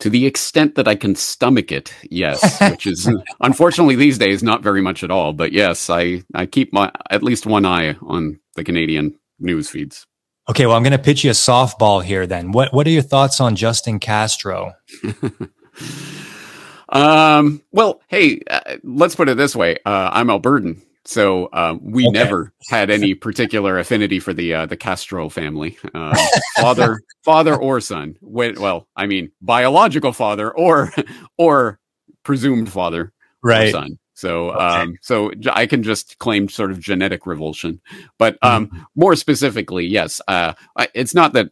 To 0.00 0.10
the 0.10 0.26
extent 0.26 0.76
that 0.76 0.86
I 0.86 0.94
can 0.94 1.16
stomach 1.16 1.72
it, 1.72 1.92
yes, 2.08 2.60
which 2.70 2.86
is 2.86 3.10
unfortunately 3.40 3.96
these 3.96 4.16
days 4.16 4.42
not 4.42 4.62
very 4.62 4.80
much 4.80 5.02
at 5.02 5.10
all. 5.10 5.32
But 5.32 5.52
yes, 5.52 5.90
I, 5.90 6.22
I 6.34 6.46
keep 6.46 6.72
my 6.72 6.92
at 7.10 7.22
least 7.22 7.46
one 7.46 7.66
eye 7.66 7.94
on 8.02 8.38
the 8.54 8.62
Canadian 8.62 9.18
news 9.40 9.68
feeds. 9.68 10.06
Okay, 10.48 10.66
well, 10.66 10.76
I'm 10.76 10.82
going 10.82 10.92
to 10.92 10.98
pitch 10.98 11.24
you 11.24 11.30
a 11.30 11.34
softball 11.34 12.02
here. 12.02 12.26
Then, 12.26 12.52
what 12.52 12.72
what 12.72 12.86
are 12.86 12.90
your 12.90 13.02
thoughts 13.02 13.40
on 13.40 13.56
Justin 13.56 13.98
Castro? 13.98 14.72
um. 16.88 17.62
Well, 17.72 18.00
hey, 18.08 18.40
uh, 18.48 18.76
let's 18.82 19.14
put 19.14 19.28
it 19.28 19.36
this 19.36 19.54
way. 19.54 19.78
Uh, 19.84 20.10
I'm 20.12 20.28
Albertan, 20.28 20.80
so 21.08 21.48
um, 21.54 21.80
we 21.82 22.06
okay. 22.06 22.12
never 22.12 22.52
had 22.68 22.90
any 22.90 23.14
particular 23.14 23.78
affinity 23.78 24.20
for 24.20 24.34
the 24.34 24.52
uh, 24.52 24.66
the 24.66 24.76
Castro 24.76 25.30
family, 25.30 25.78
um, 25.94 26.12
father, 26.60 27.00
father 27.24 27.56
or 27.56 27.80
son. 27.80 28.16
Well, 28.20 28.86
I 28.94 29.06
mean, 29.06 29.32
biological 29.40 30.12
father 30.12 30.50
or 30.50 30.92
or 31.38 31.80
presumed 32.24 32.70
father, 32.70 33.14
right? 33.42 33.72
son. 33.72 33.98
So, 34.12 34.50
okay. 34.50 34.62
um, 34.62 34.96
so 35.00 35.32
I 35.50 35.64
can 35.64 35.82
just 35.82 36.18
claim 36.18 36.46
sort 36.50 36.72
of 36.72 36.78
genetic 36.78 37.24
revulsion, 37.24 37.80
but 38.18 38.36
um, 38.42 38.66
mm-hmm. 38.66 38.82
more 38.94 39.16
specifically, 39.16 39.86
yes, 39.86 40.20
uh, 40.28 40.52
it's 40.92 41.14
not 41.14 41.32
that. 41.32 41.50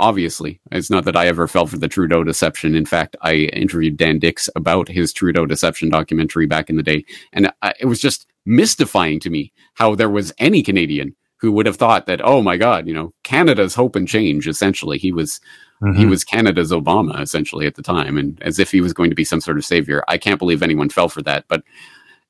Obviously, 0.00 0.60
it's 0.70 0.90
not 0.90 1.04
that 1.04 1.16
I 1.16 1.26
ever 1.26 1.48
fell 1.48 1.66
for 1.66 1.78
the 1.78 1.88
Trudeau 1.88 2.22
deception. 2.22 2.76
In 2.76 2.86
fact, 2.86 3.16
I 3.22 3.34
interviewed 3.34 3.96
Dan 3.96 4.18
Dicks 4.18 4.48
about 4.54 4.88
his 4.88 5.12
Trudeau 5.12 5.44
deception 5.44 5.88
documentary 5.90 6.46
back 6.46 6.70
in 6.70 6.76
the 6.76 6.82
day, 6.82 7.04
and 7.32 7.52
I, 7.62 7.74
it 7.80 7.86
was 7.86 8.00
just 8.00 8.26
mystifying 8.46 9.20
to 9.20 9.30
me 9.30 9.52
how 9.74 9.94
there 9.94 10.08
was 10.08 10.32
any 10.38 10.62
Canadian 10.62 11.14
who 11.40 11.52
would 11.52 11.66
have 11.66 11.76
thought 11.76 12.06
that, 12.06 12.20
oh 12.24 12.42
my 12.42 12.56
God, 12.56 12.86
you 12.86 12.94
know, 12.94 13.12
Canada's 13.22 13.74
hope 13.74 13.96
and 13.96 14.08
change. 14.08 14.48
Essentially, 14.48 14.98
he 14.98 15.12
was 15.12 15.40
mm-hmm. 15.82 15.98
he 15.98 16.06
was 16.06 16.24
Canada's 16.24 16.72
Obama 16.72 17.20
essentially 17.20 17.66
at 17.66 17.74
the 17.74 17.82
time, 17.82 18.16
and 18.16 18.40
as 18.42 18.58
if 18.58 18.70
he 18.70 18.80
was 18.80 18.92
going 18.92 19.10
to 19.10 19.16
be 19.16 19.24
some 19.24 19.40
sort 19.40 19.58
of 19.58 19.64
savior. 19.64 20.04
I 20.08 20.18
can't 20.18 20.38
believe 20.38 20.62
anyone 20.62 20.90
fell 20.90 21.08
for 21.08 21.22
that, 21.22 21.44
but 21.48 21.62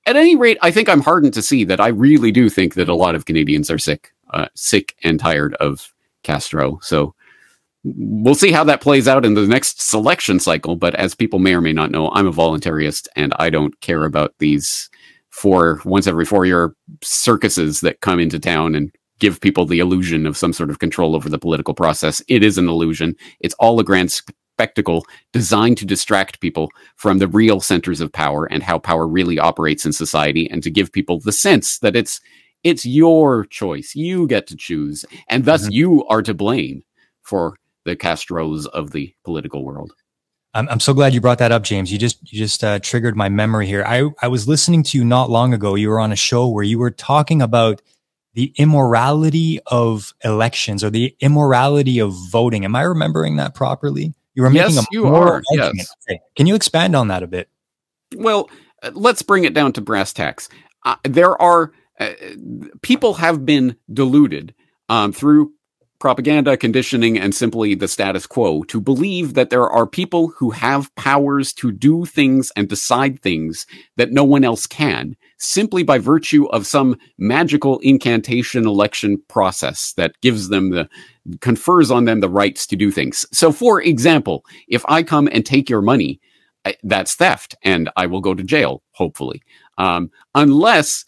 at 0.06 0.16
any 0.16 0.36
rate, 0.36 0.56
I 0.62 0.70
think 0.70 0.88
I'm 0.88 1.02
hardened 1.02 1.34
to 1.34 1.42
see 1.42 1.64
that 1.64 1.80
I 1.80 1.88
really 1.88 2.32
do 2.32 2.48
think 2.48 2.74
that 2.74 2.88
a 2.88 2.94
lot 2.94 3.14
of 3.14 3.26
Canadians 3.26 3.70
are 3.70 3.78
sick, 3.78 4.14
uh, 4.32 4.46
sick 4.54 4.96
and 5.04 5.20
tired 5.20 5.54
of 5.56 5.92
Castro. 6.22 6.78
So 6.82 7.14
we'll 7.84 8.34
see 8.34 8.52
how 8.52 8.64
that 8.64 8.80
plays 8.80 9.08
out 9.08 9.24
in 9.24 9.34
the 9.34 9.46
next 9.46 9.80
selection 9.80 10.40
cycle. 10.40 10.76
But 10.76 10.94
as 10.96 11.14
people 11.14 11.38
may 11.38 11.54
or 11.54 11.60
may 11.60 11.72
not 11.72 11.90
know, 11.90 12.10
I'm 12.10 12.26
a 12.26 12.32
voluntarist 12.32 13.08
and 13.16 13.32
I 13.38 13.50
don't 13.50 13.78
care 13.80 14.04
about 14.04 14.34
these 14.38 14.90
four 15.30 15.80
once 15.84 16.06
every 16.06 16.24
four 16.24 16.44
year 16.44 16.74
circuses 17.02 17.80
that 17.80 18.00
come 18.00 18.18
into 18.18 18.38
town 18.38 18.74
and 18.74 18.92
give 19.20 19.40
people 19.40 19.66
the 19.66 19.78
illusion 19.80 20.26
of 20.26 20.36
some 20.36 20.52
sort 20.52 20.70
of 20.70 20.78
control 20.78 21.14
over 21.14 21.28
the 21.28 21.38
political 21.38 21.74
process. 21.74 22.22
It 22.28 22.42
is 22.42 22.58
an 22.58 22.68
illusion. 22.68 23.16
It's 23.40 23.54
all 23.58 23.80
a 23.80 23.84
grand 23.84 24.12
spectacle 24.12 25.04
designed 25.32 25.78
to 25.78 25.86
distract 25.86 26.40
people 26.40 26.68
from 26.96 27.18
the 27.18 27.28
real 27.28 27.60
centers 27.60 28.00
of 28.00 28.12
power 28.12 28.46
and 28.46 28.62
how 28.62 28.78
power 28.78 29.06
really 29.06 29.38
operates 29.38 29.84
in 29.86 29.92
society 29.92 30.48
and 30.50 30.62
to 30.62 30.70
give 30.70 30.92
people 30.92 31.20
the 31.20 31.32
sense 31.32 31.78
that 31.78 31.96
it's 31.96 32.20
it's 32.64 32.84
your 32.84 33.44
choice. 33.44 33.94
You 33.94 34.26
get 34.26 34.48
to 34.48 34.56
choose 34.56 35.04
and 35.28 35.44
thus 35.44 35.62
mm-hmm. 35.62 35.72
you 35.72 36.04
are 36.06 36.22
to 36.22 36.34
blame 36.34 36.82
for 37.22 37.54
the 37.88 37.96
Castros 37.96 38.66
of 38.66 38.92
the 38.92 39.14
political 39.24 39.64
world. 39.64 39.92
I'm, 40.54 40.68
I'm 40.68 40.80
so 40.80 40.94
glad 40.94 41.14
you 41.14 41.20
brought 41.20 41.38
that 41.38 41.52
up, 41.52 41.62
James. 41.62 41.92
You 41.92 41.98
just 41.98 42.20
you 42.32 42.38
just 42.38 42.62
uh, 42.62 42.78
triggered 42.78 43.16
my 43.16 43.28
memory 43.28 43.66
here. 43.66 43.84
I 43.86 44.08
I 44.22 44.28
was 44.28 44.46
listening 44.46 44.82
to 44.84 44.98
you 44.98 45.04
not 45.04 45.30
long 45.30 45.54
ago. 45.54 45.74
You 45.74 45.88
were 45.90 46.00
on 46.00 46.12
a 46.12 46.16
show 46.16 46.48
where 46.48 46.64
you 46.64 46.78
were 46.78 46.90
talking 46.90 47.42
about 47.42 47.82
the 48.34 48.52
immorality 48.56 49.60
of 49.66 50.14
elections 50.22 50.84
or 50.84 50.90
the 50.90 51.16
immorality 51.20 51.98
of 51.98 52.14
voting. 52.30 52.64
Am 52.64 52.76
I 52.76 52.82
remembering 52.82 53.36
that 53.36 53.54
properly? 53.54 54.14
You 54.34 54.42
were 54.42 54.50
making 54.50 54.76
yes, 54.76 54.84
a 54.84 54.86
you 54.92 55.06
are. 55.06 55.42
Yes. 55.50 55.94
Okay. 56.08 56.20
Can 56.36 56.46
you 56.46 56.54
expand 56.54 56.94
on 56.94 57.08
that 57.08 57.22
a 57.22 57.26
bit? 57.26 57.48
Well, 58.16 58.48
let's 58.92 59.22
bring 59.22 59.44
it 59.44 59.54
down 59.54 59.72
to 59.72 59.80
brass 59.80 60.12
tacks. 60.12 60.48
Uh, 60.84 60.96
there 61.02 61.40
are 61.40 61.72
uh, 61.98 62.12
people 62.82 63.14
have 63.14 63.44
been 63.44 63.76
deluded 63.92 64.54
um, 64.88 65.12
through 65.12 65.52
propaganda, 65.98 66.56
conditioning, 66.56 67.18
and 67.18 67.34
simply 67.34 67.74
the 67.74 67.88
status 67.88 68.26
quo 68.26 68.62
to 68.64 68.80
believe 68.80 69.34
that 69.34 69.50
there 69.50 69.68
are 69.68 69.86
people 69.86 70.28
who 70.28 70.50
have 70.50 70.94
powers 70.94 71.52
to 71.54 71.72
do 71.72 72.04
things 72.04 72.52
and 72.56 72.68
decide 72.68 73.20
things 73.20 73.66
that 73.96 74.12
no 74.12 74.24
one 74.24 74.44
else 74.44 74.66
can, 74.66 75.16
simply 75.38 75.82
by 75.82 75.98
virtue 75.98 76.46
of 76.46 76.66
some 76.66 76.96
magical 77.18 77.78
incantation 77.80 78.66
election 78.66 79.20
process 79.28 79.92
that 79.94 80.12
gives 80.20 80.48
them 80.48 80.70
the, 80.70 80.88
confers 81.40 81.90
on 81.90 82.04
them 82.04 82.20
the 82.20 82.28
rights 82.28 82.66
to 82.66 82.76
do 82.76 82.90
things. 82.90 83.26
So, 83.32 83.52
for 83.52 83.82
example, 83.82 84.44
if 84.68 84.84
I 84.88 85.02
come 85.02 85.28
and 85.32 85.44
take 85.44 85.68
your 85.68 85.82
money, 85.82 86.20
that's 86.82 87.14
theft 87.14 87.54
and 87.62 87.90
I 87.96 88.06
will 88.06 88.20
go 88.20 88.34
to 88.34 88.42
jail, 88.42 88.82
hopefully. 88.92 89.42
Um, 89.78 90.10
unless, 90.34 91.04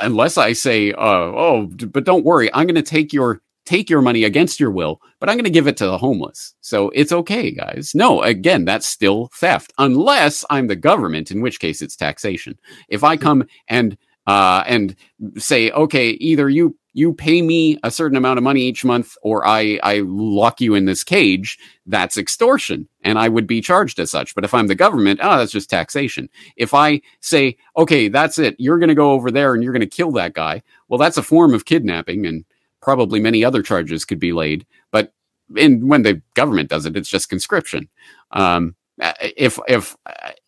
unless 0.00 0.36
I 0.36 0.52
say, 0.52 0.92
uh, 0.92 0.98
oh, 0.98 1.66
but 1.66 2.04
don't 2.04 2.24
worry, 2.24 2.52
I'm 2.52 2.66
going 2.66 2.74
to 2.74 2.82
take 2.82 3.12
your 3.12 3.40
take 3.68 3.90
your 3.90 4.00
money 4.00 4.24
against 4.24 4.58
your 4.58 4.70
will, 4.70 5.00
but 5.20 5.28
I'm 5.28 5.36
going 5.36 5.44
to 5.44 5.50
give 5.50 5.66
it 5.66 5.76
to 5.76 5.86
the 5.86 5.98
homeless. 5.98 6.54
So 6.62 6.90
it's 6.94 7.12
okay, 7.12 7.50
guys. 7.50 7.92
No, 7.94 8.22
again, 8.22 8.64
that's 8.64 8.86
still 8.86 9.28
theft, 9.34 9.74
unless 9.76 10.42
I'm 10.48 10.68
the 10.68 10.76
government, 10.76 11.30
in 11.30 11.42
which 11.42 11.60
case 11.60 11.82
it's 11.82 11.94
taxation. 11.94 12.58
If 12.88 13.04
I 13.04 13.18
come 13.18 13.46
and 13.68 13.98
uh, 14.26 14.62
and 14.66 14.96
say, 15.36 15.70
okay, 15.70 16.10
either 16.10 16.48
you 16.48 16.76
you 16.94 17.12
pay 17.12 17.42
me 17.42 17.78
a 17.82 17.90
certain 17.90 18.16
amount 18.16 18.38
of 18.38 18.44
money 18.44 18.62
each 18.62 18.84
month, 18.84 19.16
or 19.22 19.46
I 19.46 19.78
I 19.82 20.02
lock 20.06 20.60
you 20.62 20.74
in 20.74 20.86
this 20.86 21.04
cage, 21.04 21.58
that's 21.84 22.16
extortion, 22.16 22.88
and 23.02 23.18
I 23.18 23.28
would 23.28 23.46
be 23.46 23.60
charged 23.60 23.98
as 24.00 24.10
such. 24.10 24.34
But 24.34 24.44
if 24.44 24.54
I'm 24.54 24.68
the 24.68 24.74
government, 24.74 25.20
oh, 25.22 25.36
that's 25.36 25.52
just 25.52 25.68
taxation. 25.68 26.30
If 26.56 26.72
I 26.72 27.02
say, 27.20 27.58
okay, 27.76 28.08
that's 28.08 28.38
it, 28.38 28.56
you're 28.58 28.78
going 28.78 28.88
to 28.88 28.94
go 28.94 29.12
over 29.12 29.30
there 29.30 29.52
and 29.52 29.62
you're 29.62 29.74
going 29.74 29.80
to 29.90 29.96
kill 29.98 30.12
that 30.12 30.32
guy, 30.32 30.62
well, 30.88 30.98
that's 30.98 31.18
a 31.18 31.22
form 31.22 31.52
of 31.52 31.66
kidnapping, 31.66 32.26
and 32.26 32.44
probably 32.88 33.20
many 33.20 33.44
other 33.44 33.62
charges 33.62 34.06
could 34.06 34.18
be 34.18 34.32
laid. 34.32 34.64
But 34.90 35.12
in, 35.54 35.88
when 35.88 36.04
the 36.04 36.22
government 36.32 36.70
does 36.70 36.86
it, 36.86 36.96
it's 36.96 37.10
just 37.10 37.28
conscription. 37.28 37.86
Um, 38.30 38.76
if 39.20 39.58
if 39.68 39.94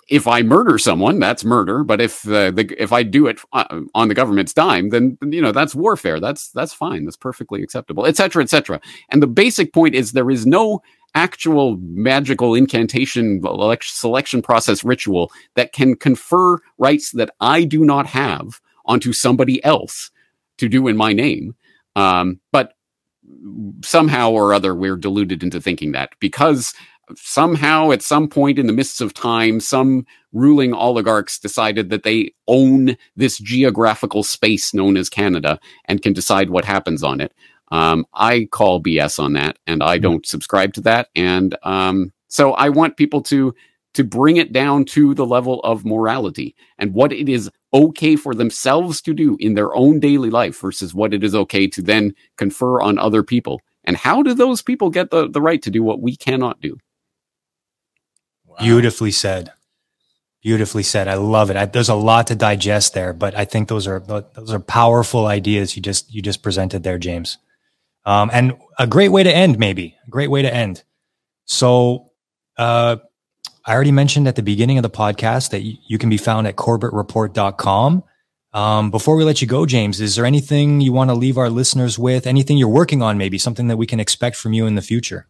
if 0.09 0.27
I 0.27 0.41
murder 0.41 0.79
someone, 0.79 1.19
that's 1.19 1.45
murder. 1.45 1.85
But 1.85 2.01
if 2.01 2.27
uh, 2.27 2.51
the 2.51 2.75
if 2.83 2.95
I 2.95 3.03
do 3.03 3.27
it 3.27 3.39
uh, 3.53 3.83
on 3.95 4.09
the 4.09 4.15
government's 4.15 4.55
dime, 4.55 4.89
then 4.89 5.19
you 5.21 5.43
know 5.43 5.53
that's 5.53 5.75
warfare. 5.75 6.19
That's 6.19 6.51
that's 6.53 6.73
fine. 6.73 7.05
That's 7.05 7.19
perfectly 7.19 7.63
acceptable, 7.63 8.07
etc., 8.07 8.43
etc. 8.43 8.81
And 9.11 9.23
the 9.23 9.27
basic 9.27 9.75
point 9.75 9.95
is 9.95 10.13
there 10.13 10.31
is 10.31 10.47
no 10.47 10.81
actual 11.15 11.77
magical 11.83 12.55
incantation 12.55 13.43
selection 13.83 14.41
process 14.41 14.83
ritual 14.83 15.31
that 15.57 15.75
can 15.75 15.95
confer 15.95 16.57
rights 16.79 17.11
that 17.11 17.31
I 17.41 17.65
do 17.65 17.85
not 17.85 18.07
have 18.07 18.63
onto 18.87 19.13
somebody 19.13 19.63
else 19.63 20.11
to 20.57 20.71
do 20.71 20.89
in 20.89 20.97
my 20.97 21.13
name. 21.13 21.55
Um, 22.01 22.41
but 22.53 22.75
somehow 23.83 24.31
or 24.31 24.53
other, 24.55 24.75
we're 24.75 24.97
deluded 24.97 25.43
into 25.43 25.61
thinking 25.61 25.93
that 25.93 26.11
because 26.21 26.75
somehow 27.17 27.91
at 27.91 28.03
some 28.03 28.29
point 28.29 28.59
in 28.59 28.67
the 28.67 28.73
mists 28.73 29.01
of 29.01 29.15
time, 29.15 29.61
some 29.61 30.07
ruling 30.33 30.73
oligarchs 30.73 31.39
decided 31.39 31.91
that 31.91 32.03
they 32.03 32.33
own 32.47 32.97
this 33.17 33.39
geographical 33.39 34.23
space 34.23 34.73
known 34.73 34.97
as 34.97 35.09
Canada 35.09 35.59
and 35.87 36.03
can 36.03 36.13
decide 36.13 36.51
what 36.51 36.65
happens 36.65 37.03
on 37.03 37.21
it. 37.21 37.33
Um, 37.73 38.07
I 38.15 38.49
call 38.51 38.83
BS 38.83 39.19
on 39.19 39.33
that 39.35 39.59
and 39.67 39.83
I 39.83 39.97
hmm. 39.97 40.03
don't 40.03 40.27
subscribe 40.27 40.73
to 40.75 40.81
that. 40.83 41.09
And 41.15 41.57
um, 41.63 42.13
so 42.29 42.53
I 42.53 42.69
want 42.69 42.97
people 42.97 43.23
to 43.23 43.55
to 43.93 44.05
bring 44.05 44.37
it 44.37 44.53
down 44.53 44.85
to 44.85 45.15
the 45.15 45.27
level 45.27 45.59
of 45.63 45.85
morality 45.85 46.55
and 46.79 46.95
what 46.95 47.13
it 47.13 47.29
is 47.29 47.51
okay 47.73 48.17
for 48.17 48.35
themselves 48.35 49.01
to 49.03 49.15
do 49.15 49.37
in 49.41 49.55
their 49.55 49.75
own 49.75 50.01
daily 50.01 50.31
life 50.31 50.61
versus 50.61 50.95
what 50.95 51.15
it 51.15 51.23
is 51.23 51.35
okay 51.35 51.67
to 51.69 51.83
then 51.83 52.15
confer 52.37 52.81
on 52.81 52.99
other 52.99 53.23
people. 53.23 53.61
And 53.85 53.97
how 53.97 54.23
do 54.23 54.35
those 54.35 54.63
people 54.63 54.91
get 54.91 55.11
the, 55.11 55.29
the 55.29 55.41
right 55.41 55.63
to 55.63 55.71
do 55.71 55.83
what 55.83 56.01
we 56.01 56.17
cannot 56.17 56.61
do? 56.61 56.79
Wow. 58.45 58.57
Beautifully 58.61 59.11
said. 59.13 59.53
Beautifully 60.43 60.83
said. 60.83 61.07
I 61.07 61.15
love 61.15 61.51
it. 61.51 61.57
I, 61.57 61.67
there's 61.67 61.89
a 61.89 61.95
lot 61.95 62.27
to 62.29 62.35
digest 62.35 62.95
there, 62.95 63.13
but 63.13 63.35
I 63.37 63.45
think 63.45 63.69
those 63.69 63.87
are 63.87 64.01
those 64.01 64.53
are 64.53 64.61
powerful 64.61 65.27
ideas 65.27 65.77
you 65.77 65.83
just 65.83 66.13
you 66.13 66.23
just 66.23 66.43
presented 66.43 66.83
there, 66.83 66.99
James. 66.99 67.39
Um, 68.07 68.31
and 68.33 68.57
a 68.79 68.87
great 68.87 69.11
way 69.11 69.23
to 69.23 69.35
end, 69.35 69.59
maybe 69.59 69.97
a 70.07 70.11
great 70.11 70.31
way 70.31 70.41
to 70.43 70.53
end. 70.53 70.83
So, 71.45 72.11
uh, 72.57 72.97
I 73.65 73.75
already 73.75 73.93
mentioned 73.93 74.27
at 74.27 74.37
the 74.37 74.43
beginning 74.43 74.79
of 74.79 74.83
the 74.83 74.91
podcast 74.91 75.51
that 75.51 75.63
you 75.63 75.99
can 75.99 76.09
be 76.09 76.17
found 76.17 76.47
at 76.47 76.57
corbettreport.com. 76.57 78.05
Um, 78.53 78.91
before 78.91 79.17
we 79.17 79.25
let 79.25 79.41
you 79.41 79.47
go, 79.47 79.67
James, 79.67 80.01
is 80.01 80.17
there 80.17 80.25
anything 80.25 80.81
you 80.81 80.93
want 80.93 81.11
to 81.11 81.15
leave 81.15 81.39
our 81.39 81.51
listeners 81.51 81.99
with? 81.99 82.27
Anything 82.27 82.57
you're 82.57 82.69
working 82.69 83.03
on, 83.03 83.19
maybe 83.19 83.39
something 83.39 83.69
that 83.69 83.77
we 83.77 83.87
can 83.87 84.01
expect 84.01 84.37
from 84.37 84.53
you 84.53 84.67
in 84.67 84.75
the 84.75 84.83
future? 84.83 85.29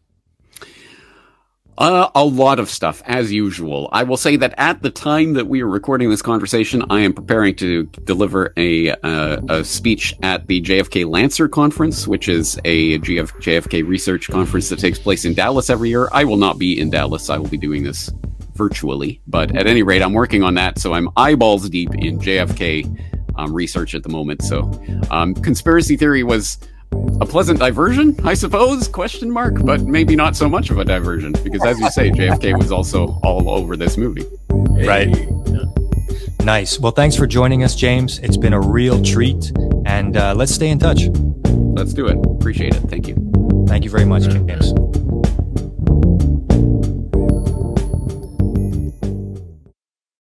Uh, 1.81 2.11
a 2.15 2.23
lot 2.23 2.59
of 2.59 2.69
stuff, 2.69 3.03
as 3.07 3.33
usual. 3.33 3.89
I 3.91 4.03
will 4.03 4.19
say 4.19 4.37
that 4.37 4.53
at 4.59 4.83
the 4.83 4.91
time 4.91 5.33
that 5.33 5.47
we 5.47 5.63
are 5.63 5.67
recording 5.67 6.11
this 6.11 6.21
conversation, 6.21 6.85
I 6.91 7.01
am 7.01 7.15
preparing 7.15 7.55
to 7.55 7.85
deliver 8.05 8.53
a, 8.59 8.91
uh, 8.91 9.41
a 9.49 9.65
speech 9.65 10.15
at 10.23 10.47
the 10.47 10.61
JFK 10.61 11.09
Lancer 11.09 11.49
Conference, 11.49 12.07
which 12.07 12.29
is 12.29 12.61
a 12.67 12.99
GF- 12.99 13.33
JFK 13.41 13.89
research 13.89 14.29
conference 14.29 14.69
that 14.69 14.79
takes 14.79 14.99
place 14.99 15.25
in 15.25 15.33
Dallas 15.33 15.71
every 15.71 15.89
year. 15.89 16.11
I 16.13 16.25
will 16.25 16.37
not 16.37 16.59
be 16.59 16.79
in 16.79 16.91
Dallas. 16.91 17.31
I 17.31 17.39
will 17.39 17.49
be 17.49 17.57
doing 17.57 17.83
this 17.83 18.11
virtually, 18.53 19.23
but 19.27 19.57
at 19.57 19.67
any 19.67 19.83
rate, 19.83 20.03
I'm 20.03 20.13
working 20.13 20.43
on 20.43 20.53
that. 20.57 20.79
So 20.79 20.93
I'm 20.93 21.09
eyeballs 21.17 21.71
deep 21.71 21.95
in 21.95 22.19
JFK 22.19 23.39
um, 23.39 23.55
research 23.55 23.95
at 23.95 24.03
the 24.03 24.11
moment. 24.11 24.43
So 24.43 24.71
um, 25.11 25.33
conspiracy 25.33 25.97
theory 25.97 26.25
was 26.25 26.59
a 27.21 27.27
pleasant 27.27 27.59
diversion, 27.59 28.19
I 28.25 28.35
suppose? 28.35 28.89
Question 28.89 29.31
mark, 29.31 29.63
but 29.65 29.83
maybe 29.83 30.17
not 30.17 30.37
so 30.37 30.49
much 30.49 30.71
of 30.71 30.79
a 30.79 30.85
diversion 30.85 31.33
because, 31.45 31.65
as 31.65 31.79
you 31.79 31.91
say, 31.91 32.11
JFK 32.11 32.59
was 32.59 32.73
also 32.73 33.19
all 33.23 33.51
over 33.51 33.77
this 33.77 33.97
movie. 33.97 34.25
Right. 34.51 35.15
Nice. 36.43 36.79
Well, 36.79 36.93
thanks 36.93 37.17
for 37.17 37.27
joining 37.27 37.63
us, 37.63 37.75
James. 37.75 38.19
It's 38.21 38.37
been 38.37 38.55
a 38.55 38.61
real 38.61 39.03
treat, 39.03 39.53
and 39.85 40.17
uh, 40.17 40.35
let's 40.35 40.55
stay 40.55 40.71
in 40.71 40.79
touch. 40.79 41.09
Let's 41.45 41.93
do 41.93 42.07
it. 42.07 42.17
Appreciate 42.27 42.75
it. 42.75 42.81
Thank 42.89 43.07
you. 43.09 43.17
Thank 43.69 43.85
you 43.85 43.91
very 43.91 44.07
much, 44.07 44.23
James. 44.25 44.73